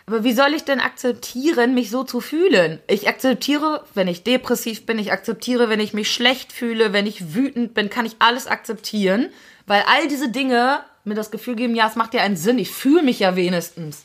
Aber 0.08 0.22
wie 0.22 0.34
soll 0.34 0.54
ich 0.54 0.62
denn 0.62 0.78
akzeptieren, 0.78 1.74
mich 1.74 1.90
so 1.90 2.04
zu 2.04 2.20
fühlen? 2.20 2.78
Ich 2.86 3.08
akzeptiere, 3.08 3.84
wenn 3.94 4.06
ich 4.06 4.22
depressiv 4.22 4.86
bin, 4.86 5.00
ich 5.00 5.10
akzeptiere, 5.10 5.68
wenn 5.68 5.80
ich 5.80 5.94
mich 5.94 6.12
schlecht 6.12 6.52
fühle, 6.52 6.92
wenn 6.92 7.06
ich 7.06 7.34
wütend 7.34 7.74
bin, 7.74 7.90
kann 7.90 8.06
ich 8.06 8.14
alles 8.20 8.46
akzeptieren, 8.46 9.30
weil 9.66 9.82
all 9.88 10.06
diese 10.06 10.28
Dinge 10.28 10.80
mir 11.02 11.16
das 11.16 11.32
Gefühl 11.32 11.56
geben, 11.56 11.74
ja, 11.74 11.88
es 11.88 11.96
macht 11.96 12.14
ja 12.14 12.22
einen 12.22 12.36
Sinn, 12.36 12.58
ich 12.58 12.70
fühle 12.70 13.02
mich 13.02 13.18
ja 13.18 13.34
wenigstens. 13.34 14.04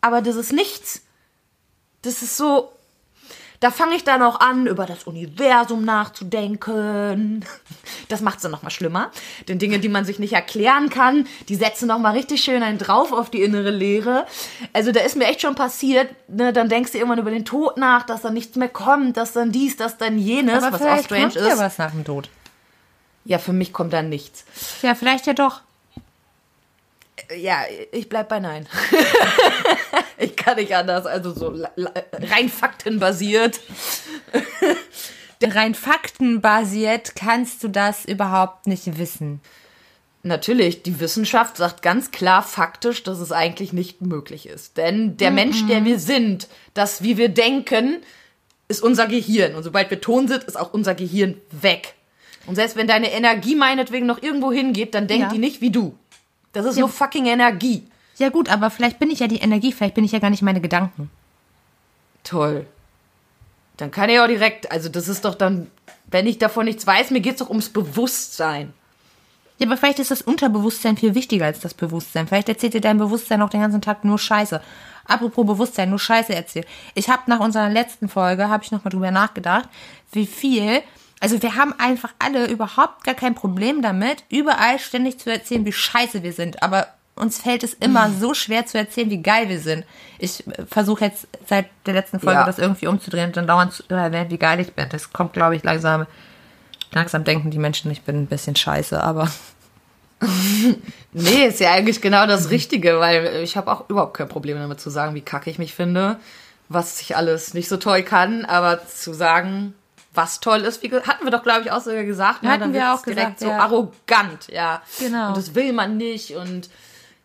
Aber 0.00 0.20
das 0.22 0.34
ist 0.34 0.52
nichts. 0.52 1.02
Das 2.02 2.22
ist 2.22 2.36
so, 2.36 2.72
da 3.64 3.70
fange 3.70 3.96
ich 3.96 4.04
dann 4.04 4.20
auch 4.20 4.40
an, 4.40 4.66
über 4.66 4.84
das 4.84 5.04
Universum 5.04 5.86
nachzudenken. 5.86 7.42
Das 8.10 8.20
macht 8.20 8.36
es 8.36 8.42
dann 8.42 8.50
nochmal 8.50 8.70
schlimmer. 8.70 9.10
Denn 9.48 9.58
Dinge, 9.58 9.78
die 9.78 9.88
man 9.88 10.04
sich 10.04 10.18
nicht 10.18 10.34
erklären 10.34 10.90
kann, 10.90 11.26
die 11.48 11.54
setzen 11.54 11.88
nochmal 11.88 12.12
richtig 12.12 12.44
schön 12.44 12.62
einen 12.62 12.76
drauf 12.76 13.10
auf 13.10 13.30
die 13.30 13.40
innere 13.40 13.70
Leere. 13.70 14.26
Also 14.74 14.92
da 14.92 15.00
ist 15.00 15.16
mir 15.16 15.24
echt 15.28 15.40
schon 15.40 15.54
passiert, 15.54 16.10
ne, 16.28 16.52
dann 16.52 16.68
denkst 16.68 16.92
du 16.92 16.98
irgendwann 16.98 17.20
über 17.20 17.30
den 17.30 17.46
Tod 17.46 17.78
nach, 17.78 18.02
dass 18.02 18.20
dann 18.20 18.34
nichts 18.34 18.54
mehr 18.56 18.68
kommt, 18.68 19.16
dass 19.16 19.32
dann 19.32 19.50
dies, 19.50 19.78
dass 19.78 19.96
dann 19.96 20.18
jenes, 20.18 20.62
Aber 20.62 20.78
was 20.78 20.82
auch 20.82 21.02
strange 21.02 21.22
kommt 21.22 21.36
ist. 21.36 21.48
ja 21.48 21.56
was 21.56 21.78
nach 21.78 21.92
dem 21.92 22.04
Tod. 22.04 22.28
Ja, 23.24 23.38
für 23.38 23.54
mich 23.54 23.72
kommt 23.72 23.94
dann 23.94 24.10
nichts. 24.10 24.44
Ja, 24.82 24.94
vielleicht 24.94 25.26
ja 25.26 25.32
doch. 25.32 25.62
Ja, 27.34 27.62
ich 27.92 28.10
bleib 28.10 28.28
bei 28.28 28.40
Nein. 28.40 28.68
kann 30.44 30.56
nicht 30.56 30.74
anders, 30.74 31.06
also 31.06 31.32
so 31.32 31.54
rein 32.12 32.48
faktenbasiert. 32.48 33.60
Rein 35.42 35.74
faktenbasiert 35.74 37.14
kannst 37.16 37.62
du 37.62 37.68
das 37.68 38.04
überhaupt 38.06 38.66
nicht 38.66 38.98
wissen. 38.98 39.40
Natürlich, 40.22 40.82
die 40.82 41.00
Wissenschaft 41.00 41.58
sagt 41.58 41.82
ganz 41.82 42.10
klar 42.10 42.42
faktisch, 42.42 43.02
dass 43.02 43.18
es 43.20 43.30
eigentlich 43.30 43.74
nicht 43.74 44.00
möglich 44.00 44.46
ist. 44.48 44.78
Denn 44.78 45.18
der 45.18 45.30
Mensch, 45.30 45.66
der 45.66 45.84
wir 45.84 45.98
sind, 45.98 46.48
das, 46.72 47.02
wie 47.02 47.18
wir 47.18 47.28
denken, 47.28 47.98
ist 48.68 48.82
unser 48.82 49.06
Gehirn. 49.06 49.54
Und 49.54 49.64
sobald 49.64 49.90
wir 49.90 50.00
tot 50.00 50.28
sind, 50.28 50.44
ist 50.44 50.58
auch 50.58 50.72
unser 50.72 50.94
Gehirn 50.94 51.36
weg. 51.50 51.92
Und 52.46 52.54
selbst 52.54 52.74
wenn 52.76 52.86
deine 52.86 53.12
Energie 53.12 53.54
meinetwegen 53.54 54.06
noch 54.06 54.22
irgendwo 54.22 54.50
hingeht, 54.50 54.94
dann 54.94 55.06
denkt 55.06 55.24
Ja. 55.26 55.28
die 55.32 55.38
nicht 55.38 55.60
wie 55.60 55.70
du. 55.70 55.94
Das 56.54 56.64
ist 56.64 56.78
nur 56.78 56.88
fucking 56.88 57.26
Energie. 57.26 57.86
Ja 58.16 58.28
gut, 58.28 58.48
aber 58.48 58.70
vielleicht 58.70 58.98
bin 58.98 59.10
ich 59.10 59.20
ja 59.20 59.26
die 59.26 59.38
Energie, 59.38 59.72
vielleicht 59.72 59.94
bin 59.94 60.04
ich 60.04 60.12
ja 60.12 60.18
gar 60.18 60.30
nicht 60.30 60.42
meine 60.42 60.60
Gedanken. 60.60 61.10
Toll. 62.22 62.66
Dann 63.76 63.90
kann 63.90 64.08
ich 64.08 64.20
auch 64.20 64.28
direkt, 64.28 64.70
also 64.70 64.88
das 64.88 65.08
ist 65.08 65.24
doch 65.24 65.34
dann, 65.34 65.70
wenn 66.06 66.26
ich 66.26 66.38
davon 66.38 66.66
nichts 66.66 66.86
weiß, 66.86 67.10
mir 67.10 67.20
geht's 67.20 67.40
doch 67.40 67.48
ums 67.48 67.70
Bewusstsein. 67.70 68.72
Ja, 69.58 69.66
aber 69.66 69.76
vielleicht 69.76 70.00
ist 70.00 70.10
das 70.10 70.22
Unterbewusstsein 70.22 70.96
viel 70.96 71.14
wichtiger 71.14 71.46
als 71.46 71.60
das 71.60 71.74
Bewusstsein. 71.74 72.26
Vielleicht 72.26 72.48
erzählt 72.48 72.74
dir 72.74 72.80
dein 72.80 72.98
Bewusstsein 72.98 73.40
auch 73.42 73.50
den 73.50 73.60
ganzen 73.60 73.80
Tag 73.80 74.04
nur 74.04 74.18
Scheiße. 74.18 74.60
Apropos 75.06 75.46
Bewusstsein, 75.46 75.90
nur 75.90 75.98
Scheiße 75.98 76.34
erzählt. 76.34 76.66
Ich 76.94 77.08
habe 77.08 77.22
nach 77.26 77.40
unserer 77.40 77.68
letzten 77.68 78.08
Folge, 78.08 78.48
habe 78.48 78.64
ich 78.64 78.72
nochmal 78.72 78.90
drüber 78.90 79.10
nachgedacht, 79.10 79.68
wie 80.12 80.26
viel, 80.26 80.82
also 81.20 81.40
wir 81.40 81.54
haben 81.56 81.72
einfach 81.78 82.12
alle 82.18 82.46
überhaupt 82.46 83.04
gar 83.04 83.14
kein 83.14 83.34
Problem 83.34 83.82
damit, 83.82 84.24
überall 84.28 84.78
ständig 84.78 85.18
zu 85.18 85.30
erzählen, 85.30 85.64
wie 85.64 85.72
scheiße 85.72 86.22
wir 86.22 86.32
sind. 86.32 86.62
Aber 86.62 86.88
uns 87.16 87.40
fällt 87.40 87.62
es 87.62 87.74
immer 87.74 88.10
so 88.10 88.34
schwer 88.34 88.66
zu 88.66 88.76
erzählen, 88.76 89.10
wie 89.10 89.22
geil 89.22 89.48
wir 89.48 89.60
sind. 89.60 89.84
Ich 90.18 90.42
versuche 90.68 91.04
jetzt 91.04 91.28
seit 91.46 91.66
der 91.86 91.94
letzten 91.94 92.18
Folge 92.20 92.40
Ja. 92.40 92.46
das 92.46 92.58
irgendwie 92.58 92.86
umzudrehen 92.86 93.26
und 93.26 93.36
dann 93.36 93.46
dauernd 93.46 93.72
zu 93.72 93.84
erwähnen, 93.88 94.30
wie 94.30 94.38
geil 94.38 94.58
ich 94.60 94.72
bin. 94.72 94.88
Das 94.90 95.12
kommt, 95.12 95.32
glaube 95.32 95.56
ich, 95.56 95.62
langsam 95.62 96.06
Langsam 96.94 97.24
denken 97.24 97.50
die 97.50 97.58
Menschen, 97.58 97.90
ich 97.90 98.02
bin 98.02 98.22
ein 98.22 98.26
bisschen 98.26 98.54
scheiße, 98.54 99.02
aber 99.02 99.28
Nee, 101.12 101.46
ist 101.46 101.60
ja 101.60 101.72
eigentlich 101.72 102.00
genau 102.00 102.26
das 102.26 102.50
Richtige, 102.50 103.00
weil 103.00 103.40
ich 103.42 103.56
habe 103.56 103.70
auch 103.70 103.88
überhaupt 103.90 104.16
kein 104.16 104.28
Problem 104.28 104.58
damit 104.58 104.80
zu 104.80 104.90
sagen, 104.90 105.14
wie 105.14 105.20
kacke 105.20 105.50
ich 105.50 105.58
mich 105.58 105.74
finde, 105.74 106.18
was 106.68 107.00
ich 107.00 107.16
alles 107.16 107.52
nicht 107.52 107.68
so 107.68 107.76
toll 107.76 108.02
kann, 108.04 108.44
aber 108.44 108.86
zu 108.86 109.12
sagen, 109.12 109.74
was 110.14 110.38
toll 110.38 110.60
ist, 110.60 110.82
wie 110.82 110.92
hatten 110.92 111.24
wir 111.24 111.32
doch, 111.32 111.42
glaube 111.42 111.62
ich, 111.62 111.72
auch 111.72 111.80
sogar 111.80 112.04
gesagt. 112.04 112.44
Ne? 112.44 112.50
Hatten 112.50 112.60
Dann 112.60 112.72
wir 112.72 112.94
auch 112.94 113.02
direkt 113.02 113.38
gesagt, 113.38 113.40
so 113.40 113.48
ja. 113.48 113.58
arrogant, 113.58 114.48
ja. 114.48 114.80
Genau. 115.00 115.28
Und 115.28 115.36
das 115.36 115.54
will 115.56 115.72
man 115.72 115.96
nicht 115.96 116.36
und 116.36 116.70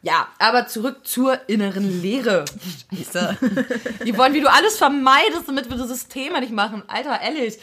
ja, 0.01 0.27
aber 0.39 0.67
zurück 0.67 0.99
zur 1.03 1.37
inneren 1.47 2.01
Leere. 2.01 2.45
Scheiße. 2.95 3.37
Yvonne, 4.05 4.33
wie 4.33 4.41
du 4.41 4.49
alles 4.51 4.77
vermeidest, 4.77 5.47
damit 5.47 5.69
wir 5.69 5.77
dieses 5.77 6.07
Thema 6.07 6.39
nicht 6.39 6.53
machen. 6.53 6.83
Alter, 6.87 7.19
ehrlich. 7.21 7.57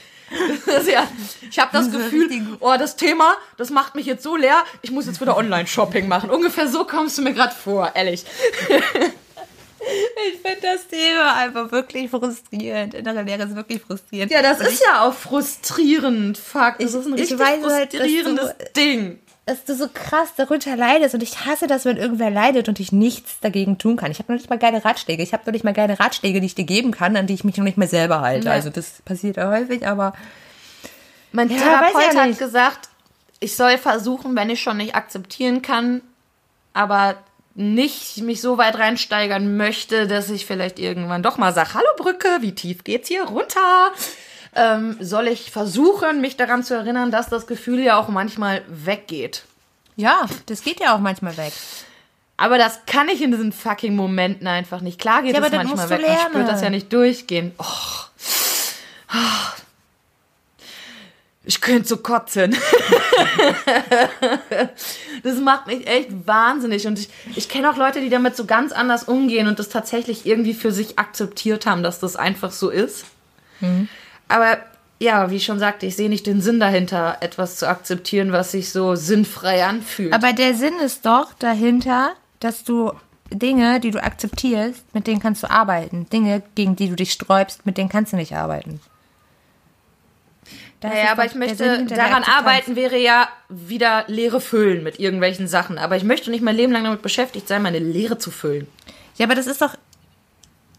Ja, 0.89 1.07
ich 1.49 1.59
habe 1.59 1.71
das 1.73 1.91
Gefühl, 1.93 2.29
oh, 2.61 2.75
das 2.79 2.97
Thema, 2.97 3.35
das 3.57 3.71
macht 3.71 3.95
mich 3.95 4.07
jetzt 4.07 4.23
so 4.25 4.37
leer, 4.37 4.65
ich 4.83 4.91
muss 4.91 5.07
jetzt 5.07 5.21
wieder 5.21 5.37
Online-Shopping 5.37 6.09
machen. 6.09 6.31
Ungefähr 6.31 6.69
so 6.69 6.85
kommst 6.85 7.17
du 7.17 7.23
mir 7.23 7.33
gerade 7.33 7.55
vor, 7.55 7.93
ehrlich. 7.95 8.25
Ich 10.29 10.41
finde 10.41 10.61
das 10.63 10.89
Thema 10.89 11.35
einfach 11.37 11.71
wirklich 11.71 12.11
frustrierend. 12.11 12.95
Innere 12.95 13.23
Lehre 13.23 13.45
ist 13.45 13.55
wirklich 13.55 13.81
frustrierend. 13.83 14.33
Ja, 14.33 14.43
das 14.43 14.59
Und 14.59 14.67
ist 14.67 14.83
ja 14.85 15.05
auch 15.07 15.15
frustrierend. 15.15 16.39
Fuck, 16.39 16.79
das 16.81 16.91
Ich- 16.93 17.01
ist 17.01 17.07
ein 17.07 17.15
ich 17.15 17.21
richtig 17.21 17.39
weiß 17.39 17.65
halt, 17.73 17.91
frustrierendes 17.95 18.55
du- 18.59 18.65
Ding. 18.77 19.21
Dass 19.47 19.65
du 19.65 19.77
so 19.77 19.89
krass 19.89 20.35
darunter 20.37 20.77
leidest 20.77 21.15
und 21.15 21.23
ich 21.23 21.47
hasse 21.47 21.69
das, 21.69 21.85
wenn 21.85 21.97
irgendwer 21.97 22.31
leidet 22.31 22.69
und 22.69 22.81
ich 22.81 22.91
nichts 22.91 23.39
dagegen 23.41 23.79
tun 23.79 23.97
kann. 23.97 24.11
Ich 24.11 24.19
habe 24.19 24.33
noch 24.33 24.39
nicht 24.39 24.51
mal 24.51 24.59
geile 24.59 24.85
Ratschläge. 24.85 25.23
Ich 25.23 25.33
habe 25.33 25.45
noch 25.47 25.53
nicht 25.53 25.65
mal 25.65 25.73
geile 25.73 26.01
Ratschläge, 26.01 26.41
die 26.41 26.47
ich 26.47 26.57
dir 26.57 26.65
geben 26.65 26.91
kann, 26.91 27.17
an 27.17 27.29
die 27.29 27.35
ich 27.35 27.45
mich 27.45 27.57
noch 27.57 27.65
nicht 27.65 27.79
mehr 27.79 27.87
selber 27.87 28.23
halte. 28.23 28.49
Ja. 28.49 28.53
Also 28.53 28.71
das 28.71 29.03
passiert 29.05 29.37
ja 29.37 29.49
häufig, 29.49 29.87
aber 29.87 30.15
Mein 31.31 31.49
Ja, 31.49 31.59
Therapeut 31.59 32.15
ja 32.15 32.23
hat 32.23 32.39
gesagt, 32.39 32.89
ich 33.39 33.55
soll 33.55 33.79
versuchen, 33.79 34.35
wenn 34.35 34.51
ich 34.51 34.61
schon 34.61 34.79
nicht 34.79 34.97
akzeptieren 34.97 35.63
kann, 35.63 36.01
aber 36.73 37.15
nicht 37.55 38.19
mich 38.19 38.41
so 38.41 38.59
weit 38.59 38.77
reinsteigern 38.77 39.57
möchte, 39.57 40.09
dass 40.09 40.29
ich 40.29 40.45
vielleicht 40.45 40.81
irgendwann 40.81 41.23
doch 41.23 41.39
mal 41.39 41.55
sage, 41.55 41.75
hallo 41.75 41.87
Brücke, 41.97 42.29
wie 42.41 42.53
tief 42.53 42.83
geht's 42.83 43.09
hier 43.09 43.23
runter? 43.23 43.93
Ähm, 44.59 44.97
soll 45.01 45.29
ich 45.29 45.51
versuchen, 45.51 46.21
mich 46.23 46.37
daran 46.37 46.65
zu 46.65 46.75
erinnern, 46.75 47.11
dass 47.11 47.29
das 47.29 47.47
Gefühl 47.47 47.81
ja 47.81 47.99
auch 47.99 48.09
manchmal 48.09 48.63
weggeht. 48.69 49.45
ja, 49.97 50.27
das 50.47 50.63
geht 50.63 50.81
ja 50.81 50.95
auch 50.95 51.01
manchmal 51.01 51.37
weg. 51.37 51.53
Aber 52.39 52.59
das 52.59 52.81
kann 52.87 53.09
ich 53.09 53.23
in 53.23 53.31
diesen 53.31 53.53
fucking 53.53 53.95
Momenten 53.97 54.47
einfach 54.47 54.81
nicht. 54.81 54.99
Klar 54.99 55.23
geht 55.23 55.35
Ja, 55.35 55.41
das 55.41 55.53
manchmal 55.53 55.89
weg. 55.91 56.01
Man 56.01 56.19
spürt 56.31 56.49
das 56.49 56.63
ja 56.63 56.71
nicht 56.71 56.93
durchgehen. 56.93 57.53
Oh. 57.59 59.15
Ich 61.49 61.61
könnte 61.61 61.87
so 61.89 61.99
kotzen. 61.99 62.57
das 65.23 65.37
macht 65.39 65.69
mich 65.69 65.87
echt 65.87 66.09
wahnsinnig. 66.27 66.87
Und 66.89 66.99
ich, 66.99 67.09
ich 67.37 67.49
kenne 67.49 67.71
auch 67.71 67.77
Leute, 67.77 68.01
die 68.01 68.11
damit 68.11 68.37
so 68.37 68.47
ganz 68.47 68.73
anders 68.73 69.05
umgehen 69.05 69.47
und 69.47 69.59
das 69.61 69.69
tatsächlich 69.69 70.27
irgendwie 70.27 70.55
für 70.55 70.73
sich 70.73 70.99
akzeptiert 70.99 71.65
haben, 71.65 71.85
dass 71.85 72.01
das 72.01 72.17
einfach 72.17 72.51
so 72.51 72.69
ist. 72.69 73.05
Mhm. 73.61 73.89
Aber 74.29 74.59
ja, 74.99 75.31
wie 75.31 75.37
ich 75.37 75.45
schon 75.45 75.59
sagte, 75.59 75.87
ich 75.87 75.97
sehe 75.97 76.09
nicht 76.09 76.27
den 76.27 76.41
Sinn 76.41 76.59
dahinter, 76.59 77.19
etwas 77.21 77.57
zu 77.57 77.69
akzeptieren, 77.69 78.33
was 78.33 78.53
sich 78.53 78.71
so 78.73 78.95
sinnfrei 78.95 79.65
anfühlt. 79.65 80.13
Aber 80.13 80.33
der 80.33 80.55
Sinn 80.55 80.75
ist 80.83 81.05
doch 81.05 81.33
dahinter, 81.39 82.13
dass 82.41 82.65
du 82.65 82.93
Dinge, 83.31 83.81
die 83.81 83.91
du 83.91 84.03
akzeptierst, 84.03 84.95
mit 84.95 85.07
denen 85.07 85.21
kannst 85.21 85.43
du 85.43 85.51
arbeiten. 85.51 86.09
Dinge, 86.11 86.43
gegen 86.55 86.77
die 86.77 86.89
du 86.89 86.97
dich 86.97 87.13
sträubst, 87.13 87.67
mit 87.67 87.77
denen 87.77 87.89
kannst 87.89 88.13
du 88.13 88.17
nicht 88.17 88.35
arbeiten. 88.35 88.81
Das 90.81 90.93
Naja, 90.93 91.13
aber 91.13 91.25
ich 91.25 91.35
möchte 91.35 91.85
daran 91.87 92.23
arbeiten, 92.23 92.77
wäre 92.77 92.99
ja 92.99 93.29
wieder 93.49 94.05
Leere 94.07 94.41
füllen 94.41 94.83
mit 94.83 95.01
irgendwelchen 95.01 95.49
Sachen. 95.49 95.79
Aber 95.79 95.97
ich 95.97 96.05
möchte 96.05 96.31
nicht 96.31 96.43
mein 96.43 96.57
Leben 96.57 96.73
lang 96.73 96.85
damit 96.85 97.03
beschäftigt 97.03 97.49
sein, 97.49 97.63
meine 97.63 97.79
Leere 97.79 98.19
zu 98.19 98.31
füllen. 98.31 98.69
Ja, 99.17 99.27
aber 99.27 99.35
das 99.35 99.47
ist 99.47 99.63
doch. 99.63 99.75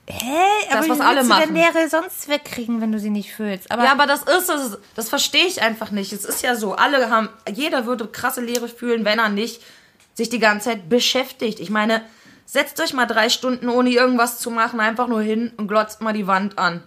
Hä? 0.09 0.71
aber 0.71 0.89
was 0.89 0.99
alle 1.01 1.17
willst 1.17 1.31
du 1.31 1.35
denn 1.35 1.53
machen. 1.53 1.55
Leere 1.55 1.89
sonst 1.89 2.29
wegkriegen, 2.29 2.79
wenn 2.79 2.91
du 2.91 2.99
sie 2.99 3.09
nicht 3.09 3.33
füllst? 3.33 3.69
Aber 3.69 3.83
ja, 3.83 3.91
aber 3.91 4.05
das 4.05 4.21
ist 4.23 4.49
es. 4.49 4.77
Das 4.95 5.09
verstehe 5.09 5.45
ich 5.45 5.61
einfach 5.61 5.91
nicht. 5.91 6.13
Es 6.13 6.23
ist 6.23 6.43
ja 6.43 6.55
so, 6.55 6.75
alle 6.75 7.09
haben, 7.09 7.29
jeder 7.53 7.85
würde 7.85 8.07
krasse 8.07 8.41
Leere 8.41 8.69
fühlen, 8.69 9.03
wenn 9.03 9.19
er 9.19 9.29
nicht 9.29 9.61
sich 10.13 10.29
die 10.29 10.39
ganze 10.39 10.69
Zeit 10.69 10.89
beschäftigt. 10.89 11.59
Ich 11.59 11.69
meine, 11.69 12.01
Setzt 12.49 12.79
euch 12.79 12.93
mal 12.93 13.05
drei 13.05 13.27
Stunden 13.27 13.67
ohne 13.67 13.89
irgendwas 13.89 14.39
zu 14.39 14.49
machen, 14.49 14.79
einfach 14.79 15.09
nur 15.09 15.21
hin 15.21 15.51
und 15.57 15.67
glotzt 15.67 15.99
mal 15.99 16.13
die 16.13 16.27
Wand 16.27 16.57
an. 16.57 16.81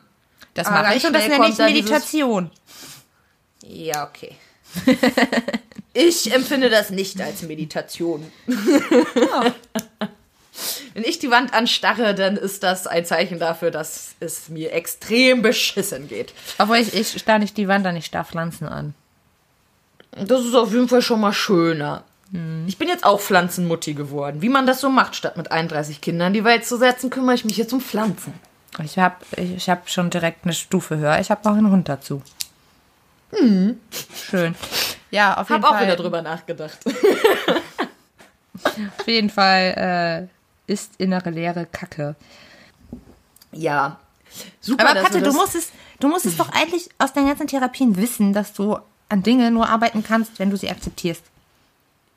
Das 0.54 0.66
Aber 0.66 0.82
mache 0.82 0.96
ich 0.96 1.06
und 1.06 1.12
das 1.12 1.28
nenne 1.28 1.50
ich 1.50 1.58
Meditation. 1.58 2.50
Ja, 3.62 4.08
okay. 4.08 4.36
ich 5.92 6.32
empfinde 6.32 6.70
das 6.70 6.88
nicht 6.88 7.20
als 7.20 7.42
Meditation. 7.42 8.32
Wenn 10.94 11.04
ich 11.04 11.18
die 11.18 11.30
Wand 11.30 11.54
anstarre, 11.54 12.14
dann 12.14 12.36
ist 12.36 12.62
das 12.62 12.86
ein 12.86 13.04
Zeichen 13.04 13.38
dafür, 13.38 13.70
dass 13.70 14.14
es 14.20 14.48
mir 14.48 14.72
extrem 14.72 15.42
beschissen 15.42 16.08
geht. 16.08 16.32
Obwohl 16.58 16.78
ich, 16.78 16.94
ich 16.94 17.08
starr 17.20 17.38
nicht 17.38 17.56
die 17.56 17.68
Wand 17.68 17.86
an, 17.86 17.96
ich 17.96 18.06
starr 18.06 18.24
Pflanzen 18.24 18.68
an. 18.68 18.94
Das 20.12 20.44
ist 20.44 20.54
auf 20.54 20.72
jeden 20.72 20.88
Fall 20.88 21.02
schon 21.02 21.20
mal 21.20 21.32
schöner. 21.32 22.04
Ich 22.66 22.78
bin 22.78 22.88
jetzt 22.88 23.04
auch 23.04 23.20
Pflanzenmutti 23.20 23.94
geworden. 23.94 24.40
Wie 24.40 24.48
man 24.48 24.66
das 24.66 24.80
so 24.80 24.88
macht, 24.88 25.16
statt 25.16 25.36
mit 25.36 25.50
31 25.50 26.00
Kindern 26.00 26.28
in 26.28 26.34
die 26.34 26.44
Welt 26.44 26.64
zu 26.64 26.76
setzen, 26.76 27.10
kümmere 27.10 27.34
ich 27.34 27.44
mich 27.44 27.56
jetzt 27.56 27.72
um 27.72 27.80
Pflanzen. 27.80 28.34
Ich 28.84 28.98
habe 28.98 29.16
ich, 29.36 29.56
ich 29.56 29.68
hab 29.68 29.88
schon 29.90 30.10
direkt 30.10 30.44
eine 30.44 30.52
Stufe 30.52 30.96
höher. 30.96 31.18
Ich 31.18 31.30
habe 31.30 31.40
noch 31.44 31.56
einen 31.56 31.70
Hund 31.70 31.88
dazu. 31.88 32.22
Schön. 33.32 34.54
Ja, 35.10 35.36
auf 35.38 35.50
jeden 35.50 35.62
Hab 35.62 35.70
auch 35.70 35.76
Fall. 35.76 35.86
wieder 35.86 35.96
drüber 35.96 36.22
nachgedacht. 36.22 36.78
Auf 38.98 39.06
jeden 39.06 39.30
Fall 39.30 40.28
äh, 40.28 40.39
ist 40.70 40.92
innere 40.98 41.30
Leere 41.30 41.66
Kacke. 41.70 42.14
Ja. 43.52 43.98
Super, 44.60 44.88
Aber 44.88 45.00
Katja, 45.00 45.14
wir 45.14 45.20
du 45.20 45.26
das- 45.26 45.34
musst 45.34 45.54
es, 45.56 45.68
du 45.98 46.08
musst 46.08 46.24
es 46.26 46.36
doch 46.36 46.50
eigentlich 46.50 46.88
aus 46.98 47.12
deinen 47.12 47.26
ganzen 47.28 47.48
Therapien 47.48 47.96
wissen, 47.96 48.32
dass 48.32 48.52
du 48.52 48.78
an 49.08 49.22
Dinge 49.24 49.50
nur 49.50 49.68
arbeiten 49.68 50.04
kannst, 50.04 50.38
wenn 50.38 50.50
du 50.50 50.56
sie 50.56 50.70
akzeptierst. 50.70 51.22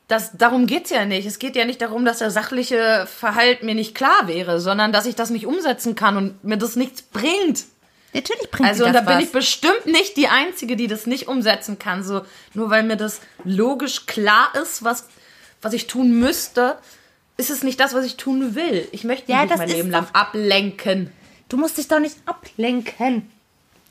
Das, 0.07 0.31
darum 0.37 0.67
geht's 0.67 0.91
ja 0.91 1.05
nicht. 1.05 1.25
Es 1.25 1.39
geht 1.39 1.55
ja 1.55 1.65
nicht 1.65 1.81
darum, 1.81 2.05
dass 2.05 2.19
der 2.19 2.29
sachliche 2.29 3.07
Verhalt 3.07 3.63
mir 3.63 3.73
nicht 3.73 3.95
klar 3.95 4.27
wäre, 4.27 4.59
sondern 4.59 4.91
dass 4.91 5.07
ich 5.07 5.15
das 5.15 5.31
nicht 5.31 5.47
umsetzen 5.47 5.95
kann 5.95 6.17
und 6.17 6.43
mir 6.43 6.57
das 6.57 6.75
nichts 6.75 7.01
bringt. 7.01 7.63
Natürlich 8.13 8.51
bringt 8.51 8.69
Also, 8.69 8.83
dir 8.83 8.87
und 8.89 8.93
da 8.93 8.99
das 8.99 9.07
bin 9.07 9.17
was. 9.17 9.23
ich 9.23 9.31
bestimmt 9.31 9.85
nicht 9.87 10.17
die 10.17 10.27
Einzige, 10.27 10.75
die 10.75 10.85
das 10.85 11.07
nicht 11.07 11.27
umsetzen 11.27 11.79
kann. 11.79 12.03
So, 12.03 12.21
nur 12.53 12.69
weil 12.69 12.83
mir 12.83 12.97
das 12.97 13.21
logisch 13.43 14.05
klar 14.05 14.49
ist, 14.61 14.83
was, 14.83 15.07
was 15.63 15.73
ich 15.73 15.87
tun 15.87 16.19
müsste, 16.19 16.77
ist 17.37 17.49
es 17.49 17.63
nicht 17.63 17.79
das, 17.79 17.93
was 17.93 18.05
ich 18.05 18.17
tun 18.17 18.55
will. 18.55 18.87
Ich 18.91 19.03
möchte 19.03 19.31
Ja, 19.31 19.45
nicht 19.45 19.57
mein 19.57 19.69
Leben 19.69 19.89
lang 19.89 20.07
ablenken. 20.13 21.11
Du 21.49 21.57
musst 21.57 21.77
dich 21.77 21.87
doch 21.87 21.99
nicht 21.99 22.17
ablenken. 22.25 23.29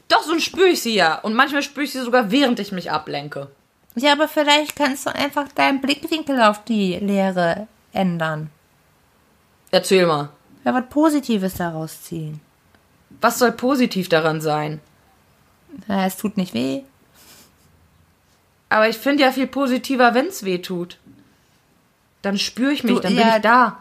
Doch, 0.08 0.22
so 0.22 0.38
spüre 0.38 0.68
ich 0.68 0.82
sie 0.82 0.94
ja. 0.94 1.16
Und 1.20 1.34
manchmal 1.34 1.62
spüre 1.62 1.84
ich 1.84 1.92
sie 1.92 2.00
sogar, 2.00 2.30
während 2.30 2.60
ich 2.60 2.72
mich 2.72 2.90
ablenke. 2.90 3.50
Ja, 3.94 4.12
aber 4.12 4.28
vielleicht 4.28 4.76
kannst 4.76 5.06
du 5.06 5.14
einfach 5.14 5.48
deinen 5.52 5.80
Blickwinkel 5.80 6.40
auf 6.40 6.64
die 6.64 6.96
Lehre 6.96 7.66
ändern. 7.92 8.50
Erzähl 9.70 10.06
mal. 10.06 10.30
Ja, 10.64 10.74
was 10.74 10.88
Positives 10.88 11.54
daraus 11.54 12.02
ziehen. 12.02 12.40
Was 13.20 13.38
soll 13.38 13.52
positiv 13.52 14.08
daran 14.08 14.40
sein? 14.40 14.80
Ja, 15.88 16.06
es 16.06 16.16
tut 16.16 16.36
nicht 16.36 16.54
weh. 16.54 16.82
Aber 18.68 18.88
ich 18.88 18.96
finde 18.96 19.24
ja 19.24 19.32
viel 19.32 19.46
positiver, 19.46 20.14
wenn 20.14 20.26
es 20.26 20.44
weh 20.44 20.58
tut. 20.58 20.98
Dann 22.22 22.38
spüre 22.38 22.72
ich 22.72 22.84
mich, 22.84 22.94
Du, 22.94 23.00
dann 23.00 23.14
ja, 23.14 23.22
bin 23.22 23.36
ich 23.36 23.42
da. 23.42 23.78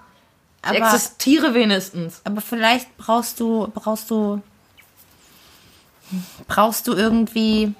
Ich 0.65 0.71
existiere 0.77 1.53
wenigstens. 1.53 2.21
Aber 2.23 2.41
vielleicht 2.41 2.95
brauchst 2.97 3.39
du, 3.39 3.67
brauchst 3.73 4.11
du, 4.11 4.41
brauchst 6.47 6.87
du 6.87 6.93
irgendwie, 6.93 7.73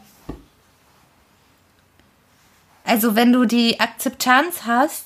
also 2.84 3.16
wenn 3.16 3.34
du 3.34 3.45
die 3.45 3.80
Akzeptanz 3.80 4.64
hast, 4.66 5.05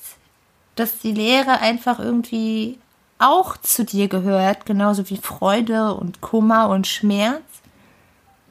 dass 0.74 0.98
die 0.98 1.12
Lehre 1.12 1.60
einfach 1.60 1.98
irgendwie 1.98 2.78
auch 3.18 3.56
zu 3.56 3.84
dir 3.84 4.08
gehört, 4.08 4.66
genauso 4.66 5.08
wie 5.08 5.16
Freude 5.16 5.94
und 5.94 6.20
Kummer 6.20 6.68
und 6.68 6.86
Schmerz, 6.86 7.42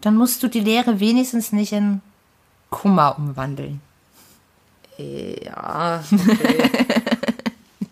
dann 0.02 0.16
musst 0.16 0.44
du 0.44 0.48
die 0.48 0.60
Lehre 0.60 1.00
wenigstens 1.00 1.52
nicht 1.52 1.72
in 1.72 2.02
Kummer 2.70 3.16
umwandeln. 3.18 3.82
Ja, 4.98 6.04
okay. 6.12 6.72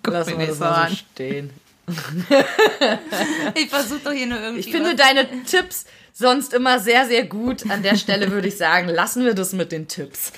Wir 0.06 0.38
mir 0.38 0.48
das 0.48 0.58
so 0.58 0.64
mal 0.64 0.90
so 0.90 0.96
stehen. 0.96 1.50
Ich 3.56 3.70
versuche 3.70 4.00
doch 4.04 4.12
hier 4.12 4.28
nur 4.28 4.40
irgendwie. 4.40 4.60
Ich 4.62 4.72
finde 4.72 4.96
deine 4.96 5.28
Tipps 5.44 5.86
sonst 6.14 6.54
immer 6.54 6.80
sehr, 6.80 7.06
sehr 7.06 7.26
gut. 7.26 7.70
An 7.70 7.84
der 7.84 7.96
Stelle 7.96 8.32
würde 8.32 8.48
ich 8.48 8.58
sagen, 8.58 8.88
lassen 8.88 9.26
wir 9.26 9.34
das 9.34 9.54
mit 9.54 9.72
den 9.72 9.88
Tipps. 9.88 10.32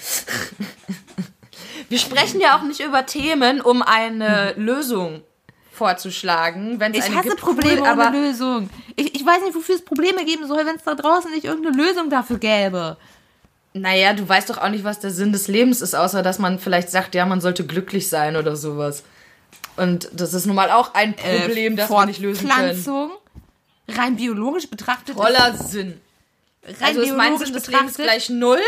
Wir 1.89 1.99
sprechen 1.99 2.39
ja 2.39 2.57
auch 2.57 2.63
nicht 2.63 2.79
über 2.79 3.05
Themen, 3.05 3.61
um 3.61 3.81
eine 3.81 4.53
Lösung 4.57 5.21
vorzuschlagen. 5.71 6.79
Wenn 6.79 6.93
es 6.93 6.99
Ich 6.99 7.05
eine 7.05 7.15
hasse 7.17 7.29
gibt, 7.29 7.41
Probleme 7.41 7.81
cool, 7.81 7.87
aber 7.87 8.09
Lösung. 8.11 8.69
Ich, 8.95 9.13
ich 9.13 9.25
weiß 9.25 9.43
nicht, 9.43 9.55
wofür 9.55 9.75
es 9.75 9.83
Probleme 9.85 10.25
geben 10.25 10.47
soll, 10.47 10.65
wenn 10.65 10.77
es 10.77 10.83
da 10.83 10.95
draußen 10.95 11.29
nicht 11.31 11.45
irgendeine 11.45 11.77
Lösung 11.77 12.09
dafür 12.09 12.39
gäbe. 12.39 12.97
Naja, 13.77 14.13
du 14.13 14.27
weißt 14.27 14.49
doch 14.49 14.57
auch 14.57 14.69
nicht, 14.69 14.85
was 14.85 15.01
der 15.01 15.11
Sinn 15.11 15.33
des 15.33 15.49
Lebens 15.49 15.81
ist, 15.81 15.95
außer 15.95 16.23
dass 16.23 16.39
man 16.39 16.59
vielleicht 16.59 16.89
sagt, 16.89 17.13
ja, 17.13 17.25
man 17.25 17.41
sollte 17.41 17.65
glücklich 17.65 18.07
sein 18.07 18.37
oder 18.37 18.55
sowas. 18.55 19.03
Und 19.75 20.07
das 20.13 20.33
ist 20.33 20.45
nun 20.45 20.55
mal 20.55 20.71
auch 20.71 20.93
ein 20.93 21.13
Problem, 21.13 21.75
das 21.75 21.89
wir 21.89 22.05
nicht 22.05 22.21
lösen 22.21 22.47
können. 22.47 22.73
Fortpflanzung, 22.73 23.11
rein 23.89 24.15
biologisch 24.15 24.69
betrachtet. 24.69 25.15
Voller 25.15 25.53
Sinn. 25.57 25.99
rein 26.63 26.75
Also 26.79 27.01
ist 27.01 27.17
mein 27.17 27.31
biologisch 27.37 27.47
Sinn 27.47 27.53
des 27.55 27.67
Lebens 27.67 27.97
betrachtet. 27.97 28.05
gleich 28.05 28.29
null, 28.29 28.61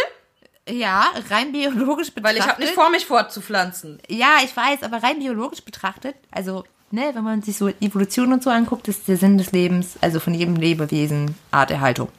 Ja, 0.69 1.05
rein 1.29 1.53
biologisch 1.53 2.11
betrachtet. 2.11 2.23
weil 2.23 2.37
ich 2.37 2.45
habe 2.45 2.61
nicht 2.61 2.73
vor, 2.73 2.89
mich 2.89 3.05
fortzupflanzen. 3.05 3.99
Ja, 4.09 4.39
ich 4.43 4.55
weiß, 4.57 4.83
aber 4.83 5.01
rein 5.01 5.19
biologisch 5.19 5.61
betrachtet, 5.61 6.15
also, 6.31 6.65
ne, 6.91 7.11
wenn 7.13 7.23
man 7.23 7.41
sich 7.41 7.55
so 7.55 7.69
Evolution 7.79 8.33
und 8.33 8.43
so 8.43 8.49
anguckt, 8.49 8.89
ist 8.89 9.07
der 9.07 9.15
Sinn 9.15 9.37
des 9.37 9.53
Lebens, 9.53 9.95
also 10.01 10.19
von 10.19 10.33
jedem 10.33 10.57
Lebewesen, 10.57 11.35
Arterhaltung. 11.51 12.09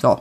So. 0.00 0.20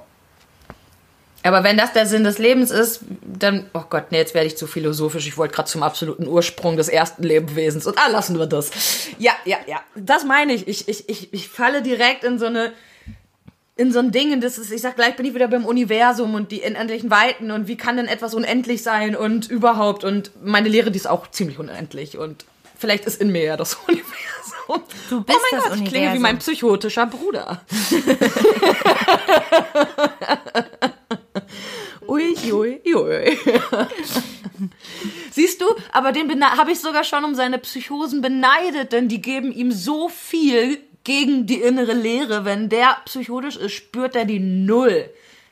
Aber 1.46 1.64
wenn 1.64 1.78
das 1.78 1.93
der 1.93 2.08
Sinn 2.08 2.24
des 2.24 2.39
Lebens 2.39 2.72
ist, 2.72 3.02
dann, 3.22 3.70
oh 3.76 3.84
Gott, 3.88 4.06
nee, 4.10 4.18
jetzt 4.18 4.34
werde 4.34 4.48
ich 4.48 4.58
zu 4.58 4.66
philosophisch. 4.66 5.28
Ich 5.28 5.38
wollte 5.38 5.54
gerade 5.54 5.70
zum 5.70 5.84
absoluten 5.84 6.28
Ursprung 6.28 6.76
des 6.76 6.89
ersten 6.89 7.22
Lebewesens. 7.22 7.86
Und 7.86 8.00
ah, 8.00 8.08
lassen 8.08 8.39
wir 8.39 8.48
das. 8.48 8.72
Ja, 9.20 9.34
ja, 9.46 9.58
ja. 9.68 9.80
Das 9.96 10.24
meine 10.24 10.54
ich. 10.54 10.68
Ich, 10.68 10.88
ich, 10.88 11.08
ich, 11.08 11.32
ich 11.34 11.48
falle 11.48 11.84
direkt 11.84 12.24
in 12.24 12.39
so 12.39 12.48
eine, 12.48 12.74
in 13.76 13.91
so 13.91 14.00
ein 14.00 14.12
Ding. 14.12 14.34
Und 14.34 14.43
das 14.43 14.58
ist, 14.58 14.72
ich 14.72 14.82
sag 14.82 14.96
gleich 14.96 15.16
bin 15.18 15.26
ich 15.28 15.36
wieder 15.36 15.48
beim 15.48 15.66
Universum 15.66 16.34
und 16.34 16.52
die 16.52 16.62
unendlichen 16.62 17.12
Weiten 17.12 17.52
und 17.52 17.68
wie 17.68 17.78
kann 17.78 17.98
denn 17.98 18.08
etwas 18.08 18.34
unendlich 18.34 18.82
sein 18.82 19.16
und 19.16 19.48
überhaupt. 19.48 20.04
Und 20.04 20.32
meine 20.43 20.68
Lehre, 20.68 20.89
die 20.89 20.98
ist 20.98 21.08
auch 21.08 21.30
ziemlich 21.30 21.60
unendlich. 21.60 22.18
Und 22.18 22.46
vielleicht 22.76 23.06
ist 23.06 23.22
in 23.22 23.32
mir 23.32 23.43
ja 23.43 23.56
das 23.56 23.76
Universum. 23.88 24.82
Du 25.12 25.24
bist 25.24 25.38
oh 25.38 25.41
mein 25.52 25.62
das 25.62 25.70
Gott, 25.70 25.80
ich 25.80 25.89
klinge 25.89 26.06
wie 26.06 26.18
Universum. 26.18 26.22
mein 26.24 26.39
psychotischer 26.39 27.06
Bruder. 27.06 27.62
Ui, 32.16 32.51
ui, 32.53 32.82
ui. 32.95 33.38
Siehst 35.32 35.59
du, 35.59 35.66
aber 35.91 36.13
den 36.13 36.43
habe 36.43 36.72
ich 36.72 36.80
sogar 36.80 37.03
schon 37.03 37.26
um 37.26 37.36
seine 37.36 37.59
Psychosen 37.59 38.22
beneidet, 38.22 38.93
denn 38.93 39.09
die 39.09 39.22
geben 39.22 39.51
ihm 39.51 39.72
so 39.72 40.07
viel 40.07 40.80
gegen 41.03 41.45
die 41.45 41.61
innere 41.61 41.91
Leere. 41.91 42.45
Wenn 42.45 42.70
der 42.70 42.97
psychotisch 43.03 43.57
ist, 43.57 43.74
spürt 43.74 44.16
er 44.16 44.24
die 44.24 44.39
Null. 44.39 45.09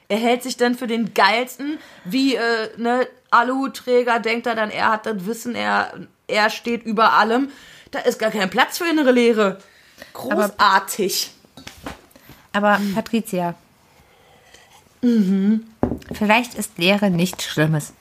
Er 0.08 0.18
hält 0.18 0.44
sich 0.44 0.56
dann 0.56 0.76
für 0.76 0.88
den 0.88 1.14
geilsten, 1.14 1.80
wie 2.06 2.36
äh, 2.36 2.70
ne 2.78 3.08
Aluhutträger, 3.30 4.20
denkt 4.20 4.48
er 4.48 4.56
dann, 4.56 4.70
er 4.70 4.92
hat 4.92 5.06
das 5.06 5.26
Wissen, 5.26 5.56
er, 5.56 5.94
er 6.28 6.50
steht 6.50 6.84
über 6.84 7.14
allem. 7.14 7.50
Da 7.92 8.00
ist 8.00 8.20
gar 8.20 8.32
kein 8.32 8.50
Platz 8.50 8.78
für 8.78 8.86
innere 8.86 9.12
Leere. 9.12 9.60
Großartig. 10.14 11.32
Aber 12.54 12.80
Patricia. 12.94 13.56
Mhm. 15.02 15.73
Vielleicht 16.14 16.54
ist 16.56 16.78
Lehre 16.78 17.10
nichts 17.10 17.46
Schlimmes. 17.46 17.94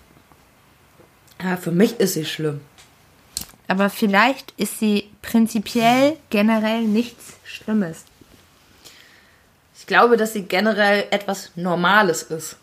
Ja, 1.42 1.56
für 1.56 1.72
mich 1.72 1.98
ist 1.98 2.14
sie 2.14 2.24
schlimm. 2.24 2.60
Aber 3.68 3.90
vielleicht 3.90 4.52
ist 4.56 4.78
sie 4.78 5.10
prinzipiell 5.22 6.16
generell 6.30 6.82
nichts 6.82 7.34
Schlimmes. 7.44 8.04
Ich 9.78 9.86
glaube, 9.86 10.16
dass 10.16 10.32
sie 10.32 10.42
generell 10.42 11.06
etwas 11.10 11.50
Normales 11.56 12.22
ist. 12.22 12.56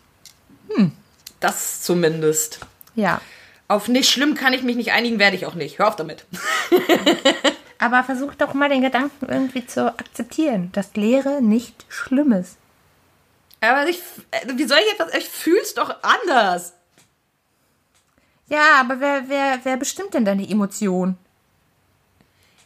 Hm. 0.73 0.91
Das 1.39 1.81
zumindest. 1.81 2.59
Ja. 2.95 3.21
Auf 3.67 3.87
nicht 3.87 4.09
schlimm 4.09 4.35
kann 4.35 4.53
ich 4.53 4.63
mich 4.63 4.75
nicht 4.75 4.91
einigen, 4.91 5.19
werde 5.19 5.35
ich 5.35 5.45
auch 5.45 5.55
nicht. 5.55 5.79
Hör 5.79 5.89
auf 5.89 5.95
damit. 5.95 6.25
Aber 7.79 8.03
versuch 8.03 8.35
doch 8.35 8.53
mal 8.53 8.69
den 8.69 8.81
Gedanken 8.81 9.27
irgendwie 9.29 9.65
zu 9.65 9.87
akzeptieren, 9.87 10.69
dass 10.73 10.95
Lehre 10.95 11.41
nicht 11.41 11.85
schlimm 11.87 12.33
ist. 12.33 12.57
Aber 13.61 13.87
ich, 13.87 13.99
äh, 14.31 14.47
wie 14.55 14.65
soll 14.65 14.77
ich 14.85 14.93
etwas, 14.93 15.13
ich 15.13 15.29
fühl's 15.29 15.73
doch 15.73 15.93
anders. 16.01 16.73
Ja, 18.47 18.79
aber 18.79 18.99
wer, 18.99 19.23
wer, 19.27 19.59
wer 19.63 19.77
bestimmt 19.77 20.13
denn 20.13 20.25
deine 20.25 20.49
Emotion? 20.49 21.17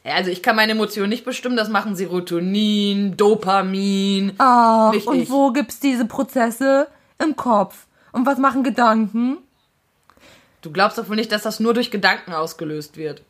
Ja, 0.04 0.16
also 0.16 0.32
ich 0.32 0.44
kann 0.44 0.56
meine 0.56 0.74
Emotionen 0.74 1.10
nicht 1.10 1.26
bestimmen, 1.26 1.56
das 1.56 1.70
machen 1.70 1.96
Serotonin, 1.96 3.16
Dopamin. 3.16 4.34
Ach, 4.38 4.91
Nicht 4.91 5.08
und 5.08 5.30
wo 5.30 5.52
gibt's 5.52 5.80
diese 5.80 6.06
Prozesse? 6.06 6.88
Im 7.20 7.36
Kopf. 7.36 7.86
Und 8.12 8.26
was 8.26 8.38
machen 8.38 8.64
Gedanken? 8.64 9.38
Du 10.62 10.72
glaubst 10.72 10.98
doch 10.98 11.10
wohl 11.10 11.16
nicht, 11.16 11.32
dass 11.32 11.44
das 11.44 11.60
nur 11.60 11.74
durch 11.74 11.91
Gedanken 11.91 12.34
ausgelöst 12.34 12.98
wird. 12.98 13.22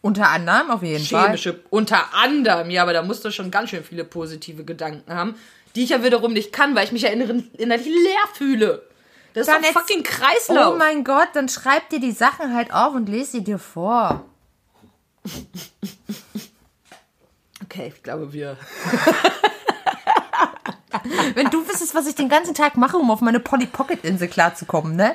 Unter 0.00 0.28
anderem, 0.28 0.70
auf 0.70 0.82
jeden 0.82 1.04
Fall. 1.04 1.26
Chemische, 1.26 1.60
unter 1.70 2.14
anderem, 2.14 2.70
ja, 2.70 2.82
aber 2.82 2.92
da 2.92 3.02
musst 3.02 3.24
du 3.24 3.32
schon 3.32 3.50
ganz 3.50 3.70
schön 3.70 3.82
viele 3.82 4.04
positive 4.04 4.64
Gedanken 4.64 5.12
haben, 5.12 5.34
die 5.78 5.84
ich 5.84 5.90
ja 5.90 6.02
wiederum 6.02 6.32
nicht 6.32 6.52
kann, 6.52 6.74
weil 6.74 6.84
ich 6.84 6.90
mich 6.92 7.02
ja 7.02 7.10
innerlich 7.10 7.86
leer 7.86 8.24
fühle. 8.34 8.82
Das 9.32 9.42
ist 9.42 9.46
Dann 9.46 9.62
doch 9.62 9.68
ein 9.68 9.74
jetzt- 9.74 9.78
fucking 9.88 10.02
Kreislauf. 10.02 10.74
Oh 10.74 10.76
mein 10.76 11.04
Gott, 11.04 11.28
dann 11.34 11.48
schreib 11.48 11.88
dir 11.90 12.00
die 12.00 12.10
Sachen 12.10 12.52
halt 12.52 12.72
auf 12.74 12.94
und 12.94 13.08
lese 13.08 13.30
sie 13.32 13.44
dir 13.44 13.60
vor. 13.60 14.24
okay, 17.62 17.92
ich 17.94 18.02
glaube, 18.02 18.32
wir. 18.32 18.56
Wenn 21.34 21.48
du 21.50 21.64
wüsstest, 21.68 21.94
was 21.94 22.08
ich 22.08 22.16
den 22.16 22.28
ganzen 22.28 22.54
Tag 22.54 22.76
mache, 22.76 22.96
um 22.96 23.08
auf 23.12 23.20
meine 23.20 23.38
Polly 23.38 23.66
Pocket 23.66 24.02
Insel 24.04 24.26
klarzukommen, 24.26 24.96
ne? 24.96 25.14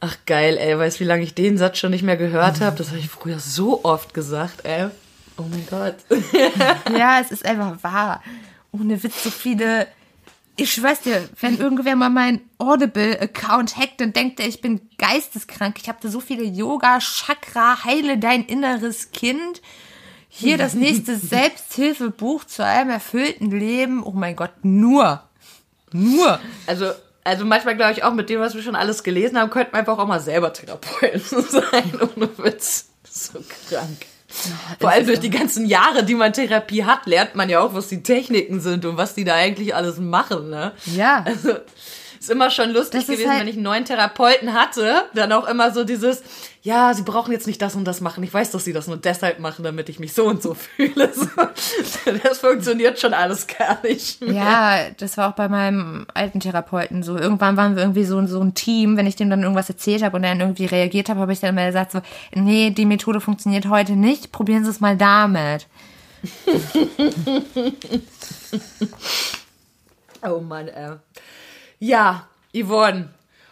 Ach 0.00 0.16
geil, 0.24 0.56
ey, 0.56 0.78
weißt 0.78 0.96
du, 0.96 1.00
wie 1.04 1.08
lange 1.08 1.24
ich 1.24 1.34
den 1.34 1.58
Satz 1.58 1.76
schon 1.78 1.90
nicht 1.90 2.04
mehr 2.04 2.16
gehört 2.16 2.62
habe? 2.62 2.76
Das 2.76 2.88
habe 2.88 2.98
ich 3.00 3.08
früher 3.10 3.38
so 3.38 3.84
oft 3.84 4.14
gesagt, 4.14 4.64
ey. 4.64 4.88
Oh 5.36 5.42
mein 5.50 5.66
Gott. 5.68 5.96
Ja, 6.96 7.20
es 7.20 7.32
ist 7.32 7.44
einfach 7.44 7.82
wahr. 7.82 8.22
Ohne 8.72 9.02
Witz, 9.02 9.22
so 9.22 9.30
viele. 9.30 9.86
Ich 10.56 10.72
schwör's 10.72 11.00
dir, 11.00 11.28
wenn 11.40 11.58
irgendwer 11.58 11.96
mal 11.96 12.10
meinen 12.10 12.40
Audible-Account 12.58 13.76
hackt, 13.76 14.00
dann 14.00 14.12
denkt 14.12 14.38
er, 14.38 14.46
ich 14.46 14.60
bin 14.60 14.80
geisteskrank. 14.98 15.76
Ich 15.80 15.88
habe 15.88 15.98
da 16.02 16.08
so 16.10 16.20
viele 16.20 16.42
Yoga, 16.42 16.98
Chakra, 16.98 17.84
heile 17.84 18.18
dein 18.18 18.44
inneres 18.44 19.12
Kind. 19.12 19.62
Hier 20.28 20.58
das 20.58 20.74
nächste 20.74 21.16
Selbsthilfebuch 21.18 22.44
zu 22.44 22.64
einem 22.64 22.90
erfüllten 22.90 23.50
Leben. 23.50 24.02
Oh 24.02 24.12
mein 24.12 24.36
Gott, 24.36 24.52
nur. 24.62 25.22
Nur. 25.92 26.38
Also, 26.66 26.92
also 27.24 27.44
manchmal 27.44 27.76
glaube 27.76 27.92
ich 27.92 28.04
auch, 28.04 28.12
mit 28.12 28.28
dem, 28.28 28.40
was 28.40 28.54
wir 28.54 28.62
schon 28.62 28.76
alles 28.76 29.02
gelesen 29.02 29.38
haben, 29.38 29.50
könnten 29.50 29.72
wir 29.72 29.78
einfach 29.78 29.98
auch 29.98 30.06
mal 30.06 30.20
selber 30.20 30.52
Therapeuten 30.52 31.20
sein, 31.48 32.00
ohne 32.14 32.28
Witz. 32.38 32.90
So 33.08 33.38
krank. 33.68 34.06
Vor 34.80 34.90
allem 34.90 35.06
durch 35.06 35.20
die 35.20 35.30
ganzen 35.30 35.66
Jahre, 35.66 36.04
die 36.04 36.14
man 36.14 36.32
Therapie 36.32 36.84
hat, 36.84 37.06
lernt 37.06 37.34
man 37.34 37.48
ja 37.48 37.60
auch, 37.60 37.74
was 37.74 37.88
die 37.88 38.02
Techniken 38.02 38.60
sind 38.60 38.84
und 38.84 38.96
was 38.96 39.14
die 39.14 39.24
da 39.24 39.34
eigentlich 39.34 39.74
alles 39.74 39.98
machen, 39.98 40.50
ne? 40.50 40.72
Ja. 40.86 41.24
Also, 41.26 41.54
ist 42.22 42.30
immer 42.30 42.50
schon 42.50 42.70
lustig 42.70 43.06
gewesen, 43.06 43.28
halt- 43.30 43.40
wenn 43.40 43.48
ich 43.48 43.54
einen 43.54 43.64
neuen 43.64 43.84
Therapeuten 43.84 44.52
hatte, 44.54 45.02
dann 45.14 45.32
auch 45.32 45.48
immer 45.48 45.72
so 45.72 45.82
dieses, 45.84 46.22
ja, 46.62 46.94
sie 46.94 47.02
brauchen 47.02 47.32
jetzt 47.32 47.46
nicht 47.48 47.60
das 47.60 47.74
und 47.74 47.84
das 47.84 48.00
machen. 48.00 48.22
Ich 48.22 48.32
weiß, 48.32 48.52
dass 48.52 48.64
sie 48.64 48.72
das 48.72 48.86
nur 48.86 48.96
deshalb 48.96 49.40
machen, 49.40 49.64
damit 49.64 49.88
ich 49.88 49.98
mich 49.98 50.12
so 50.12 50.24
und 50.26 50.40
so 50.40 50.54
fühle. 50.76 51.10
Das 52.22 52.38
funktioniert 52.38 53.00
schon 53.00 53.12
alles 53.14 53.46
gar 53.48 53.82
nicht. 53.82 54.20
mehr. 54.20 54.32
Ja, 54.34 54.78
das 54.98 55.16
war 55.16 55.30
auch 55.30 55.34
bei 55.34 55.48
meinem 55.48 56.06
alten 56.14 56.38
Therapeuten 56.38 57.02
so. 57.02 57.16
Irgendwann 57.16 57.56
waren 57.56 57.74
wir 57.74 57.82
irgendwie 57.82 58.04
so, 58.04 58.24
so 58.26 58.40
ein 58.40 58.54
Team, 58.54 58.96
wenn 58.96 59.06
ich 59.06 59.16
dem 59.16 59.28
dann 59.28 59.42
irgendwas 59.42 59.68
erzählt 59.68 60.02
habe 60.04 60.16
und 60.16 60.22
er 60.24 60.30
dann 60.30 60.40
irgendwie 60.40 60.66
reagiert 60.66 61.08
habe, 61.08 61.18
habe 61.20 61.32
ich 61.32 61.40
dann 61.40 61.50
immer 61.50 61.66
gesagt 61.66 61.90
so, 61.92 62.00
nee, 62.34 62.70
die 62.70 62.86
Methode 62.86 63.20
funktioniert 63.20 63.68
heute 63.68 63.92
nicht, 63.92 64.30
probieren 64.30 64.64
Sie 64.64 64.70
es 64.70 64.80
mal 64.80 64.96
damit. 64.96 65.66
Oh 70.24 70.38
Mann, 70.40 70.68
ey. 70.68 70.92
Ja, 71.84 72.28
Yvonne, 72.54 73.08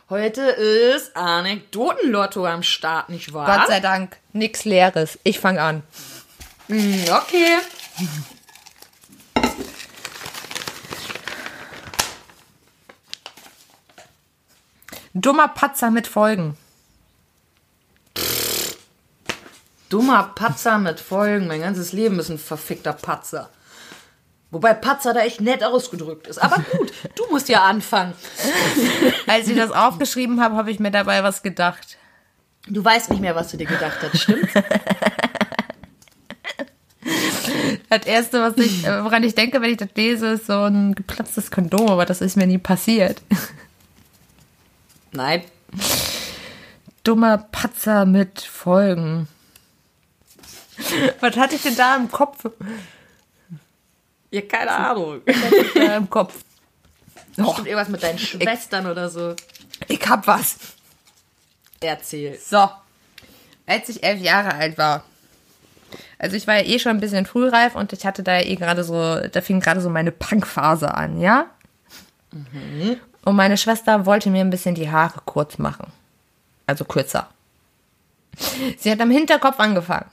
heute 0.09 0.43
ist 0.43 1.17
Anekdotenlotto 1.17 2.47
am 2.47 2.63
Start, 2.63 3.09
nicht 3.09 3.33
wahr? 3.33 3.59
Gott 3.59 3.67
sei 3.67 3.81
Dank, 3.81 4.19
nix 4.33 4.65
Leeres. 4.65 5.19
Ich 5.25 5.41
fange 5.41 5.61
an. 5.61 5.83
Hm, 6.69 7.07
Okay. 7.11 7.59
Dummer 15.15 15.49
Patzer 15.49 15.91
mit 15.91 16.07
Folgen. 16.07 16.57
Dummer 19.89 20.31
Patzer 20.35 20.79
mit 20.79 21.01
Folgen. 21.01 21.49
Mein 21.49 21.61
ganzes 21.61 21.93
Leben 21.93 22.19
ist 22.21 22.29
ein 22.31 22.39
verfickter 22.39 22.93
Patzer. 22.93 23.51
Wobei 24.51 24.75
Patzer 24.75 25.15
da 25.15 25.21
echt 25.21 25.41
nett 25.41 25.63
ausgedrückt 25.63 26.27
ist. 26.27 26.39
Aber 26.39 26.57
gut, 26.57 26.93
du 27.15 27.25
musst 27.31 27.49
ja 27.49 27.65
anfangen. 27.65 28.15
Als 29.27 29.49
ich 29.49 29.57
das 29.57 29.71
aufgeschrieben 29.71 30.41
habe, 30.41 30.57
habe 30.57 30.71
ich 30.71 30.81
mir 30.81 30.91
dabei 30.91 31.23
was 31.23 31.43
gedacht. 31.43 31.99
Du 32.67 32.85
weißt 32.85 33.11
nicht 33.11 33.21
mehr, 33.21 33.35
was 33.35 33.51
du 33.51 33.57
dir 33.57 33.67
gedacht 33.67 33.99
hast, 34.03 34.23
stimmt? 34.23 34.49
Das 37.89 38.07
erste, 38.07 38.41
was 38.41 38.57
ich, 38.57 38.85
woran 38.85 39.25
ich 39.25 39.35
denke, 39.35 39.61
wenn 39.61 39.71
ich 39.71 39.77
das 39.79 39.89
lese, 39.97 40.29
ist 40.29 40.47
so 40.47 40.63
ein 40.63 40.95
geplatztes 40.95 41.51
Kondom, 41.51 41.89
aber 41.91 42.07
das 42.07 42.21
ist 42.21 42.37
mir 42.37 42.47
nie 42.47 42.59
passiert. 42.59 43.21
Nein. 45.11 45.43
Dummer 47.03 47.39
Patzer 47.39 48.07
mit 48.07 48.43
Folgen. 48.43 49.27
Was 51.19 51.37
hatte 51.37 51.57
ich 51.57 51.63
denn 51.63 51.75
da 51.75 51.97
im 51.97 52.09
Kopf? 52.11 52.45
Ja, 54.31 54.43
keine 54.43 54.71
Ahnung. 54.71 55.23
Da 55.75 55.97
im 55.97 56.09
Kopf. 56.09 56.35
Oh, 57.39 57.53
Stimmt 57.53 57.69
irgendwas 57.69 57.89
mit 57.89 58.03
deinen 58.03 58.19
Schwestern 58.19 58.87
oder 58.87 59.09
so. 59.09 59.35
ich 59.89 60.01
hab 60.09 60.27
was. 60.27 60.57
Erzähl. 61.81 62.39
So. 62.39 62.69
Als 63.67 63.89
ich 63.89 64.03
elf 64.03 64.21
Jahre 64.21 64.55
alt 64.55 64.77
war. 64.79 65.05
Also 66.19 66.37
ich 66.37 66.47
war 66.47 66.57
ja 66.57 66.65
eh 66.65 66.79
schon 66.79 66.93
ein 66.93 67.01
bisschen 67.01 67.25
frühreif 67.25 67.75
und 67.75 67.93
ich 67.93 68.05
hatte 68.05 68.23
da 68.23 68.35
ja 68.39 68.45
eh 68.47 68.57
gerade 68.57 68.85
so, 68.85 69.21
da 69.29 69.41
fing 69.41 69.61
gerade 69.61 69.81
so 69.81 69.89
meine 69.89 70.13
Punkphase 70.13 70.93
an, 70.93 71.19
ja? 71.21 71.47
Und 73.25 73.37
meine 73.37 73.57
Schwester 73.57 74.07
wollte 74.07 74.29
mir 74.31 74.43
ein 74.43 74.51
bisschen 74.51 74.75
die 74.75 74.91
Haare 74.91 75.21
kurz 75.25 75.59
machen. 75.59 75.93
Also 76.67 76.85
kürzer. 76.85 77.29
Sie 78.79 78.91
hat 78.91 79.01
am 79.01 79.11
Hinterkopf 79.11 79.59
angefangen. 79.59 80.07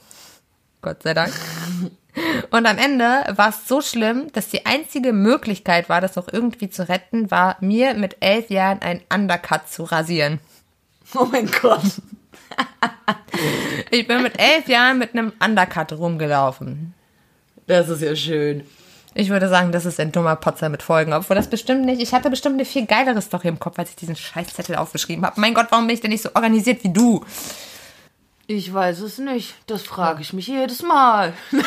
Gott 0.82 1.04
sei 1.04 1.14
Dank. 1.14 1.34
Und 2.52 2.66
am 2.66 2.78
Ende 2.78 3.26
war 3.36 3.50
es 3.50 3.68
so 3.68 3.82
schlimm, 3.82 4.32
dass 4.34 4.50
die 4.50 4.66
einzige 4.66 5.14
Möglichkeit 5.14 5.90
war, 5.90 6.02
das 6.02 6.16
noch 6.16 6.28
irgendwie 6.32 6.70
zu 6.70 6.88
retten, 6.88 7.30
war, 7.30 7.58
mir 7.60 7.94
mit 7.94 8.18
elf 8.20 8.50
Jahren 8.50 8.82
ein 8.82 9.02
Undercut 9.14 9.70
zu 9.70 9.84
rasieren. 9.84 10.40
Oh 11.16 11.26
mein 11.32 11.50
Gott. 11.62 12.02
Ich 13.92 14.08
bin 14.08 14.24
mit 14.24 14.40
elf 14.40 14.68
Jahren 14.68 14.98
mit 14.98 15.14
einem 15.14 15.32
Undercut 15.44 15.94
rumgelaufen. 15.94 16.94
Das 17.68 17.90
ist 17.90 18.02
ja 18.02 18.16
schön. 18.16 18.66
Ich 19.14 19.30
würde 19.30 19.50
sagen, 19.50 19.72
das 19.72 19.86
ist 19.86 20.00
ein 20.00 20.12
dummer 20.12 20.36
Potzer 20.36 20.70
mit 20.70 20.84
Folgen. 20.84 21.14
Obwohl 21.14 21.36
das 21.36 21.50
bestimmt 21.50 21.86
nicht. 21.86 22.02
Ich 22.02 22.14
hatte 22.14 22.30
bestimmt 22.30 22.56
eine 22.56 22.66
viel 22.66 22.86
geilere 22.86 23.22
Story 23.22 23.48
im 23.48 23.60
Kopf, 23.60 23.80
als 23.80 23.90
ich 23.90 23.96
diesen 23.96 24.16
Scheißzettel 24.16 24.76
aufgeschrieben 24.76 25.26
habe. 25.26 25.40
Mein 25.40 25.54
Gott, 25.54 25.68
warum 25.70 25.88
bin 25.88 25.96
ich 25.96 26.02
denn 26.02 26.12
nicht 26.12 26.24
so 26.24 26.30
organisiert 26.36 26.84
wie 26.84 26.94
du? 26.94 27.26
Ich 28.48 28.74
weiß 28.74 29.02
es 29.02 29.18
nicht. 29.18 29.56
Das 29.68 29.84
frage 29.84 30.22
ich 30.22 30.32
mich 30.32 30.48
jedes 30.48 30.82
Mal. 30.82 31.34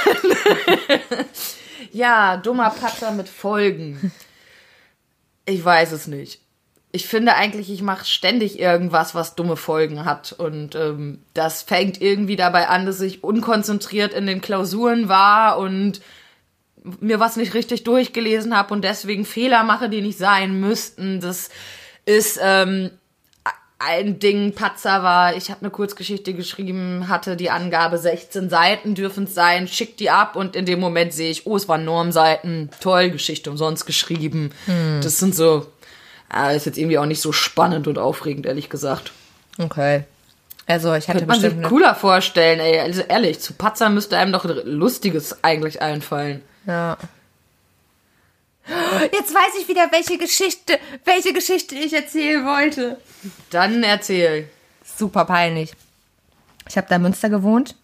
ja, 1.93 2.39
dummer 2.39 2.70
Patzer 2.70 3.12
mit 3.12 3.28
Folgen. 3.28 4.11
Ich 5.45 5.62
weiß 5.62 5.93
es 5.93 6.07
nicht. 6.07 6.41
Ich 6.91 7.07
finde 7.07 7.37
eigentlich, 7.37 7.70
ich 7.70 7.83
mache 7.83 8.07
ständig 8.07 8.59
irgendwas, 8.59 9.14
was 9.14 9.35
dumme 9.35 9.57
Folgen 9.57 10.07
hat. 10.07 10.33
Und 10.33 10.74
ähm, 10.74 11.22
das 11.35 11.62
fängt 11.62 12.01
irgendwie 12.01 12.37
dabei 12.37 12.68
an, 12.68 12.87
dass 12.87 13.03
ich 13.03 13.22
unkonzentriert 13.22 14.14
in 14.14 14.26
den 14.26 14.41
Klausuren 14.41 15.11
war 15.11 15.59
und 15.59 16.01
mir 17.01 17.20
was 17.20 17.37
nicht 17.37 17.53
richtig 17.53 17.85
durchgelesen 17.85 18.57
habe 18.57 18.72
und 18.72 18.83
deswegen 18.83 19.26
Fehler 19.26 19.64
mache, 19.64 19.91
die 19.91 20.01
nicht 20.01 20.16
sein 20.16 20.61
müssten. 20.61 21.20
Das 21.20 21.51
ist 22.07 22.41
ähm, 22.43 22.91
ein 23.81 24.18
Ding, 24.18 24.55
Patzer 24.55 25.03
war, 25.03 25.35
ich 25.35 25.51
habe 25.51 25.62
eine 25.62 25.70
Kurzgeschichte 25.70 26.35
geschrieben, 26.35 27.09
hatte 27.09 27.37
die 27.37 27.51
Angabe 27.51 27.97
16 27.97 28.51
Seiten 28.51 28.95
dürfen 28.95 29.24
es 29.24 29.35
sein, 29.35 29.66
schick 29.66 29.97
die 29.97 30.11
ab 30.11 30.37
und 30.37 30.55
in 30.55 30.66
dem 30.66 30.81
Moment 30.81 31.14
sehe 31.14 31.31
ich, 31.31 31.47
oh, 31.47 31.57
es 31.57 31.66
waren 31.66 31.85
Normseiten, 31.85 32.68
toll, 32.81 33.11
Geschichte 33.11 33.51
umsonst 33.51 33.87
geschrieben. 33.87 34.53
Das 35.03 35.18
sind 35.18 35.35
so, 35.35 35.66
ah, 36.28 36.51
ist 36.51 36.66
jetzt 36.66 36.76
irgendwie 36.76 36.99
auch 36.99 37.07
nicht 37.07 37.22
so 37.22 37.33
spannend 37.33 37.89
und 37.89 37.99
aufregend, 37.99 38.45
ehrlich 38.45 38.68
gesagt. 38.68 39.12
Okay. 39.59 40.05
Also 40.66 40.95
ich 40.95 41.09
hatte 41.09 41.24
Könnte 41.24 41.26
man 41.26 41.41
sich 41.41 41.62
cooler 41.62 41.95
vorstellen, 41.95 42.61
ey. 42.61 42.78
Also 42.78 43.01
ehrlich, 43.01 43.41
zu 43.41 43.55
Patzer 43.55 43.89
müsste 43.89 44.16
einem 44.18 44.33
doch 44.33 44.45
Lustiges 44.64 45.43
eigentlich 45.43 45.83
einfallen. 45.83 46.43
ja. 46.66 46.97
Jetzt 49.12 49.35
weiß 49.35 49.61
ich 49.61 49.68
wieder, 49.68 49.91
welche 49.91 50.16
Geschichte, 50.18 50.79
welche 51.05 51.33
Geschichte 51.33 51.75
ich 51.75 51.93
erzählen 51.93 52.45
wollte. 52.45 53.01
Dann 53.51 53.83
erzähl. 53.83 54.49
Super 54.85 55.25
peinlich. 55.25 55.73
Ich 56.68 56.77
habe 56.77 56.87
da 56.89 56.97
in 56.97 57.03
Münster 57.03 57.29
gewohnt. 57.29 57.77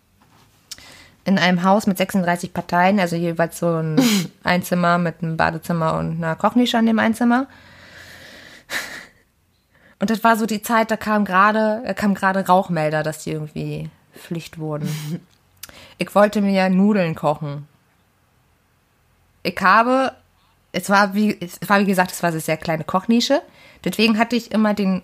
In 1.24 1.38
einem 1.38 1.64
Haus 1.64 1.88
mit 1.88 1.98
36 1.98 2.52
Parteien, 2.52 3.00
also 3.00 3.16
jeweils 3.16 3.58
so 3.58 3.66
ein 3.66 4.00
Einzimmer 4.44 4.98
mit 4.98 5.22
einem 5.22 5.36
Badezimmer 5.36 5.94
und 5.94 6.18
einer 6.18 6.36
Kochnische 6.36 6.78
an 6.78 6.86
dem 6.86 7.00
Einzimmer. 7.00 7.48
Und 9.98 10.10
das 10.10 10.22
war 10.22 10.36
so 10.36 10.46
die 10.46 10.62
Zeit, 10.62 10.90
da 10.90 10.96
kam 10.96 11.24
gerade, 11.24 11.82
da 11.84 11.94
kam 11.94 12.14
gerade 12.14 12.46
Rauchmelder, 12.46 13.02
dass 13.02 13.24
die 13.24 13.32
irgendwie 13.32 13.90
Pflicht 14.14 14.58
wurden. 14.58 14.88
Ich 15.98 16.14
wollte 16.14 16.42
mir 16.42 16.52
ja 16.52 16.68
Nudeln 16.68 17.14
kochen. 17.14 17.66
Ich 19.42 19.58
habe, 19.60 20.12
es 20.76 20.90
war 20.90 21.14
wie, 21.14 21.38
es 21.40 21.58
war 21.66 21.80
wie 21.80 21.86
gesagt, 21.86 22.12
es 22.12 22.22
war 22.22 22.30
eine 22.30 22.40
sehr 22.40 22.58
kleine 22.58 22.84
Kochnische. 22.84 23.40
Deswegen 23.84 24.18
hatte 24.18 24.36
ich 24.36 24.52
immer 24.52 24.74
den 24.74 25.02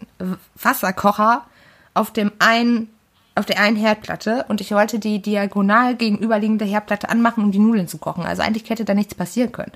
Wasserkocher 0.54 1.46
auf 1.94 2.12
dem 2.12 2.32
einen 2.38 2.88
auf 3.34 3.46
der 3.46 3.60
einen 3.60 3.76
Herdplatte 3.76 4.44
und 4.48 4.60
ich 4.60 4.72
wollte 4.72 4.98
die 4.98 5.22
diagonal 5.22 5.96
gegenüberliegende 5.96 6.66
Herdplatte 6.66 7.08
anmachen, 7.08 7.44
um 7.44 7.50
die 7.50 7.58
Nudeln 7.58 7.88
zu 7.88 7.96
kochen. 7.96 8.24
Also 8.24 8.42
eigentlich 8.42 8.68
hätte 8.68 8.84
da 8.84 8.92
nichts 8.92 9.14
passieren 9.14 9.52
können. 9.52 9.72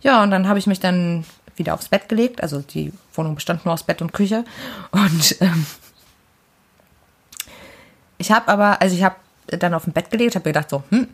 Ja, 0.00 0.22
und 0.22 0.30
dann 0.30 0.48
habe 0.48 0.58
ich 0.58 0.66
mich 0.66 0.80
dann 0.80 1.26
wieder 1.56 1.74
aufs 1.74 1.90
Bett 1.90 2.08
gelegt. 2.08 2.42
Also 2.42 2.62
die 2.62 2.94
Wohnung 3.12 3.34
bestand 3.34 3.66
nur 3.66 3.74
aus 3.74 3.82
Bett 3.82 4.00
und 4.00 4.14
Küche. 4.14 4.46
Und 4.92 5.36
ähm, 5.42 5.66
ich 8.16 8.32
habe 8.32 8.48
aber, 8.48 8.80
also 8.80 8.96
ich 8.96 9.02
habe 9.02 9.16
dann 9.48 9.74
auf 9.74 9.84
dem 9.84 9.92
Bett 9.92 10.10
gelegt, 10.10 10.34
habe 10.34 10.44
gedacht 10.44 10.70
so, 10.70 10.82
hm, 10.88 11.06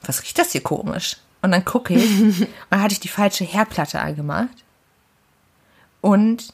was 0.00 0.22
riecht 0.22 0.38
das 0.38 0.52
hier 0.52 0.62
komisch? 0.62 1.18
Und 1.42 1.52
dann 1.52 1.64
gucke 1.64 1.94
ich 1.94 2.20
und 2.20 2.48
dann 2.70 2.82
hatte 2.82 2.92
ich 2.92 3.00
die 3.00 3.08
falsche 3.08 3.44
Herdplatte 3.44 4.00
angemacht. 4.00 4.64
Und 6.00 6.52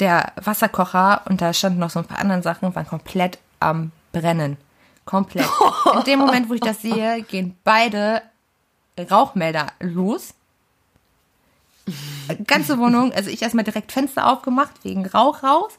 der 0.00 0.32
Wasserkocher 0.36 1.22
und 1.28 1.40
da 1.40 1.52
standen 1.52 1.78
noch 1.78 1.90
so 1.90 2.00
ein 2.00 2.06
paar 2.06 2.18
andere 2.18 2.42
Sachen, 2.42 2.74
waren 2.74 2.86
komplett 2.86 3.38
am 3.60 3.92
Brennen. 4.12 4.56
Komplett. 5.04 5.48
In 5.94 6.04
dem 6.04 6.18
Moment, 6.18 6.48
wo 6.48 6.54
ich 6.54 6.60
das 6.60 6.82
sehe, 6.82 7.22
gehen 7.28 7.56
beide 7.62 8.22
Rauchmelder 8.98 9.68
los. 9.80 10.34
Ganze 12.46 12.78
Wohnung, 12.78 13.12
also 13.12 13.28
ich 13.28 13.42
erstmal 13.42 13.64
direkt 13.64 13.92
Fenster 13.92 14.26
aufgemacht, 14.26 14.72
wegen 14.82 15.06
Rauch 15.06 15.42
raus. 15.42 15.72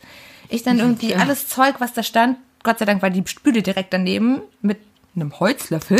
Ich 0.49 0.61
dann 0.61 0.77
irgendwie 0.77 1.15
alles 1.15 1.47
Zeug, 1.47 1.75
was 1.79 1.93
da 1.93 2.03
stand, 2.03 2.37
Gott 2.65 2.79
sei 2.79 2.85
Dank 2.85 3.01
war 3.01 3.11
die 3.11 3.23
Spüle 3.25 3.61
direkt 3.61 3.93
daneben, 3.93 4.41
mit 4.61 4.79
einem 5.15 5.39
Holzlöffel, 5.39 5.99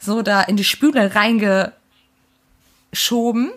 so 0.00 0.22
da 0.22 0.42
in 0.42 0.56
die 0.56 0.64
Spüle 0.64 1.14
reingeschoben 1.14 3.52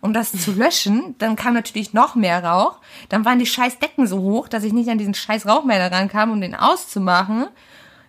um 0.00 0.12
das 0.12 0.32
zu 0.32 0.52
löschen. 0.56 1.14
Dann 1.18 1.36
kam 1.36 1.54
natürlich 1.54 1.92
noch 1.92 2.14
mehr 2.14 2.44
Rauch. 2.44 2.78
Dann 3.08 3.24
waren 3.24 3.38
die 3.38 3.46
scheiß 3.46 3.78
Decken 3.78 4.06
so 4.06 4.20
hoch, 4.20 4.48
dass 4.48 4.64
ich 4.64 4.72
nicht 4.72 4.90
an 4.90 4.98
diesen 4.98 5.14
scheiß 5.14 5.46
Rauchmelder 5.46 5.94
rankam, 5.94 6.30
um 6.30 6.40
den 6.40 6.54
auszumachen. 6.54 7.46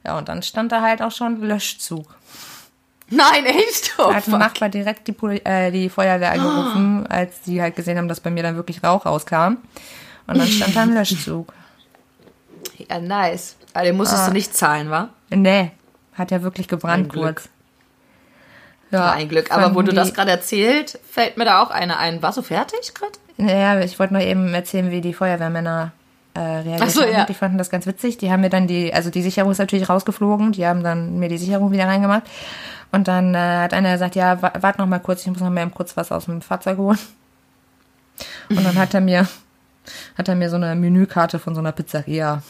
Ja, 0.06 0.18
und 0.18 0.28
dann 0.28 0.44
stand 0.44 0.72
da 0.72 0.82
halt 0.82 1.02
auch 1.02 1.12
schon 1.12 1.42
Löschzug. 1.42 2.16
Nein, 3.10 3.46
echt? 3.46 3.94
Oh, 3.98 4.10
da 4.10 4.16
hat 4.16 4.28
ein 4.28 4.40
Nachbar 4.40 4.70
direkt 4.70 5.08
die, 5.08 5.12
Poli 5.12 5.38
äh, 5.44 5.72
die 5.72 5.90
Feuerwehr 5.90 6.32
angerufen, 6.32 7.04
oh. 7.04 7.14
als 7.14 7.42
die 7.42 7.62
halt 7.62 7.76
gesehen 7.76 7.98
haben, 7.98 8.08
dass 8.08 8.20
bei 8.20 8.32
mir 8.32 8.44
dann 8.44 8.56
wirklich 8.56 8.84
Rauch 8.84 9.06
rauskam. 9.06 9.58
Und 10.26 10.38
dann 10.38 10.48
stand 10.48 10.76
da 10.76 10.82
ein 10.82 10.90
Löschzug. 10.94 11.54
Ja, 12.90 13.00
nice. 13.00 13.56
Aber 13.74 13.86
den 13.86 13.96
musstest 13.96 14.24
ah. 14.24 14.28
du 14.28 14.34
nicht 14.34 14.56
zahlen, 14.56 14.90
wa? 14.90 15.10
Nee, 15.30 15.72
hat 16.14 16.32
ja 16.32 16.42
wirklich 16.42 16.68
gebrannt 16.68 17.10
kurz. 17.10 17.50
Ja, 18.92 19.12
ein 19.12 19.28
Glück. 19.28 19.52
Aber 19.52 19.74
wo 19.74 19.82
du 19.82 19.92
das 19.92 20.14
gerade 20.14 20.32
erzählt, 20.32 21.00
fällt 21.10 21.38
mir 21.38 21.46
da 21.46 21.64
auch 21.64 21.72
eine 21.72 21.98
ein. 21.98 22.22
Warst 22.22 22.38
du 22.38 22.44
fertig 22.44 22.94
gerade? 22.94 23.14
Naja, 23.38 23.80
ich 23.80 23.98
wollte 23.98 24.14
nur 24.14 24.22
eben 24.22 24.54
erzählen, 24.54 24.92
wie 24.92 25.02
die 25.02 25.14
Feuerwehrmänner 25.14 25.92
äh, 26.36 26.40
reagiert 26.40 26.92
so, 26.92 27.02
haben. 27.02 27.12
Ja. 27.12 27.26
Die 27.26 27.34
fanden 27.34 27.58
das 27.58 27.72
ganz 27.72 27.88
witzig. 27.88 28.18
Die 28.18 28.32
haben 28.32 28.42
mir 28.42 28.52
dann 28.52 28.68
die, 28.68 28.94
also 28.94 29.10
die 29.10 29.24
Sicherung 29.24 29.52
ist 29.52 29.58
natürlich 29.58 29.90
rausgeflogen. 29.90 30.52
Die 30.52 30.68
haben 30.68 30.84
dann 30.84 31.18
mir 31.18 31.30
die 31.30 31.40
Sicherung 31.40 31.72
wieder 31.72 31.88
reingemacht. 31.88 32.24
Und 32.92 33.08
dann 33.08 33.34
äh, 33.34 33.38
hat 33.38 33.74
einer 33.74 33.94
gesagt, 33.94 34.16
ja, 34.16 34.40
warte 34.42 34.80
noch 34.80 34.88
mal 34.88 35.00
kurz, 35.00 35.22
ich 35.22 35.28
muss 35.28 35.40
noch 35.40 35.50
mal 35.50 35.68
kurz 35.72 35.98
was 35.98 36.12
aus 36.12 36.26
dem 36.26 36.42
Fahrzeug 36.42 36.78
holen. 36.78 37.00
Und 38.50 38.64
dann 38.64 38.78
hat 38.78 38.94
er 38.94 39.02
mir, 39.02 39.28
hat 40.16 40.28
er 40.28 40.36
mir 40.36 40.52
so 40.52 40.58
eine 40.58 40.76
Menükarte 40.76 41.40
von 41.40 41.56
so 41.56 41.62
einer 41.62 41.72
Pizzeria 41.72 42.44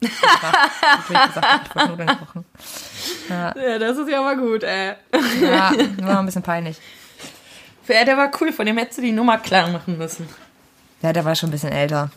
gesagt, 0.00 1.70
ich 1.74 1.88
Nudeln 1.88 2.08
kochen. 2.08 2.44
Ja. 3.28 3.54
ja, 3.56 3.78
das 3.78 3.96
ist 3.98 4.08
ja 4.08 4.22
mal 4.22 4.36
gut, 4.36 4.62
ey. 4.62 4.94
Ja, 5.40 5.72
war 6.02 6.18
ein 6.18 6.26
bisschen 6.26 6.42
peinlich. 6.42 6.78
Ja, 7.88 8.04
der 8.04 8.16
war 8.16 8.30
cool, 8.40 8.52
von 8.52 8.66
dem 8.66 8.76
hättest 8.76 8.98
du 8.98 9.02
die 9.02 9.12
Nummer 9.12 9.38
klar 9.38 9.68
machen 9.68 9.96
müssen. 9.98 10.28
Ja, 11.02 11.12
der 11.12 11.24
war 11.24 11.34
schon 11.34 11.48
ein 11.48 11.52
bisschen 11.52 11.72
älter. 11.72 12.10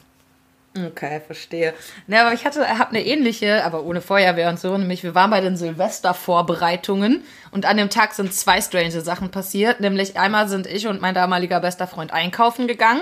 Okay, 0.74 1.22
verstehe. 1.26 1.74
Ne, 2.08 2.22
aber 2.22 2.34
ich 2.34 2.46
hatte, 2.46 2.66
habe 2.66 2.92
eine 2.92 3.06
ähnliche, 3.06 3.66
aber 3.66 3.84
ohne 3.84 4.00
Feuerwehr 4.00 4.50
und 4.50 4.58
so. 4.58 4.78
Nämlich, 4.78 5.04
wir 5.04 5.14
waren 5.14 5.30
bei 5.30 5.42
den 5.42 5.58
Silvestervorbereitungen 5.58 7.24
und 7.52 7.66
an 7.66 7.76
dem 7.76 7.90
Tag 7.90 8.14
sind 8.14 8.34
zwei 8.34 8.62
strange 8.62 9.02
Sachen 9.02 9.32
passiert. 9.32 9.82
Nämlich 9.82 10.18
einmal 10.18 10.48
sind 10.48 10.68
ich 10.68 10.88
und 10.88 11.02
mein 11.02 11.14
damaliger 11.14 11.60
bester 11.60 11.88
Freund 11.88 12.14
einkaufen 12.14 12.68
gegangen 12.68 13.02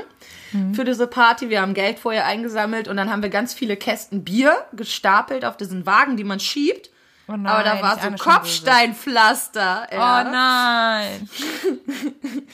mhm. 0.51 0.73
für 0.73 0.83
diese 0.83 1.05
Party. 1.05 1.51
Wir 1.51 1.61
haben 1.61 1.75
Geld 1.75 1.99
vorher 1.99 2.25
eingesammelt 2.25 2.87
und 2.87 2.97
dann 2.97 3.11
haben 3.11 3.21
wir 3.21 3.29
ganz 3.29 3.53
viele 3.53 3.77
Kästen 3.77 4.23
Bier 4.23 4.57
gestapelt 4.73 5.45
auf 5.45 5.55
diesen 5.55 5.85
Wagen, 5.85 6.17
die 6.17 6.23
man 6.23 6.39
schiebt. 6.39 6.89
Oh 7.31 7.37
nein, 7.37 7.45
aber 7.45 7.63
da 7.63 7.79
war 7.83 7.99
so 7.99 8.09
Kopfsteinpflaster. 8.23 9.87
Ja. 9.91 10.21
Oh 10.21 10.31
nein. 10.31 11.29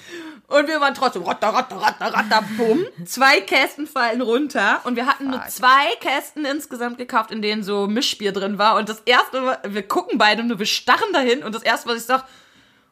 und 0.47 0.67
wir 0.67 0.82
waren 0.82 0.93
trotzdem 0.93 1.23
ratter, 1.23 1.47
ratter, 1.47 1.78
ratter, 1.78 2.13
ratter, 2.13 2.43
bumm. 2.57 2.86
Zwei 3.05 3.39
Kästen 3.39 3.88
fallen 3.88 4.19
runter 4.21 4.82
und 4.84 4.97
wir 4.97 5.05
hatten 5.05 5.32
Fuck. 5.32 5.39
nur 5.39 5.47
zwei 5.47 5.95
Kästen 6.01 6.43
insgesamt 6.43 6.97
gekauft, 6.97 7.32
in 7.32 7.41
denen 7.41 7.63
so 7.63 7.88
Mischbier 7.88 8.34
drin 8.34 8.57
war. 8.57 8.76
Und 8.76 8.89
das 8.89 8.99
erste, 9.05 9.57
wir 9.63 9.88
gucken 9.88 10.17
beide 10.17 10.43
nur, 10.43 10.59
wir 10.59 10.65
starren 10.65 11.13
dahin 11.13 11.41
und 11.41 11.55
das 11.55 11.63
erste, 11.63 11.88
was 11.88 11.99
ich 11.99 12.03
sag, 12.03 12.26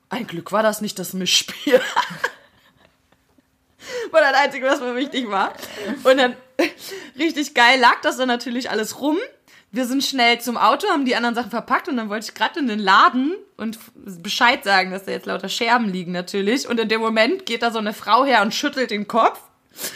ein 0.08 0.26
Glück 0.26 0.54
war 0.54 0.64
das 0.64 0.80
nicht 0.80 0.98
das 1.00 1.12
Mischbier. 1.12 1.82
war 4.12 4.22
das 4.22 4.36
Einzige, 4.36 4.68
was 4.68 4.80
mir 4.80 4.96
wichtig 4.96 5.30
war. 5.30 5.52
Und 6.06 6.16
dann, 6.16 6.38
richtig 7.20 7.54
geil, 7.54 7.78
lag 7.82 8.00
das 8.04 8.16
dann 8.16 8.30
natürlich 8.30 8.70
alles 8.70 9.02
rum 9.02 9.18
wir 9.74 9.86
sind 9.86 10.04
schnell 10.04 10.40
zum 10.40 10.56
Auto, 10.56 10.88
haben 10.88 11.04
die 11.04 11.16
anderen 11.16 11.34
Sachen 11.34 11.50
verpackt 11.50 11.88
und 11.90 11.98
dann 11.98 12.08
wollte 12.08 12.28
ich 12.28 12.36
gerade 12.36 12.60
in 12.60 12.68
den 12.68 12.78
Laden 12.78 13.34
und 13.58 13.80
Bescheid 14.22 14.64
sagen, 14.64 14.92
dass 14.92 15.06
da 15.06 15.12
jetzt 15.12 15.26
lauter 15.26 15.50
Scherben 15.50 15.90
liegen 15.90 16.12
natürlich. 16.12 16.70
Und 16.70 16.80
in 16.80 16.90
dem 16.90 17.02
Moment 17.02 17.48
geht 17.48 17.64
da 17.64 17.72
so 17.72 17.80
eine 17.80 17.94
Frau 17.94 18.24
her 18.24 18.44
und 18.44 18.54
schüttelt 18.54 18.92
den 18.92 19.08
Kopf 19.08 19.40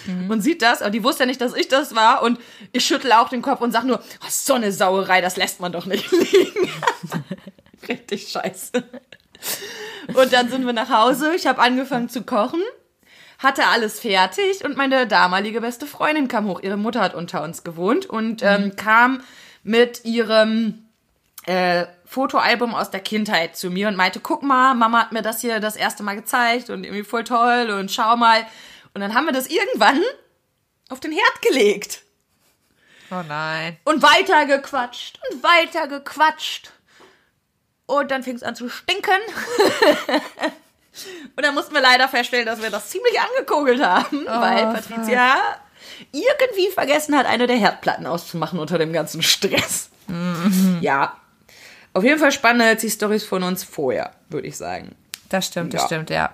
mhm. 0.08 0.32
und 0.32 0.42
sieht 0.42 0.64
das, 0.64 0.82
aber 0.82 0.90
die 0.90 1.04
wusste 1.04 1.24
ja 1.24 1.28
nicht, 1.28 1.42
dass 1.42 1.54
ich 1.54 1.68
das 1.68 1.94
war. 1.94 2.24
Und 2.24 2.40
ich 2.72 2.84
schüttel 2.86 3.12
auch 3.12 3.30
den 3.30 3.44
Kopf 3.44 3.62
und 3.62 3.72
sag 3.72 3.84
nur, 3.84 4.00
oh, 4.00 4.28
so 4.30 4.56
eine 4.56 4.72
Sauerei, 4.72 5.22
das 5.22 5.38
lässt 5.38 5.60
man 5.60 5.72
doch 5.72 5.86
nicht 5.86 6.12
liegen. 6.12 6.72
Richtig 7.88 8.30
scheiße. 8.30 8.84
Und 10.16 10.34
dann 10.34 10.50
sind 10.50 10.66
wir 10.66 10.74
nach 10.74 10.90
Hause. 10.90 11.36
Ich 11.36 11.46
habe 11.46 11.62
angefangen 11.62 12.10
zu 12.10 12.24
kochen 12.24 12.62
hatte 13.40 13.68
alles 13.68 14.00
fertig 14.00 14.66
und 14.66 14.78
meine 14.78 15.06
damalige 15.06 15.62
beste 15.62 15.86
Freundin 15.86 16.28
kam 16.28 16.48
hoch. 16.48 16.60
Ihre 16.64 16.76
Mutter 16.76 17.02
hat 17.02 17.14
unter 17.14 17.44
uns 17.44 17.64
gewohnt 17.64 18.08
und 18.08 18.42
ähm, 18.42 18.64
mhm. 18.64 18.76
kam 18.76 19.22
mit 19.68 20.05
ihrem 20.05 20.86
äh, 21.45 21.86
Fotoalbum 22.05 22.74
aus 22.74 22.89
der 22.89 23.01
Kindheit 23.01 23.57
zu 23.57 23.70
mir 23.70 23.89
und 23.89 23.97
meinte, 23.97 24.22
guck 24.22 24.41
mal, 24.41 24.74
Mama 24.74 25.01
hat 25.01 25.11
mir 25.11 25.22
das 25.22 25.41
hier 25.41 25.59
das 25.59 25.76
erste 25.76 26.03
Mal 26.03 26.15
gezeigt 26.15 26.70
und 26.70 26.86
irgendwie 26.86 27.03
voll 27.03 27.26
toll 27.26 27.70
und 27.70 27.91
schau 27.91 28.15
mal. 28.15 28.47
Und 28.93 29.01
dann 29.01 29.13
haben 29.13 29.26
wir 29.26 29.34
das 29.34 29.47
irgendwann 29.47 30.01
auf 30.89 31.01
den 31.01 31.11
Herd 31.11 31.41
gelegt. 31.41 32.01
Oh 33.11 33.24
nein. 33.28 33.78
Und 33.84 34.01
weiter 34.01 34.45
gequatscht 34.45 35.20
und 35.30 35.43
weiter 35.43 35.88
gequatscht. 35.88 36.72
Und 37.86 38.11
dann 38.11 38.24
fing 38.24 38.36
es 38.36 38.43
an 38.43 38.55
zu 38.55 38.70
stinken. 38.70 39.11
und 41.36 41.45
dann 41.45 41.53
mussten 41.53 41.74
wir 41.74 41.82
leider 41.82 42.07
feststellen, 42.07 42.45
dass 42.45 42.61
wir 42.61 42.70
das 42.70 42.89
ziemlich 42.89 43.20
angekogelt 43.20 43.82
haben, 43.82 44.26
oh, 44.28 44.41
weil 44.41 44.74
Patricia 44.74 45.36
irgendwie 46.12 46.70
vergessen 46.74 47.16
hat, 47.16 47.26
eine 47.26 47.48
der 47.48 47.58
Herdplatten 47.58 48.06
auszumachen 48.06 48.60
unter 48.60 48.78
dem 48.78 48.93
ganzen 48.93 49.22
Stress. 49.22 49.89
Mhm. 50.08 50.80
Ja. 50.82 51.18
Auf 51.93 52.04
jeden 52.04 52.20
Fall 52.20 52.32
spannender 52.32 52.66
als 52.66 52.82
die 52.82 52.89
Stories 52.89 53.24
von 53.24 53.43
uns 53.43 53.64
vorher, 53.64 54.12
würde 54.30 54.48
ich 54.48 54.58
sagen. 54.58 54.95
Das 55.30 55.48
stimmt, 55.48 55.74
das 55.74 55.82
ja. 55.82 55.88
stimmt, 55.88 56.10
ja. 56.10 56.32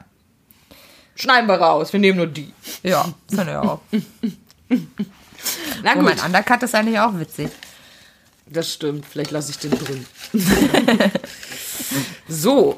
Schneiden 1.15 1.47
wir 1.47 1.55
raus, 1.55 1.93
wir 1.93 1.99
nehmen 1.99 2.17
nur 2.17 2.27
die. 2.27 2.51
Ja, 2.81 3.13
finde 3.29 3.51
ich 3.51 3.57
auch. 3.57 3.79
Na 5.83 5.93
gut. 5.93 6.01
Oh, 6.01 6.05
mein 6.05 6.19
Undercut 6.19 6.63
ist 6.63 6.75
eigentlich 6.75 6.99
auch 6.99 7.17
witzig. 7.17 7.49
Das 8.45 8.73
stimmt, 8.73 9.05
vielleicht 9.05 9.31
lasse 9.31 9.51
ich 9.51 9.59
den 9.59 9.71
drin. 9.71 10.05
so, 12.27 12.77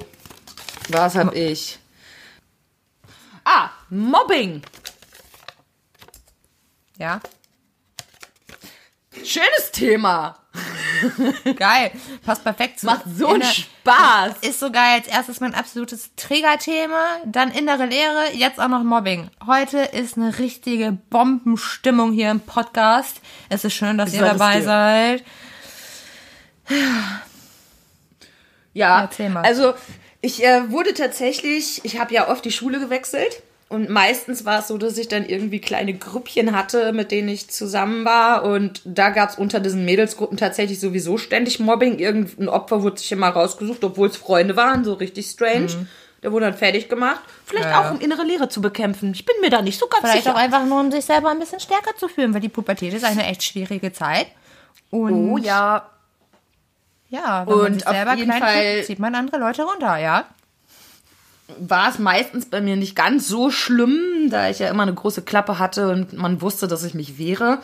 was 0.90 1.16
habe 1.16 1.36
ich? 1.36 1.80
Ah, 3.44 3.70
Mobbing. 3.90 4.62
Ja. 6.98 7.20
Schönes 9.24 9.72
Thema. 9.72 10.38
Geil. 11.56 11.92
Passt 12.26 12.44
perfekt 12.44 12.80
zu. 12.80 12.86
Macht 12.86 13.04
so 13.14 13.28
einen 13.28 13.44
Spaß. 13.44 14.38
Ist 14.42 14.60
so 14.60 14.72
geil. 14.72 15.00
Als 15.00 15.08
erstes 15.08 15.40
mein 15.40 15.54
absolutes 15.54 16.12
Trägerthema, 16.16 17.20
dann 17.26 17.52
innere 17.52 17.86
Lehre, 17.86 18.34
jetzt 18.34 18.60
auch 18.60 18.68
noch 18.68 18.84
Mobbing. 18.84 19.30
Heute 19.46 19.80
ist 19.80 20.18
eine 20.18 20.38
richtige 20.40 20.98
Bombenstimmung 21.10 22.14
hier 22.14 22.32
im 22.32 22.40
Podcast. 22.40 23.22
Es 23.50 23.64
ist 23.64 23.74
schön, 23.74 23.98
dass 23.98 24.14
Wie 24.14 24.18
ihr 24.18 24.24
dabei 24.24 24.62
seid. 24.62 25.24
Ja, 28.74 29.10
also 29.44 29.74
ich 30.22 30.44
äh, 30.44 30.72
wurde 30.72 30.94
tatsächlich, 30.94 31.84
ich 31.84 32.00
habe 32.00 32.14
ja 32.14 32.30
oft 32.30 32.44
die 32.44 32.52
Schule 32.52 32.80
gewechselt 32.80 33.44
und 33.68 33.90
meistens 33.90 34.46
war 34.46 34.60
es 34.60 34.68
so, 34.68 34.78
dass 34.78 34.98
ich 34.98 35.08
dann 35.08 35.26
irgendwie 35.26 35.60
kleine 35.60 35.94
Grüppchen 35.94 36.56
hatte, 36.56 36.94
mit 36.94 37.12
denen 37.12 37.30
ich 37.30 37.50
zusammen 37.50 38.06
war. 38.06 38.44
Und 38.44 38.82
da 38.86 39.10
gab 39.10 39.30
es 39.30 39.38
unter 39.38 39.60
diesen 39.60 39.86
Mädelsgruppen 39.86 40.38
tatsächlich 40.38 40.80
sowieso 40.80 41.18
ständig 41.18 41.60
Mobbing. 41.60 41.98
Irgendein 42.00 42.48
Opfer 42.48 42.84
wurde 42.84 43.00
sich 43.00 43.12
immer 43.12 43.30
rausgesucht, 43.30 43.84
obwohl 43.84 44.08
es 44.10 44.18
Freunde 44.18 44.56
waren, 44.56 44.84
so 44.84 44.94
richtig 44.94 45.26
strange. 45.28 45.74
Mhm. 45.74 45.88
Der 46.22 46.32
wurde 46.32 46.46
dann 46.46 46.54
fertig 46.56 46.90
gemacht. 46.90 47.22
Vielleicht 47.46 47.70
ja. 47.70 47.82
auch, 47.82 47.92
um 47.92 48.00
innere 48.00 48.24
Leere 48.24 48.50
zu 48.50 48.62
bekämpfen. 48.62 49.12
Ich 49.14 49.26
bin 49.26 49.36
mir 49.42 49.50
da 49.50 49.62
nicht 49.62 49.80
so 49.80 49.88
ganz 49.88 50.02
Vielleicht 50.02 50.24
sicher. 50.24 50.36
Vielleicht 50.36 50.54
auch 50.54 50.58
einfach 50.58 50.68
nur, 50.70 50.80
um 50.80 50.92
sich 50.92 51.06
selber 51.06 51.30
ein 51.32 51.40
bisschen 51.40 51.60
stärker 51.60 51.96
zu 51.98 52.08
fühlen, 52.08 52.34
weil 52.34 52.42
die 52.42 52.50
Pubertät 52.50 52.94
ist 52.94 53.04
eine 53.04 53.26
echt 53.26 53.44
schwierige 53.44 53.92
Zeit. 53.94 54.28
Und 54.92 55.14
Oh 55.32 55.38
ja. 55.38 55.90
ja, 57.10 57.46
wenn 57.48 57.56
man 57.58 57.66
Und 57.68 57.74
sich 57.76 57.88
auf 57.88 57.94
selber 57.96 58.14
jeden 58.16 58.30
klein 58.32 58.42
Fall- 58.42 58.84
zieht 58.84 59.00
man 59.00 59.14
andere 59.16 59.38
Leute 59.40 59.64
runter, 59.64 59.98
ja. 59.98 60.26
War 61.60 61.90
es 61.90 62.00
meistens 62.00 62.48
bei 62.48 62.62
mir 62.62 62.76
nicht 62.76 62.96
ganz 62.96 63.28
so 63.28 63.52
schlimm, 63.52 64.30
da 64.30 64.50
ich 64.50 64.60
ja 64.60 64.70
immer 64.70 64.84
eine 64.84 64.94
große 64.94 65.22
Klappe 65.22 65.60
hatte 65.60 65.90
und 65.90 66.14
man 66.14 66.42
wusste, 66.42 66.68
dass 66.68 66.84
ich 66.84 66.94
mich 66.94 67.18
wehre. 67.18 67.60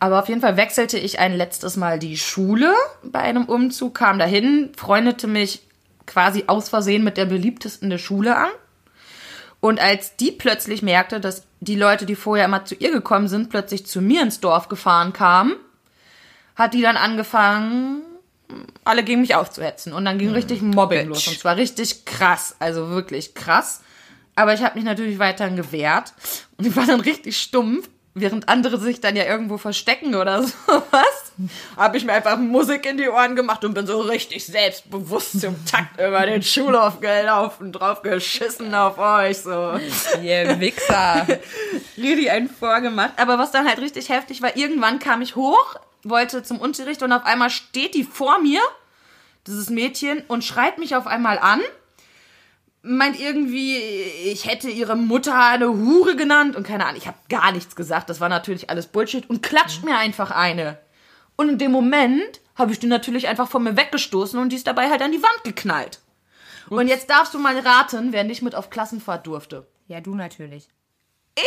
Aber 0.00 0.18
auf 0.20 0.28
jeden 0.28 0.40
Fall 0.40 0.56
wechselte 0.56 0.98
ich 0.98 1.18
ein 1.18 1.36
letztes 1.36 1.76
Mal 1.76 1.98
die 1.98 2.16
Schule 2.16 2.72
bei 3.02 3.20
einem 3.20 3.44
Umzug, 3.44 3.94
kam 3.94 4.18
dahin, 4.18 4.70
freundete 4.76 5.26
mich 5.26 5.62
quasi 6.06 6.44
aus 6.46 6.68
Versehen 6.68 7.04
mit 7.04 7.16
der 7.16 7.26
beliebtesten 7.26 7.90
der 7.90 7.98
Schule 7.98 8.36
an. 8.36 8.50
Und 9.60 9.78
als 9.78 10.16
die 10.16 10.32
plötzlich 10.32 10.82
merkte, 10.82 11.20
dass 11.20 11.44
die 11.60 11.76
Leute, 11.76 12.06
die 12.06 12.14
vorher 12.14 12.46
immer 12.46 12.64
zu 12.64 12.74
ihr 12.74 12.90
gekommen 12.90 13.28
sind, 13.28 13.50
plötzlich 13.50 13.86
zu 13.86 14.00
mir 14.00 14.22
ins 14.22 14.40
Dorf 14.40 14.68
gefahren 14.68 15.12
kamen, 15.12 15.54
hat 16.56 16.74
die 16.74 16.82
dann 16.82 16.96
angefangen, 16.96 18.02
alle 18.84 19.04
gegen 19.04 19.20
mich 19.20 19.34
aufzuhetzen. 19.34 19.92
Und 19.92 20.04
dann 20.04 20.18
ging 20.18 20.30
richtig 20.30 20.62
Mobbing 20.62 21.00
Bitch. 21.00 21.08
los. 21.08 21.28
Und 21.28 21.38
zwar 21.38 21.56
richtig 21.56 22.04
krass. 22.04 22.56
Also 22.58 22.90
wirklich 22.90 23.34
krass. 23.34 23.80
Aber 24.36 24.54
ich 24.54 24.62
habe 24.62 24.76
mich 24.76 24.84
natürlich 24.84 25.18
weiterhin 25.18 25.56
gewehrt. 25.56 26.14
Und 26.56 26.66
ich 26.66 26.74
war 26.76 26.86
dann 26.86 27.00
richtig 27.00 27.36
stumpf. 27.36 27.88
Während 28.12 28.48
andere 28.48 28.76
sich 28.80 29.00
dann 29.00 29.14
ja 29.14 29.24
irgendwo 29.24 29.56
verstecken 29.56 30.16
oder 30.16 30.42
sowas, 30.66 31.32
habe 31.76 31.96
ich 31.96 32.04
mir 32.04 32.12
einfach 32.12 32.36
Musik 32.38 32.84
in 32.84 32.96
die 32.98 33.08
Ohren 33.08 33.36
gemacht 33.36 33.64
und 33.64 33.72
bin 33.72 33.86
so 33.86 34.00
richtig 34.00 34.44
selbstbewusst 34.44 35.40
zum 35.40 35.64
Takt 35.64 36.00
über 36.00 36.26
den 36.26 36.42
Schulhof 36.42 37.00
gelaufen, 37.00 37.70
drauf 37.70 38.02
geschissen 38.02 38.74
auf 38.74 38.98
euch, 38.98 39.38
so 39.38 39.78
Ihr 40.20 40.58
Wichser. 40.58 41.24
richtig 41.96 42.30
einen 42.32 42.50
vorgemacht. 42.50 43.12
Aber 43.16 43.38
was 43.38 43.52
dann 43.52 43.68
halt 43.68 43.78
richtig 43.78 44.08
heftig 44.08 44.42
war, 44.42 44.56
irgendwann 44.56 44.98
kam 44.98 45.22
ich 45.22 45.36
hoch, 45.36 45.76
wollte 46.02 46.42
zum 46.42 46.58
Unterricht 46.58 47.02
und 47.02 47.12
auf 47.12 47.24
einmal 47.24 47.50
steht 47.50 47.94
die 47.94 48.04
vor 48.04 48.40
mir, 48.40 48.60
dieses 49.46 49.70
Mädchen, 49.70 50.22
und 50.28 50.44
schreit 50.44 50.78
mich 50.78 50.96
auf 50.96 51.06
einmal 51.06 51.38
an. 51.38 51.60
Meint 52.82 53.20
irgendwie, 53.20 53.76
ich 53.76 54.46
hätte 54.46 54.70
ihre 54.70 54.96
Mutter 54.96 55.38
eine 55.38 55.68
Hure 55.68 56.16
genannt 56.16 56.56
und 56.56 56.66
keine 56.66 56.86
Ahnung, 56.86 56.96
ich 56.96 57.06
habe 57.06 57.18
gar 57.28 57.52
nichts 57.52 57.76
gesagt. 57.76 58.08
Das 58.08 58.20
war 58.20 58.28
natürlich 58.28 58.70
alles 58.70 58.86
Bullshit 58.86 59.28
und 59.28 59.42
klatscht 59.42 59.84
mir 59.84 59.98
einfach 59.98 60.30
eine. 60.30 60.78
Und 61.36 61.48
in 61.48 61.58
dem 61.58 61.72
Moment 61.72 62.40
habe 62.56 62.72
ich 62.72 62.78
die 62.78 62.86
natürlich 62.86 63.28
einfach 63.28 63.48
von 63.48 63.62
mir 63.62 63.76
weggestoßen 63.76 64.38
und 64.38 64.50
die 64.50 64.56
ist 64.56 64.66
dabei 64.66 64.90
halt 64.90 65.02
an 65.02 65.12
die 65.12 65.22
Wand 65.22 65.44
geknallt. 65.44 66.00
Und 66.70 66.86
jetzt 66.86 67.10
darfst 67.10 67.34
du 67.34 67.38
mal 67.38 67.58
raten, 67.58 68.12
wer 68.12 68.24
nicht 68.24 68.42
mit 68.42 68.54
auf 68.54 68.70
Klassenfahrt 68.70 69.26
durfte. 69.26 69.66
Ja, 69.88 70.00
du 70.00 70.14
natürlich. 70.14 70.68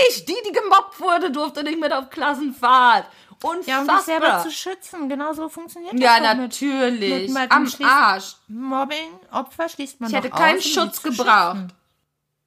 Ich, 0.10 0.26
die, 0.26 0.36
die 0.46 0.52
gemobbt 0.52 1.00
wurde, 1.00 1.32
durfte 1.32 1.64
nicht 1.64 1.80
mit 1.80 1.94
auf 1.94 2.10
Klassenfahrt. 2.10 3.06
Unfassbar. 3.44 3.74
Ja, 3.76 3.82
um 3.82 3.88
dich 3.88 4.06
selber 4.06 4.44
zu 4.44 4.52
schützen. 4.52 5.10
Genau 5.10 5.34
so 5.34 5.50
funktioniert 5.50 5.94
ja, 6.00 6.20
das 6.20 6.30
doch 6.32 6.38
natürlich. 6.38 7.30
mit- 7.30 7.40
mit- 7.42 7.52
Am 7.52 7.68
Arsch. 7.84 8.36
Mobbing, 8.48 9.10
Opfer 9.32 9.70
schließt 9.70 10.00
man 10.02 10.10
Ich 10.10 10.16
hätte 10.16 10.30
keinen 10.30 10.58
aus, 10.58 10.66
Schutz 10.66 11.02
gebraucht. 11.04 11.58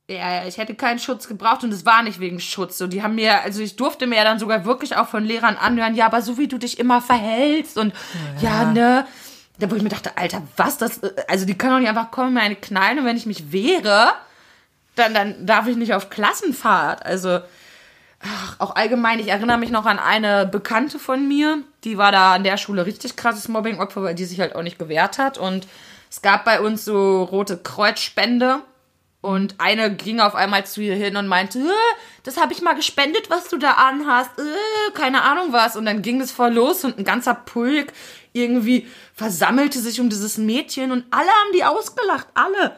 Ja, 0.08 0.34
ja, 0.34 0.46
ich 0.46 0.56
hätte 0.56 0.74
keinen 0.76 1.00
Schutz 1.00 1.26
gebraucht 1.26 1.64
und 1.64 1.72
es 1.72 1.84
war 1.84 2.02
nicht 2.02 2.20
wegen 2.20 2.38
Schutz. 2.38 2.78
So, 2.78 2.86
die 2.86 3.02
haben 3.02 3.16
mir, 3.16 3.42
also 3.42 3.60
ich 3.60 3.74
durfte 3.76 4.06
mir 4.06 4.16
ja 4.16 4.24
dann 4.24 4.38
sogar 4.38 4.64
wirklich 4.64 4.96
auch 4.96 5.08
von 5.08 5.24
Lehrern 5.24 5.56
anhören, 5.56 5.96
ja, 5.96 6.06
aber 6.06 6.22
so 6.22 6.38
wie 6.38 6.46
du 6.46 6.58
dich 6.58 6.78
immer 6.78 7.02
verhältst 7.02 7.76
und 7.76 7.92
ja, 8.40 8.64
ne. 8.64 9.06
Da 9.58 9.70
wo 9.70 9.74
ich 9.74 9.82
mir 9.82 9.88
dachte, 9.88 10.16
Alter, 10.18 10.42
was 10.56 10.76
das, 10.78 11.00
also 11.28 11.46
die 11.46 11.56
können 11.58 11.72
doch 11.72 11.78
nicht 11.80 11.88
einfach 11.88 12.10
kommen, 12.10 12.34
mir 12.34 12.40
eine 12.42 12.56
knallen 12.56 12.98
und 13.00 13.04
wenn 13.06 13.16
ich 13.16 13.24
mich 13.26 13.50
wehre, 13.52 14.12
dann, 14.96 15.12
dann 15.14 15.46
darf 15.46 15.66
ich 15.66 15.76
nicht 15.76 15.94
auf 15.94 16.08
Klassenfahrt. 16.10 17.04
Also, 17.04 17.40
ach, 18.20 18.56
auch 18.60 18.76
allgemein, 18.76 19.18
ich 19.18 19.28
erinnere 19.28 19.58
mich 19.58 19.70
noch 19.70 19.86
an 19.86 19.98
eine 19.98 20.46
Bekannte 20.46 20.98
von 20.98 21.26
mir, 21.26 21.58
die 21.84 21.98
war 21.98 22.12
da 22.12 22.34
an 22.34 22.44
der 22.44 22.56
Schule 22.56 22.86
richtig 22.86 23.16
krasses 23.16 23.48
Mobbing-Opfer, 23.48 24.02
weil 24.02 24.14
die 24.14 24.24
sich 24.24 24.40
halt 24.40 24.54
auch 24.54 24.62
nicht 24.62 24.78
gewehrt 24.78 25.18
hat. 25.18 25.38
Und 25.38 25.66
es 26.10 26.22
gab 26.22 26.44
bei 26.44 26.60
uns 26.60 26.84
so 26.84 27.24
rote 27.24 27.58
Kreuzspende. 27.58 28.60
Und 29.22 29.56
eine 29.58 29.92
ging 29.92 30.20
auf 30.20 30.36
einmal 30.36 30.66
zu 30.66 30.80
ihr 30.80 30.94
hin 30.94 31.16
und 31.16 31.26
meinte, 31.26 31.58
"Äh, 31.58 31.96
das 32.22 32.36
habe 32.36 32.52
ich 32.52 32.62
mal 32.62 32.74
gespendet, 32.74 33.28
was 33.28 33.48
du 33.48 33.56
da 33.56 33.72
anhast. 33.72 34.30
Äh, 34.38 34.92
keine 34.94 35.22
Ahnung 35.22 35.52
was. 35.52 35.74
Und 35.74 35.84
dann 35.86 36.02
ging 36.02 36.20
es 36.20 36.30
voll 36.30 36.52
los 36.52 36.84
und 36.84 36.96
ein 36.98 37.04
ganzer 37.04 37.34
Pulk 37.34 37.92
irgendwie 38.32 38.86
versammelte 39.14 39.80
sich 39.80 40.00
um 40.00 40.10
dieses 40.10 40.38
Mädchen 40.38 40.92
und 40.92 41.04
alle 41.10 41.28
haben 41.28 41.52
die 41.54 41.64
ausgelacht. 41.64 42.28
Alle. 42.34 42.76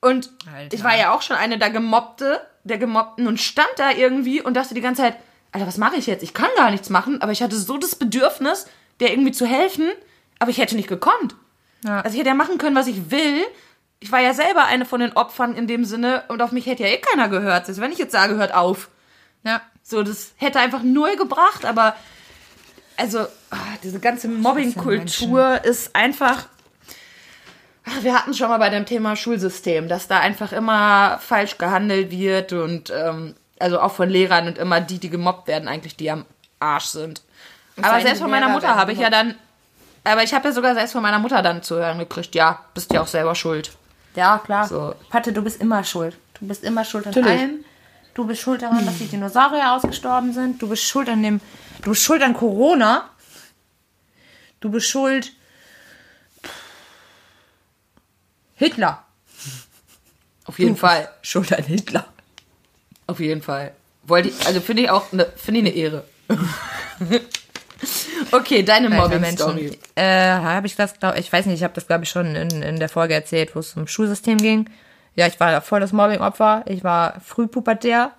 Und 0.00 0.30
Alter. 0.52 0.74
ich 0.74 0.82
war 0.82 0.96
ja 0.96 1.12
auch 1.12 1.22
schon 1.22 1.36
eine 1.36 1.58
der 1.58 1.70
Gemobbte, 1.70 2.40
der 2.64 2.78
Gemobbten 2.78 3.26
und 3.26 3.40
stand 3.40 3.70
da 3.76 3.90
irgendwie 3.90 4.40
und 4.40 4.54
dachte 4.54 4.74
die 4.74 4.80
ganze 4.80 5.02
Zeit, 5.02 5.16
Alter, 5.52 5.66
was 5.66 5.78
mache 5.78 5.96
ich 5.96 6.06
jetzt? 6.06 6.22
Ich 6.22 6.34
kann 6.34 6.48
gar 6.56 6.70
nichts 6.70 6.88
machen, 6.88 7.20
aber 7.20 7.32
ich 7.32 7.42
hatte 7.42 7.56
so 7.56 7.76
das 7.76 7.94
Bedürfnis, 7.94 8.66
der 9.00 9.10
irgendwie 9.10 9.32
zu 9.32 9.46
helfen, 9.46 9.90
aber 10.38 10.50
ich 10.50 10.58
hätte 10.58 10.76
nicht 10.76 10.88
gekonnt. 10.88 11.34
Ja. 11.84 12.00
Also 12.00 12.14
ich 12.14 12.20
hätte 12.20 12.30
ja 12.30 12.34
machen 12.34 12.58
können, 12.58 12.76
was 12.76 12.86
ich 12.86 13.10
will. 13.10 13.42
Ich 14.00 14.10
war 14.10 14.20
ja 14.20 14.34
selber 14.34 14.64
eine 14.64 14.84
von 14.84 15.00
den 15.00 15.12
Opfern 15.12 15.54
in 15.54 15.66
dem 15.66 15.84
Sinne 15.84 16.24
und 16.28 16.40
auf 16.40 16.52
mich 16.52 16.66
hätte 16.66 16.84
ja 16.84 16.88
eh 16.88 16.98
keiner 16.98 17.28
gehört. 17.28 17.66
Selbst 17.66 17.80
wenn 17.80 17.92
ich 17.92 17.98
jetzt 17.98 18.12
sage, 18.12 18.36
hört 18.36 18.54
auf. 18.54 18.88
Ja. 19.44 19.60
So, 19.82 20.02
das 20.02 20.32
hätte 20.36 20.60
einfach 20.60 20.82
null 20.82 21.16
gebracht, 21.16 21.64
aber 21.64 21.96
also 22.96 23.20
ah, 23.50 23.56
diese 23.82 24.00
ganze 24.00 24.28
Mobbingkultur 24.28 25.64
ist 25.64 25.94
einfach. 25.94 26.46
Ach, 27.84 28.02
Wir 28.02 28.14
hatten 28.14 28.34
schon 28.34 28.48
mal 28.48 28.58
bei 28.58 28.70
dem 28.70 28.86
Thema 28.86 29.16
Schulsystem, 29.16 29.88
dass 29.88 30.08
da 30.08 30.20
einfach 30.20 30.52
immer 30.52 31.18
falsch 31.20 31.58
gehandelt 31.58 32.10
wird 32.10 32.52
und 32.52 32.90
ähm, 32.90 33.34
also 33.58 33.80
auch 33.80 33.92
von 33.92 34.08
Lehrern 34.08 34.46
und 34.46 34.58
immer 34.58 34.80
die, 34.80 34.98
die 34.98 35.10
gemobbt 35.10 35.48
werden, 35.48 35.68
eigentlich 35.68 35.96
die 35.96 36.10
am 36.10 36.24
Arsch 36.60 36.86
sind. 36.86 37.22
Aber 37.76 37.92
allem 37.94 38.02
selbst 38.02 38.20
von 38.20 38.30
meiner 38.30 38.48
Mutter 38.48 38.74
habe 38.74 38.92
ich 38.92 38.98
ja 38.98 39.10
dann, 39.10 39.34
aber 40.04 40.22
ich 40.22 40.34
habe 40.34 40.48
ja 40.48 40.52
sogar 40.52 40.74
selbst 40.74 40.92
von 40.92 41.02
meiner 41.02 41.18
Mutter 41.18 41.42
dann 41.42 41.62
zu 41.62 41.76
hören 41.76 41.98
gekriegt, 41.98 42.34
ja, 42.34 42.60
bist 42.74 42.92
ja 42.92 43.00
auch 43.00 43.06
selber 43.06 43.34
schuld. 43.34 43.72
Ja, 44.14 44.38
klar. 44.38 44.66
So. 44.68 44.94
Patte, 45.10 45.32
du 45.32 45.42
bist 45.42 45.60
immer 45.60 45.82
schuld. 45.84 46.16
Du 46.38 46.46
bist 46.46 46.64
immer 46.64 46.84
schuld 46.84 47.06
an 47.06 47.12
Natürlich. 47.14 47.40
allem. 47.40 47.64
Du 48.14 48.26
bist 48.26 48.42
schuld 48.42 48.60
daran, 48.60 48.84
dass 48.84 48.98
die 48.98 49.06
Dinosaurier 49.06 49.72
ausgestorben 49.72 50.34
sind. 50.34 50.60
Du 50.60 50.68
bist 50.68 50.82
schuld 50.82 51.08
an 51.08 51.22
dem. 51.22 51.40
Du 51.80 51.90
bist 51.90 52.02
schuld 52.02 52.22
an 52.22 52.34
Corona. 52.34 53.08
Du 54.60 54.70
bist 54.70 54.86
schuld. 54.86 55.32
Hitler. 58.62 59.04
Auf 60.44 60.58
jeden 60.58 60.76
Fall. 60.76 61.08
Schuld 61.22 61.52
an 61.52 61.64
Hitler. 61.64 62.06
Auf 63.06 63.20
jeden 63.20 63.42
Fall. 63.42 63.72
Wollte 64.04 64.28
ich, 64.28 64.46
also 64.46 64.60
finde 64.60 64.82
ich 64.82 64.90
auch 64.90 65.12
eine, 65.12 65.26
finde 65.36 65.60
ich 65.60 65.66
eine 65.66 65.74
Ehre. 65.74 66.04
okay, 68.32 68.62
deine 68.62 68.88
Mobbing-Story. 68.90 69.78
Äh, 69.94 70.02
habe 70.04 70.66
ich 70.66 70.76
das, 70.76 70.98
glaub, 70.98 71.16
ich 71.16 71.32
weiß 71.32 71.46
nicht, 71.46 71.56
ich 71.56 71.64
habe 71.64 71.74
das, 71.74 71.86
glaube 71.86 72.04
ich, 72.04 72.10
schon 72.10 72.34
in, 72.34 72.62
in 72.62 72.78
der 72.78 72.88
Folge 72.88 73.14
erzählt, 73.14 73.54
wo 73.54 73.60
es 73.60 73.76
um 73.76 73.86
Schulsystem 73.86 74.38
ging. 74.38 74.70
Ja, 75.14 75.26
ich 75.26 75.38
war 75.40 75.60
voll 75.60 75.80
das 75.80 75.92
Mobbing-Opfer. 75.92 76.64
Ich 76.66 76.84
war 76.84 77.20
frühpubertär. 77.20 78.12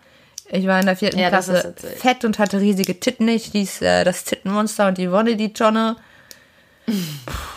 Ich 0.49 0.67
war 0.67 0.79
in 0.79 0.85
der 0.85 0.97
vierten 0.97 1.19
Ja, 1.19 1.25
du 1.25 1.31
Klasse 1.31 1.73
fett 1.97 2.25
und 2.25 2.37
hatte 2.37 2.59
riesige 2.59 2.99
Titten. 2.99 3.27
Ich 3.27 3.45
hieß 3.45 3.81
äh, 3.81 4.03
das 4.03 4.25
Tittenmonster 4.25 4.87
und 4.87 4.97
die 4.97 5.09
Wonne, 5.11 5.35
die 5.35 5.53
Jonne. 5.53 5.95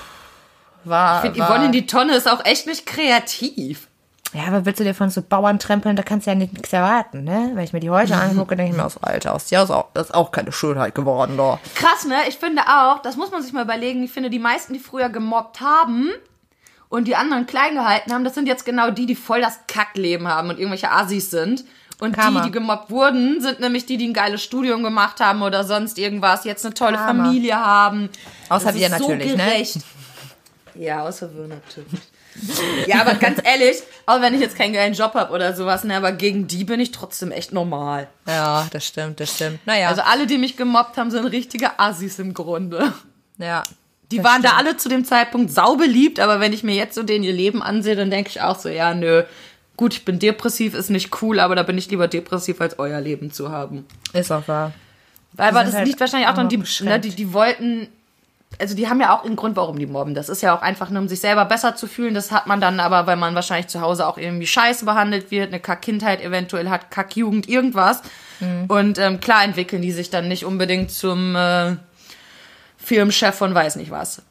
War, 0.87 1.24
Ich 1.24 1.30
finde, 1.32 1.47
Yvonne 1.47 1.66
in 1.66 1.72
die 1.72 1.87
Tonne 1.87 2.14
ist 2.14 2.30
auch 2.30 2.45
echt 2.45 2.66
nicht 2.66 2.87
kreativ. 2.87 3.89
Ja, 4.32 4.49
aber 4.49 4.66
willst 4.66 4.80
du 4.80 4.84
dir 4.84 4.95
von 4.95 5.09
so 5.09 5.22
Bauern 5.22 5.59
trempeln, 5.59 5.97
da 5.97 6.03
kannst 6.03 6.26
du 6.26 6.30
ja 6.30 6.34
nichts 6.34 6.72
erwarten, 6.72 7.24
ne? 7.24 7.53
Wenn 7.55 7.64
ich 7.64 7.72
mir 7.72 7.80
die 7.80 7.91
heute 7.91 8.16
angucke, 8.16 8.57
denke 8.57 8.72
ich 8.72 8.76
mir 8.76 8.84
aus, 8.84 9.03
Alter, 9.03 9.34
aus 9.34 9.47
dir 9.47 9.62
ist 9.62 9.70
auch, 9.70 9.87
das 9.95 10.09
ist 10.09 10.14
auch 10.14 10.30
keine 10.32 10.53
Schönheit 10.53 10.95
geworden, 10.95 11.37
da. 11.37 11.59
Krass, 11.74 12.05
ne? 12.07 12.16
Ich 12.28 12.37
finde 12.37 12.62
auch, 12.62 13.01
das 13.01 13.16
muss 13.16 13.30
man 13.30 13.43
sich 13.43 13.53
mal 13.53 13.62
überlegen. 13.62 14.03
Ich 14.03 14.12
finde, 14.12 14.28
die 14.28 14.39
meisten, 14.39 14.72
die 14.72 14.78
früher 14.78 15.09
gemobbt 15.09 15.61
haben 15.61 16.11
und 16.89 17.07
die 17.09 17.16
anderen 17.16 17.47
klein 17.47 17.74
gehalten 17.74 18.12
haben, 18.12 18.24
das 18.24 18.34
sind 18.34 18.47
jetzt 18.47 18.64
genau 18.64 18.91
die, 18.91 19.07
die 19.07 19.14
voll 19.14 19.41
das 19.41 19.61
Kackleben 19.68 20.28
haben 20.28 20.51
und 20.51 20.59
irgendwelche 20.59 20.91
Assis 20.91 21.30
sind. 21.30 21.64
Und 21.99 22.12
Karma. 22.12 22.41
die, 22.41 22.47
die 22.49 22.53
gemobbt 22.53 22.91
wurden, 22.91 23.41
sind 23.41 23.61
nämlich 23.61 23.87
die, 23.87 23.97
die 23.97 24.09
ein 24.09 24.12
geiles 24.12 24.43
Studium 24.43 24.82
gemacht 24.82 25.18
haben 25.20 25.41
oder 25.41 25.64
sonst 25.64 25.99
irgendwas, 25.99 26.45
jetzt 26.45 26.64
eine 26.66 26.74
tolle 26.74 26.97
Karma. 26.99 27.24
Familie 27.24 27.57
haben. 27.57 28.11
Außer 28.51 28.66
Das 28.66 28.74
wir 28.74 28.87
ist 28.87 29.01
natürlich, 29.01 29.30
so 29.30 29.37
ne? 29.39 29.45
Ja, 30.79 31.05
außer 31.05 31.35
wir 31.35 31.47
natürlich. 31.47 32.01
ja, 32.87 33.01
aber 33.01 33.14
ganz 33.14 33.41
ehrlich, 33.43 33.83
auch 34.05 34.20
wenn 34.20 34.35
ich 34.35 34.41
jetzt 34.41 34.57
keinen 34.57 34.72
geilen 34.72 34.95
Job 34.95 35.14
habe 35.14 35.33
oder 35.33 35.55
sowas, 35.55 35.85
ne, 35.85 35.97
aber 35.97 36.12
gegen 36.12 36.47
die 36.47 36.64
bin 36.64 36.81
ich 36.81 36.91
trotzdem 36.91 37.31
echt 37.31 37.53
normal. 37.53 38.09
Ja, 38.27 38.66
das 38.70 38.87
stimmt, 38.87 39.20
das 39.20 39.35
stimmt. 39.35 39.59
Naja, 39.66 39.89
Also 39.89 40.03
alle, 40.03 40.27
die 40.27 40.39
mich 40.39 40.57
gemobbt 40.57 40.97
haben, 40.97 41.11
sind 41.11 41.24
richtige 41.27 41.79
Assis 41.79 42.18
im 42.18 42.35
Grunde. 42.35 42.93
ja. 43.39 43.62
Die 44.12 44.22
waren 44.22 44.41
da 44.41 44.51
stimmt. 44.51 44.61
alle 44.61 44.77
zu 44.77 44.89
dem 44.89 45.05
Zeitpunkt 45.05 45.51
saubeliebt, 45.51 46.20
aber 46.20 46.39
wenn 46.39 46.53
ich 46.53 46.62
mir 46.62 46.77
jetzt 46.77 46.95
so 46.95 47.03
den 47.03 47.24
ihr 47.24 47.33
Leben 47.33 47.61
ansehe, 47.61 47.97
dann 47.97 48.09
denke 48.09 48.31
ich 48.31 48.41
auch 48.41 48.57
so, 48.57 48.68
ja, 48.68 48.95
nö, 48.95 49.24
gut, 49.77 49.95
ich 49.95 50.05
bin 50.05 50.20
depressiv, 50.20 50.74
ist 50.74 50.91
nicht 50.91 51.22
cool, 51.22 51.41
aber 51.41 51.57
da 51.57 51.64
bin 51.64 51.77
ich 51.77 51.91
lieber 51.91 52.07
depressiv, 52.07 52.61
als 52.61 52.79
euer 52.79 53.01
Leben 53.01 53.33
zu 53.33 53.51
haben. 53.51 53.85
Ist 54.12 54.31
auch 54.31 54.47
wahr. 54.47 54.72
Weil, 55.33 55.49
aber 55.49 55.64
das 55.64 55.74
halt 55.74 55.87
liegt 55.87 56.01
wahrscheinlich 56.01 56.29
auch 56.29 56.35
daran, 56.35 56.49
die, 56.49 56.62
ne, 56.83 57.01
die, 57.01 57.11
die 57.11 57.33
wollten, 57.33 57.89
also 58.59 58.75
die 58.75 58.89
haben 58.89 59.01
ja 59.01 59.17
auch 59.17 59.25
einen 59.25 59.37
Grund, 59.37 59.57
warum 59.57 59.79
die 59.79 59.87
mobben. 59.87 60.15
Das 60.15 60.29
ist 60.29 60.43
ja 60.43 60.57
auch 60.57 60.63
einfach 60.63 60.91
nur, 60.91 61.03
um 61.03 61.09
sich 61.09 61.21
selber 61.21 61.45
besser 61.45 61.77
zu 61.77 61.87
fühlen. 61.87 62.15
Das 62.15 62.31
hat 62.31 62.47
man 62.47 62.61
dann 62.61 62.81
aber, 62.81 63.07
weil 63.07 63.17
man 63.17 63.35
wahrscheinlich 63.35 63.69
zu 63.69 63.81
Hause 63.81 64.07
auch 64.07 64.19
irgendwie 64.19 64.47
scheiße 64.47 64.85
behandelt 64.85 65.31
wird, 65.31 65.49
eine 65.49 65.61
Kack-Kindheit 65.61 66.23
eventuell 66.23 66.71
hat, 66.71 66.91
Kack-Jugend, 66.91 67.49
irgendwas. 67.49 68.03
Mhm. 68.41 68.65
Und 68.69 68.99
ähm, 68.99 69.21
klar 69.21 69.45
entwickeln 69.45 69.83
die 69.83 69.93
sich 69.93 70.11
dann 70.11 70.29
nicht 70.29 70.45
unbedingt 70.45 70.91
zum 70.91 71.37
äh, 71.37 71.77
Firmenchef 72.77 73.35
von 73.35 73.55
weiß 73.55 73.77
nicht 73.77 73.91
was. 73.91 74.23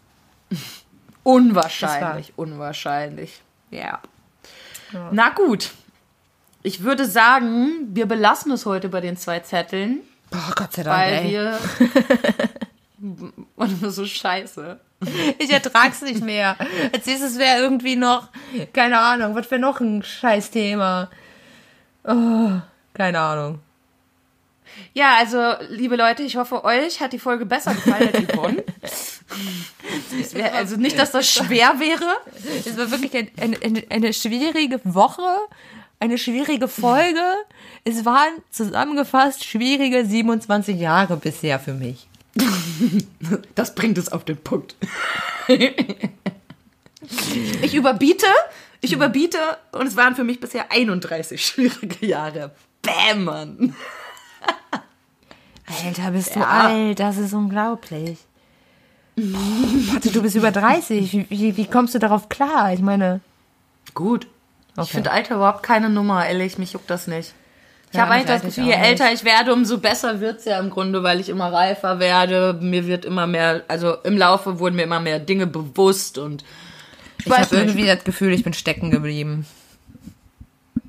Unwahrscheinlich, 1.23 2.33
unwahrscheinlich. 2.35 3.41
Ja. 3.71 3.99
Na 5.11 5.29
gut. 5.29 5.71
Ich 6.61 6.83
würde 6.83 7.05
sagen, 7.05 7.89
wir 7.93 8.05
belassen 8.05 8.51
es 8.51 8.65
heute 8.65 8.89
bei 8.89 9.01
den 9.01 9.17
zwei 9.17 9.39
Zetteln, 9.39 10.01
Boah, 10.31 10.53
Gott 10.55 10.73
sei 10.73 10.83
Dank, 10.83 10.97
weil 10.97 11.13
ey. 11.13 11.29
wir. 11.31 11.59
Und 13.55 13.91
so 13.91 14.05
scheiße. 14.05 14.79
Ich 15.37 15.51
ertrag's 15.51 16.01
nicht 16.01 16.23
mehr. 16.23 16.55
Als 16.93 17.05
nächstes 17.05 17.37
wäre 17.37 17.59
irgendwie 17.59 17.95
noch, 17.95 18.29
keine 18.73 18.99
Ahnung, 18.99 19.35
was 19.35 19.49
wäre 19.51 19.61
noch 19.61 19.79
ein 19.79 20.03
Scheißthema? 20.03 21.09
Oh, 22.05 22.51
keine 22.93 23.19
Ahnung. 23.19 23.59
Ja, 24.93 25.15
also, 25.17 25.53
liebe 25.69 25.95
Leute, 25.95 26.23
ich 26.23 26.35
hoffe, 26.37 26.63
euch 26.63 26.99
hat 26.99 27.13
die 27.13 27.19
Folge 27.19 27.45
besser 27.45 27.73
gefallen 27.73 28.09
als 28.13 28.33
Yvonne. 28.33 28.63
Wär, 30.33 30.53
also 30.53 30.75
nicht, 30.75 30.97
dass 30.97 31.11
das 31.11 31.29
schwer 31.31 31.79
wäre. 31.79 32.17
Es 32.65 32.77
war 32.77 32.91
wirklich 32.91 33.15
ein, 33.15 33.31
eine, 33.39 33.57
eine, 33.61 33.83
eine 33.89 34.13
schwierige 34.13 34.79
Woche, 34.83 35.23
eine 35.99 36.17
schwierige 36.17 36.67
Folge. 36.67 37.23
Es 37.83 38.05
waren 38.05 38.33
zusammengefasst 38.49 39.45
schwierige 39.45 40.05
27 40.05 40.77
Jahre 40.79 41.17
bisher 41.17 41.59
für 41.59 41.73
mich. 41.73 42.07
Das 43.55 43.75
bringt 43.75 43.97
es 43.97 44.11
auf 44.11 44.25
den 44.25 44.37
Punkt. 44.37 44.75
Ich 47.61 47.73
überbiete, 47.73 48.25
ich 48.81 48.93
überbiete 48.93 49.37
und 49.71 49.87
es 49.87 49.95
waren 49.95 50.15
für 50.15 50.23
mich 50.23 50.39
bisher 50.39 50.71
31 50.71 51.45
schwierige 51.45 52.05
Jahre. 52.05 52.51
Bäm, 52.81 53.23
Mann. 53.25 53.75
Alter, 55.85 56.11
bist 56.11 56.35
du 56.35 56.39
Ja. 56.39 56.47
alt, 56.67 56.99
das 56.99 57.17
ist 57.17 57.33
unglaublich. 57.33 58.19
Warte, 59.15 60.11
du 60.11 60.21
bist 60.21 60.35
über 60.35 60.51
30. 60.51 61.13
Wie, 61.13 61.25
wie, 61.29 61.57
wie 61.57 61.65
kommst 61.67 61.95
du 61.95 61.99
darauf 61.99 62.27
klar? 62.29 62.73
Ich 62.73 62.81
meine, 62.81 63.21
Gut. 63.93 64.27
Ich 64.73 64.79
Okay. 64.79 64.87
finde 64.91 65.11
Alter 65.11 65.35
überhaupt 65.35 65.63
keine 65.63 65.89
Nummer, 65.89 66.25
ehrlich, 66.27 66.57
mich 66.57 66.73
juckt 66.73 66.89
das 66.89 67.07
nicht. 67.07 67.33
Ich 67.95 68.01
habe 68.01 68.11
eigentlich 68.11 68.27
das 68.27 68.41
Gefühl, 68.41 68.65
je 68.65 68.73
älter 68.73 69.11
ich 69.11 69.23
werde, 69.23 69.53
umso 69.53 69.77
besser 69.77 70.19
wird's 70.19 70.45
ja 70.45 70.59
im 70.59 70.69
Grunde, 70.69 71.03
weil 71.03 71.19
ich 71.19 71.29
immer 71.29 71.51
reifer 71.51 71.99
werde. 71.99 72.57
Mir 72.61 72.87
wird 72.87 73.05
immer 73.05 73.27
mehr, 73.27 73.63
also 73.67 73.95
im 74.03 74.17
Laufe 74.17 74.59
wurden 74.59 74.75
mir 74.75 74.83
immer 74.83 74.99
mehr 74.99 75.19
Dinge 75.19 75.47
bewusst 75.47 76.17
und 76.17 76.43
ich 77.19 77.27
ich 77.27 77.33
habe 77.33 77.55
irgendwie 77.55 77.85
das 77.85 78.03
Gefühl, 78.03 78.33
ich 78.33 78.43
bin 78.43 78.53
stecken 78.53 78.91
geblieben. 78.91 79.45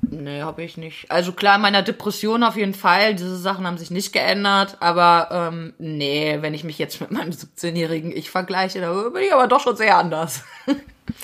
Nee, 0.09 0.41
habe 0.41 0.63
ich 0.63 0.77
nicht. 0.77 1.09
Also 1.09 1.31
klar, 1.31 1.55
in 1.55 1.61
meiner 1.61 1.81
Depression 1.81 2.43
auf 2.43 2.55
jeden 2.55 2.73
Fall. 2.73 3.15
Diese 3.15 3.37
Sachen 3.37 3.67
haben 3.67 3.77
sich 3.77 3.91
nicht 3.91 4.13
geändert. 4.13 4.77
Aber 4.79 5.29
ähm, 5.31 5.73
nee, 5.79 6.37
wenn 6.41 6.53
ich 6.53 6.63
mich 6.63 6.77
jetzt 6.77 7.01
mit 7.01 7.11
meinem 7.11 7.31
17-jährigen 7.31 8.15
Ich 8.15 8.29
vergleiche, 8.29 8.79
da 8.79 8.93
bin 9.09 9.23
ich 9.23 9.33
aber 9.33 9.47
doch 9.47 9.59
schon 9.61 9.75
sehr 9.75 9.97
anders. 9.97 10.43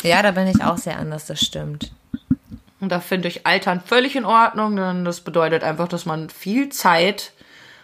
Ja, 0.01 0.21
da 0.21 0.31
bin 0.31 0.47
ich 0.47 0.63
auch 0.63 0.77
sehr 0.77 0.97
anders, 0.97 1.25
das 1.25 1.41
stimmt. 1.41 1.91
Und 2.83 2.89
da 2.89 2.99
finde 2.99 3.29
ich 3.29 3.47
Altern 3.47 3.79
völlig 3.79 4.17
in 4.17 4.25
Ordnung, 4.25 4.75
denn 4.75 5.05
das 5.05 5.21
bedeutet 5.21 5.63
einfach, 5.63 5.87
dass 5.87 6.05
man 6.05 6.29
viel 6.29 6.67
Zeit 6.67 7.31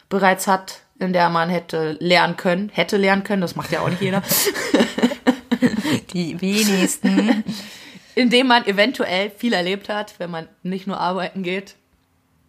bereits 0.09 0.45
hat, 0.45 0.81
in 0.99 1.13
der 1.13 1.29
man 1.29 1.47
hätte 1.49 1.95
lernen 2.01 2.35
können. 2.35 2.67
Hätte 2.67 2.97
lernen 2.97 3.23
können, 3.23 3.41
das 3.41 3.55
macht 3.55 3.71
ja 3.71 3.79
auch 3.79 3.87
nicht 3.89 4.01
jeder. 4.01 4.21
Die 6.13 6.41
wenigsten. 6.41 7.45
Indem 8.13 8.47
man 8.47 8.65
eventuell 8.65 9.29
viel 9.29 9.53
erlebt 9.53 9.87
hat, 9.87 10.15
wenn 10.17 10.31
man 10.31 10.49
nicht 10.63 10.85
nur 10.85 10.99
arbeiten 10.99 11.43
geht. 11.43 11.75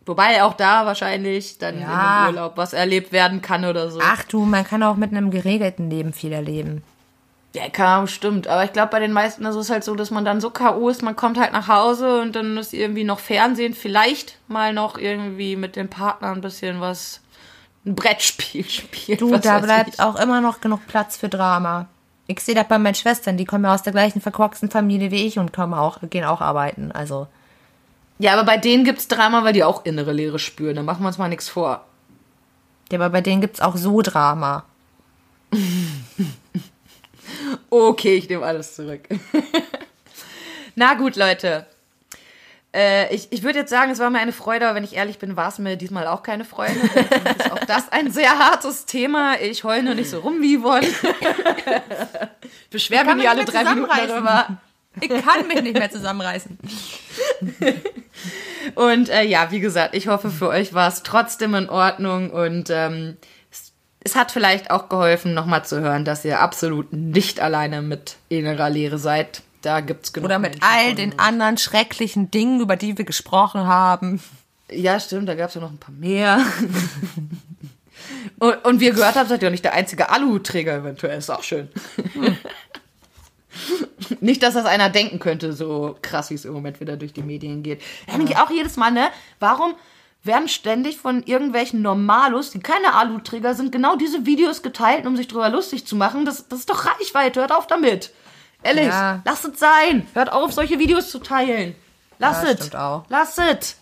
Wobei 0.04 0.42
auch 0.42 0.54
da 0.54 0.86
wahrscheinlich 0.86 1.58
dann 1.58 1.80
Ja. 1.80 2.26
im 2.30 2.34
Urlaub 2.34 2.56
was 2.56 2.72
erlebt 2.72 3.12
werden 3.12 3.42
kann 3.42 3.64
oder 3.64 3.92
so. 3.92 4.00
Ach 4.02 4.24
du, 4.24 4.44
man 4.44 4.64
kann 4.64 4.82
auch 4.82 4.96
mit 4.96 5.12
einem 5.12 5.30
geregelten 5.30 5.88
Leben 5.88 6.12
viel 6.12 6.32
erleben. 6.32 6.82
Ja, 7.54 7.68
klar, 7.68 8.06
stimmt. 8.06 8.46
Aber 8.46 8.64
ich 8.64 8.72
glaube, 8.72 8.90
bei 8.92 9.00
den 9.00 9.12
meisten 9.12 9.44
ist 9.44 9.56
es 9.56 9.70
halt 9.70 9.82
so, 9.82 9.96
dass 9.96 10.10
man 10.12 10.24
dann 10.24 10.40
so 10.40 10.50
K.O. 10.50 10.88
ist, 10.88 11.02
man 11.02 11.16
kommt 11.16 11.38
halt 11.38 11.52
nach 11.52 11.66
Hause 11.66 12.20
und 12.20 12.36
dann 12.36 12.56
ist 12.56 12.72
irgendwie 12.72 13.02
noch 13.02 13.18
Fernsehen, 13.18 13.74
vielleicht 13.74 14.38
mal 14.46 14.72
noch 14.72 14.96
irgendwie 14.96 15.56
mit 15.56 15.74
dem 15.74 15.88
Partner 15.88 16.30
ein 16.30 16.40
bisschen 16.42 16.80
was, 16.80 17.20
ein 17.84 17.96
Brettspiel 17.96 18.64
spielt. 18.68 19.20
Du, 19.20 19.36
da 19.36 19.58
bleibt 19.58 19.94
ich. 19.94 20.00
auch 20.00 20.14
immer 20.16 20.40
noch 20.40 20.60
genug 20.60 20.86
Platz 20.86 21.16
für 21.16 21.28
Drama. 21.28 21.86
Ich 22.28 22.38
sehe 22.38 22.54
das 22.54 22.68
bei 22.68 22.78
meinen 22.78 22.94
Schwestern, 22.94 23.36
die 23.36 23.44
kommen 23.44 23.64
ja 23.64 23.74
aus 23.74 23.82
der 23.82 23.92
gleichen 23.92 24.20
verkorksten 24.20 24.70
Familie 24.70 25.10
wie 25.10 25.26
ich 25.26 25.40
und 25.40 25.52
kommen 25.52 25.74
auch, 25.74 25.98
gehen 26.08 26.24
auch 26.24 26.40
arbeiten. 26.40 26.92
Also, 26.92 27.26
Ja, 28.20 28.34
aber 28.34 28.44
bei 28.44 28.58
denen 28.58 28.84
gibt's 28.84 29.08
Drama, 29.08 29.42
weil 29.42 29.54
die 29.54 29.64
auch 29.64 29.84
innere 29.84 30.12
Leere 30.12 30.38
spüren. 30.38 30.76
Da 30.76 30.82
machen 30.84 31.02
wir 31.02 31.08
uns 31.08 31.18
mal 31.18 31.28
nichts 31.28 31.48
vor. 31.48 31.84
ja, 32.92 32.98
aber 33.00 33.10
bei 33.10 33.20
denen 33.22 33.40
gibt's 33.40 33.60
auch 33.60 33.76
so 33.76 34.00
Drama. 34.02 34.62
Okay, 37.68 38.16
ich 38.16 38.28
nehme 38.28 38.44
alles 38.44 38.74
zurück. 38.74 39.02
Na 40.74 40.94
gut, 40.94 41.16
Leute. 41.16 41.66
Äh, 42.72 43.12
ich 43.14 43.28
ich 43.30 43.42
würde 43.42 43.58
jetzt 43.58 43.70
sagen, 43.70 43.90
es 43.90 43.98
war 43.98 44.10
mir 44.10 44.20
eine 44.20 44.32
Freude, 44.32 44.66
aber 44.66 44.76
wenn 44.76 44.84
ich 44.84 44.94
ehrlich 44.94 45.18
bin, 45.18 45.36
war 45.36 45.48
es 45.48 45.58
mir 45.58 45.76
diesmal 45.76 46.06
auch 46.06 46.22
keine 46.22 46.44
Freude. 46.44 46.74
Ist 47.38 47.50
auch 47.50 47.64
das 47.64 47.90
ein 47.90 48.12
sehr 48.12 48.38
hartes 48.38 48.86
Thema. 48.86 49.40
Ich 49.40 49.64
heule 49.64 49.82
nur 49.82 49.94
nicht 49.94 50.10
so 50.10 50.20
rum 50.20 50.40
wie 50.40 50.58
Yvonne. 50.58 50.86
Beschwer 52.70 53.04
mich 53.04 53.16
nicht 53.16 53.28
alle 53.28 53.44
drei 53.44 53.64
Minuten 53.64 53.90
darüber. 54.06 54.58
Ich 55.00 55.08
kann 55.08 55.46
mich 55.48 55.62
nicht 55.62 55.78
mehr 55.78 55.90
zusammenreißen. 55.90 56.58
Und 58.74 59.08
äh, 59.08 59.24
ja, 59.24 59.50
wie 59.50 59.60
gesagt, 59.60 59.94
ich 59.94 60.08
hoffe, 60.08 60.30
für 60.30 60.48
euch 60.48 60.74
war 60.74 60.88
es 60.88 61.02
trotzdem 61.02 61.54
in 61.54 61.68
Ordnung 61.68 62.30
und 62.30 62.70
ähm, 62.70 63.16
es, 64.00 64.16
hat 64.16 64.32
vielleicht 64.32 64.70
auch 64.70 64.88
geholfen, 64.88 65.34
nochmal 65.34 65.64
zu 65.64 65.80
hören, 65.80 66.04
dass 66.04 66.24
ihr 66.24 66.40
absolut 66.40 66.92
nicht 66.92 67.40
alleine 67.40 67.82
mit 67.82 68.16
innerer 68.28 68.70
Leere 68.70 68.98
seid. 68.98 69.42
Da 69.62 69.80
gibt's 69.80 70.12
genug 70.12 70.26
Oder 70.26 70.38
mit 70.38 70.52
Menschen 70.52 70.66
all 70.66 70.94
den 70.94 71.18
anderen 71.18 71.58
schrecklichen 71.58 72.30
Dingen, 72.30 72.60
über 72.60 72.76
die 72.76 72.96
wir 72.96 73.04
gesprochen 73.04 73.66
haben. 73.66 74.22
Ja, 74.70 74.98
stimmt, 75.00 75.28
da 75.28 75.34
gab's 75.34 75.54
ja 75.54 75.60
noch 75.60 75.70
ein 75.70 75.78
paar 75.78 75.94
mehr. 75.94 76.38
und, 78.38 78.64
und 78.64 78.80
wie 78.80 78.86
ihr 78.86 78.94
gehört 78.94 79.16
habt, 79.16 79.28
seid 79.28 79.42
ihr 79.42 79.48
auch 79.48 79.52
nicht 79.52 79.64
der 79.64 79.74
einzige 79.74 80.10
Alu-Träger 80.10 80.76
eventuell. 80.76 81.18
Ist 81.18 81.30
auch 81.30 81.42
schön. 81.42 81.68
nicht, 84.20 84.42
dass 84.42 84.54
das 84.54 84.64
einer 84.64 84.88
denken 84.88 85.18
könnte, 85.18 85.52
so 85.52 85.96
krass, 86.00 86.30
wie 86.30 86.34
es 86.34 86.44
im 86.44 86.52
Moment 86.52 86.80
wieder 86.80 86.96
durch 86.96 87.12
die 87.12 87.22
Medien 87.22 87.62
geht. 87.62 87.82
Ja. 88.06 88.18
ich 88.18 88.36
auch 88.36 88.50
jedes 88.50 88.76
Mal, 88.76 88.90
ne? 88.90 89.08
Warum 89.38 89.74
werden 90.22 90.48
ständig 90.48 90.98
von 90.98 91.22
irgendwelchen 91.22 91.82
Normalos, 91.82 92.50
die 92.50 92.60
keine 92.60 92.94
Alu-Träger 92.94 93.54
sind, 93.54 93.72
genau 93.72 93.96
diese 93.96 94.26
Videos 94.26 94.62
geteilt, 94.62 95.06
um 95.06 95.16
sich 95.16 95.28
drüber 95.28 95.48
lustig 95.48 95.86
zu 95.86 95.96
machen? 95.96 96.24
Das, 96.24 96.46
das 96.48 96.60
ist 96.60 96.70
doch 96.70 96.84
Reichweite, 96.86 97.40
hört 97.40 97.52
auf 97.52 97.66
damit. 97.66 98.12
Ehrlich, 98.62 98.88
Ja. 98.88 99.22
lasst 99.24 99.46
es 99.46 99.58
sein. 99.58 100.06
Hört 100.12 100.32
auf, 100.32 100.52
solche 100.52 100.78
Videos 100.78 101.10
zu 101.10 101.18
teilen. 101.20 101.74
Lasst 102.18 102.44
Ja, 102.44 102.50
es. 102.50 102.70
Lasst 103.08 103.38
es. 103.38 103.76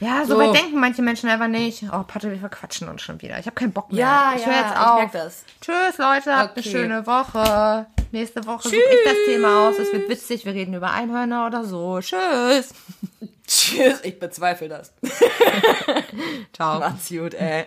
Ja, 0.00 0.24
so, 0.24 0.34
So. 0.34 0.38
weit 0.40 0.54
denken 0.54 0.78
manche 0.80 1.02
Menschen 1.02 1.28
einfach 1.28 1.48
nicht. 1.48 1.84
Oh, 1.92 2.02
Patte, 2.06 2.30
wir 2.30 2.38
verquatschen 2.38 2.88
uns 2.88 3.02
schon 3.02 3.20
wieder. 3.22 3.38
Ich 3.38 3.46
habe 3.46 3.54
keinen 3.54 3.72
Bock 3.72 3.90
mehr. 3.92 4.00
Ja, 4.00 4.32
ich 4.36 4.42
ja, 4.42 4.46
höre 4.48 4.56
jetzt 4.56 4.72
ich 4.72 4.78
auf. 4.80 4.98
merk 4.98 5.12
das. 5.12 5.44
Tschüss, 5.60 5.98
Leute. 5.98 6.36
Habt 6.36 6.50
Okay. 6.58 6.62
eine 6.68 6.70
schöne 6.70 7.06
Woche. 7.06 7.86
Nächste 8.12 8.46
Woche 8.46 8.68
suche 8.68 8.76
ich 8.76 9.04
das 9.04 9.14
Thema 9.26 9.68
aus. 9.68 9.78
Es 9.78 9.92
wird 9.92 10.08
witzig. 10.08 10.44
Wir 10.44 10.54
reden 10.54 10.74
über 10.74 10.90
Einhörner 10.92 11.46
oder 11.46 11.64
so. 11.64 11.98
Tschüss. 12.00 12.72
Tschüss, 13.46 14.00
ich 14.02 14.18
bezweifle 14.18 14.68
das. 14.68 14.92
Ciao. 16.52 16.78
Macht's 16.80 17.08
gut, 17.08 17.34
ey. 17.34 17.66